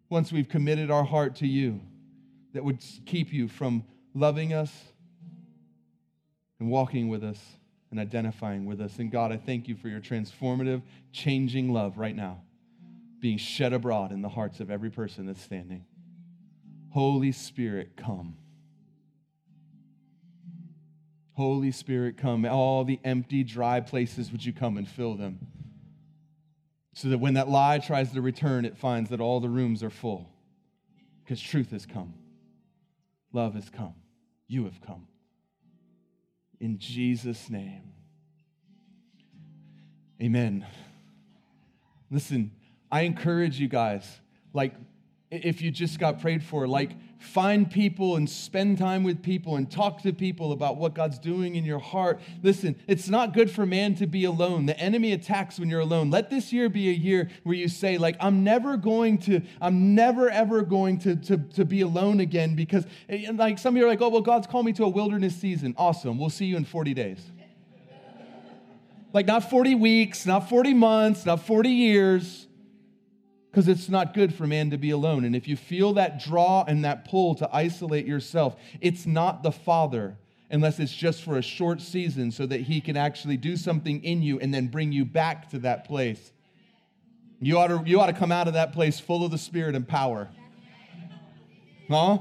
once 0.08 0.32
we've 0.32 0.48
committed 0.48 0.90
our 0.90 1.04
heart 1.04 1.36
to 1.36 1.46
you 1.46 1.80
that 2.52 2.64
would 2.64 2.78
keep 3.04 3.32
you 3.32 3.48
from 3.48 3.84
loving 4.14 4.52
us 4.52 4.72
and 6.58 6.70
walking 6.70 7.08
with 7.08 7.22
us 7.22 7.38
and 7.90 8.00
identifying 8.00 8.66
with 8.66 8.80
us. 8.80 8.98
And 8.98 9.10
God, 9.10 9.32
I 9.32 9.36
thank 9.36 9.68
you 9.68 9.76
for 9.76 9.88
your 9.88 10.00
transformative, 10.00 10.82
changing 11.12 11.72
love 11.72 11.98
right 11.98 12.16
now 12.16 12.42
being 13.20 13.38
shed 13.38 13.72
abroad 13.72 14.12
in 14.12 14.22
the 14.22 14.28
hearts 14.28 14.60
of 14.60 14.70
every 14.70 14.90
person 14.90 15.26
that's 15.26 15.42
standing. 15.42 15.84
Holy 16.90 17.32
Spirit, 17.32 17.96
come. 17.96 18.36
Holy 21.32 21.70
Spirit, 21.70 22.16
come. 22.16 22.44
All 22.44 22.84
the 22.84 23.00
empty, 23.04 23.42
dry 23.42 23.80
places, 23.80 24.30
would 24.32 24.44
you 24.44 24.52
come 24.52 24.76
and 24.76 24.88
fill 24.88 25.14
them? 25.14 25.40
So 26.96 27.10
that 27.10 27.18
when 27.18 27.34
that 27.34 27.46
lie 27.46 27.78
tries 27.78 28.10
to 28.12 28.22
return, 28.22 28.64
it 28.64 28.78
finds 28.78 29.10
that 29.10 29.20
all 29.20 29.38
the 29.38 29.50
rooms 29.50 29.82
are 29.82 29.90
full. 29.90 30.30
Because 31.22 31.42
truth 31.42 31.70
has 31.72 31.84
come, 31.84 32.14
love 33.34 33.52
has 33.52 33.68
come, 33.68 33.92
you 34.48 34.64
have 34.64 34.80
come. 34.80 35.06
In 36.58 36.78
Jesus' 36.78 37.50
name. 37.50 37.92
Amen. 40.22 40.64
Listen, 42.10 42.52
I 42.90 43.02
encourage 43.02 43.60
you 43.60 43.68
guys, 43.68 44.18
like, 44.54 44.72
if 45.30 45.60
you 45.60 45.70
just 45.70 45.98
got 45.98 46.20
prayed 46.20 46.42
for, 46.42 46.68
like, 46.68 46.92
find 47.18 47.68
people 47.68 48.16
and 48.16 48.28
spend 48.30 48.78
time 48.78 49.02
with 49.02 49.22
people 49.22 49.56
and 49.56 49.68
talk 49.70 50.02
to 50.02 50.12
people 50.12 50.52
about 50.52 50.76
what 50.76 50.94
God's 50.94 51.18
doing 51.18 51.56
in 51.56 51.64
your 51.64 51.80
heart. 51.80 52.20
Listen, 52.42 52.76
it's 52.86 53.08
not 53.08 53.34
good 53.34 53.50
for 53.50 53.66
man 53.66 53.96
to 53.96 54.06
be 54.06 54.24
alone. 54.24 54.66
The 54.66 54.78
enemy 54.78 55.12
attacks 55.12 55.58
when 55.58 55.68
you're 55.68 55.80
alone. 55.80 56.10
Let 56.10 56.30
this 56.30 56.52
year 56.52 56.68
be 56.68 56.88
a 56.88 56.92
year 56.92 57.28
where 57.42 57.56
you 57.56 57.68
say, 57.68 57.98
like, 57.98 58.16
I'm 58.20 58.44
never 58.44 58.76
going 58.76 59.18
to, 59.18 59.40
I'm 59.60 59.94
never 59.94 60.30
ever 60.30 60.62
going 60.62 60.98
to, 61.00 61.16
to, 61.16 61.38
to 61.38 61.64
be 61.64 61.80
alone 61.80 62.20
again 62.20 62.54
because, 62.54 62.86
like, 63.32 63.58
some 63.58 63.74
of 63.74 63.78
you 63.78 63.84
are 63.84 63.88
like, 63.88 64.02
oh, 64.02 64.08
well, 64.08 64.22
God's 64.22 64.46
called 64.46 64.66
me 64.66 64.72
to 64.74 64.84
a 64.84 64.88
wilderness 64.88 65.34
season. 65.34 65.74
Awesome. 65.76 66.18
We'll 66.18 66.30
see 66.30 66.46
you 66.46 66.56
in 66.56 66.64
40 66.64 66.94
days. 66.94 67.20
like, 69.12 69.26
not 69.26 69.50
40 69.50 69.74
weeks, 69.74 70.24
not 70.24 70.48
40 70.48 70.74
months, 70.74 71.26
not 71.26 71.44
40 71.44 71.70
years 71.70 72.45
because 73.56 73.68
it's 73.68 73.88
not 73.88 74.12
good 74.12 74.34
for 74.34 74.46
man 74.46 74.68
to 74.68 74.76
be 74.76 74.90
alone. 74.90 75.24
And 75.24 75.34
if 75.34 75.48
you 75.48 75.56
feel 75.56 75.94
that 75.94 76.22
draw 76.22 76.62
and 76.68 76.84
that 76.84 77.06
pull 77.06 77.34
to 77.36 77.48
isolate 77.50 78.04
yourself, 78.04 78.54
it's 78.82 79.06
not 79.06 79.42
the 79.42 79.50
Father 79.50 80.18
unless 80.50 80.78
it's 80.78 80.92
just 80.92 81.22
for 81.22 81.38
a 81.38 81.42
short 81.42 81.80
season 81.80 82.30
so 82.30 82.44
that 82.44 82.60
he 82.60 82.82
can 82.82 82.98
actually 82.98 83.38
do 83.38 83.56
something 83.56 84.04
in 84.04 84.20
you 84.20 84.38
and 84.40 84.52
then 84.52 84.66
bring 84.66 84.92
you 84.92 85.06
back 85.06 85.48
to 85.52 85.58
that 85.60 85.86
place. 85.86 86.32
You 87.40 87.56
ought 87.56 87.68
to, 87.68 87.82
you 87.86 87.98
ought 87.98 88.08
to 88.08 88.12
come 88.12 88.30
out 88.30 88.46
of 88.46 88.52
that 88.52 88.74
place 88.74 89.00
full 89.00 89.24
of 89.24 89.30
the 89.30 89.38
Spirit 89.38 89.74
and 89.74 89.88
power. 89.88 90.28
Huh? 91.88 92.18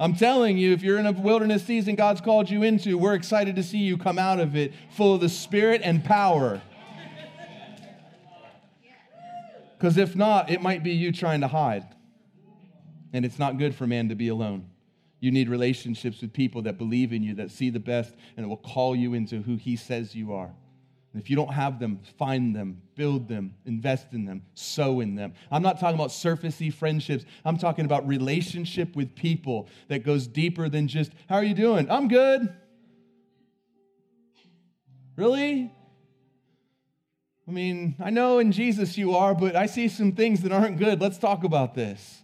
I'm 0.00 0.14
telling 0.14 0.56
you, 0.56 0.72
if 0.72 0.82
you're 0.82 0.98
in 0.98 1.04
a 1.04 1.12
wilderness 1.12 1.64
season 1.64 1.96
God's 1.96 2.22
called 2.22 2.48
you 2.48 2.62
into, 2.62 2.96
we're 2.96 3.12
excited 3.12 3.56
to 3.56 3.62
see 3.62 3.76
you 3.76 3.98
come 3.98 4.18
out 4.18 4.40
of 4.40 4.56
it 4.56 4.72
full 4.96 5.14
of 5.14 5.20
the 5.20 5.28
Spirit 5.28 5.82
and 5.84 6.02
power. 6.02 6.62
Because 9.78 9.96
if 9.96 10.16
not, 10.16 10.50
it 10.50 10.60
might 10.60 10.82
be 10.82 10.90
you 10.90 11.12
trying 11.12 11.40
to 11.42 11.48
hide. 11.48 11.86
And 13.12 13.24
it's 13.24 13.38
not 13.38 13.58
good 13.58 13.74
for 13.74 13.86
man 13.86 14.08
to 14.08 14.16
be 14.16 14.28
alone. 14.28 14.68
You 15.20 15.30
need 15.30 15.48
relationships 15.48 16.20
with 16.20 16.32
people 16.32 16.62
that 16.62 16.78
believe 16.78 17.12
in 17.12 17.22
you, 17.22 17.34
that 17.36 17.50
see 17.50 17.70
the 17.70 17.80
best, 17.80 18.14
and 18.36 18.44
it 18.44 18.48
will 18.48 18.56
call 18.56 18.94
you 18.94 19.14
into 19.14 19.42
who 19.42 19.56
he 19.56 19.76
says 19.76 20.14
you 20.14 20.32
are. 20.32 20.52
And 21.12 21.22
if 21.22 21.30
you 21.30 21.36
don't 21.36 21.52
have 21.52 21.78
them, 21.78 22.00
find 22.18 22.54
them, 22.54 22.82
build 22.94 23.28
them, 23.28 23.54
invest 23.64 24.12
in 24.12 24.24
them, 24.24 24.42
sow 24.54 25.00
in 25.00 25.14
them. 25.14 25.32
I'm 25.50 25.62
not 25.62 25.80
talking 25.80 25.94
about 25.94 26.10
surfacey 26.10 26.72
friendships. 26.72 27.24
I'm 27.44 27.56
talking 27.56 27.84
about 27.84 28.06
relationship 28.06 28.94
with 28.94 29.14
people 29.14 29.68
that 29.88 30.04
goes 30.04 30.26
deeper 30.26 30.68
than 30.68 30.86
just, 30.86 31.12
how 31.28 31.36
are 31.36 31.44
you 31.44 31.54
doing? 31.54 31.90
I'm 31.90 32.08
good. 32.08 32.52
Really? 35.16 35.72
I 37.48 37.50
mean, 37.50 37.96
I 37.98 38.10
know 38.10 38.40
in 38.40 38.52
Jesus 38.52 38.98
you 38.98 39.14
are, 39.14 39.34
but 39.34 39.56
I 39.56 39.64
see 39.64 39.88
some 39.88 40.12
things 40.12 40.42
that 40.42 40.52
aren't 40.52 40.76
good. 40.76 41.00
Let's 41.00 41.16
talk 41.16 41.44
about 41.44 41.74
this. 41.74 42.22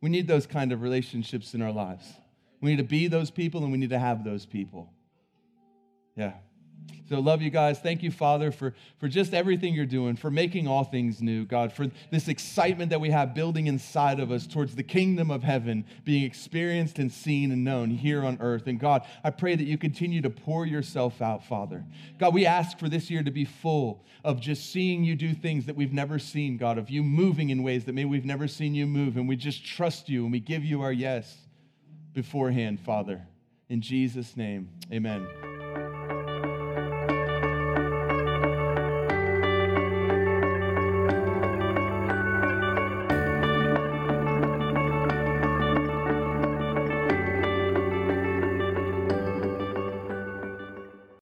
We 0.00 0.10
need 0.10 0.26
those 0.26 0.46
kind 0.46 0.72
of 0.72 0.82
relationships 0.82 1.54
in 1.54 1.62
our 1.62 1.70
lives. 1.70 2.04
We 2.60 2.70
need 2.70 2.78
to 2.78 2.82
be 2.82 3.06
those 3.06 3.30
people 3.30 3.62
and 3.62 3.70
we 3.70 3.78
need 3.78 3.90
to 3.90 3.98
have 4.00 4.24
those 4.24 4.46
people. 4.46 4.92
Yeah. 6.16 6.32
So, 7.06 7.20
love 7.20 7.42
you 7.42 7.50
guys. 7.50 7.78
Thank 7.78 8.02
you, 8.02 8.10
Father, 8.10 8.50
for, 8.50 8.74
for 8.98 9.08
just 9.08 9.34
everything 9.34 9.74
you're 9.74 9.84
doing, 9.84 10.16
for 10.16 10.30
making 10.30 10.66
all 10.66 10.84
things 10.84 11.20
new, 11.20 11.44
God, 11.44 11.70
for 11.70 11.88
this 12.10 12.28
excitement 12.28 12.88
that 12.90 13.00
we 13.00 13.10
have 13.10 13.34
building 13.34 13.66
inside 13.66 14.20
of 14.20 14.30
us 14.30 14.46
towards 14.46 14.74
the 14.74 14.82
kingdom 14.82 15.30
of 15.30 15.42
heaven 15.42 15.84
being 16.04 16.24
experienced 16.24 16.98
and 16.98 17.12
seen 17.12 17.52
and 17.52 17.62
known 17.62 17.90
here 17.90 18.24
on 18.24 18.38
earth. 18.40 18.66
And 18.66 18.80
God, 18.80 19.06
I 19.22 19.30
pray 19.30 19.54
that 19.54 19.64
you 19.64 19.76
continue 19.76 20.22
to 20.22 20.30
pour 20.30 20.64
yourself 20.64 21.20
out, 21.20 21.44
Father. 21.44 21.84
God, 22.18 22.32
we 22.32 22.46
ask 22.46 22.78
for 22.78 22.88
this 22.88 23.10
year 23.10 23.22
to 23.22 23.30
be 23.30 23.44
full 23.44 24.02
of 24.24 24.40
just 24.40 24.72
seeing 24.72 25.04
you 25.04 25.14
do 25.14 25.34
things 25.34 25.66
that 25.66 25.76
we've 25.76 25.92
never 25.92 26.18
seen, 26.18 26.56
God, 26.56 26.78
of 26.78 26.88
you 26.88 27.02
moving 27.02 27.50
in 27.50 27.62
ways 27.62 27.84
that 27.84 27.92
maybe 27.92 28.08
we've 28.08 28.24
never 28.24 28.48
seen 28.48 28.74
you 28.74 28.86
move. 28.86 29.18
And 29.18 29.28
we 29.28 29.36
just 29.36 29.62
trust 29.62 30.08
you 30.08 30.22
and 30.22 30.32
we 30.32 30.40
give 30.40 30.64
you 30.64 30.80
our 30.80 30.92
yes 30.92 31.36
beforehand, 32.14 32.80
Father. 32.80 33.26
In 33.68 33.82
Jesus' 33.82 34.38
name, 34.38 34.70
amen. 34.90 35.53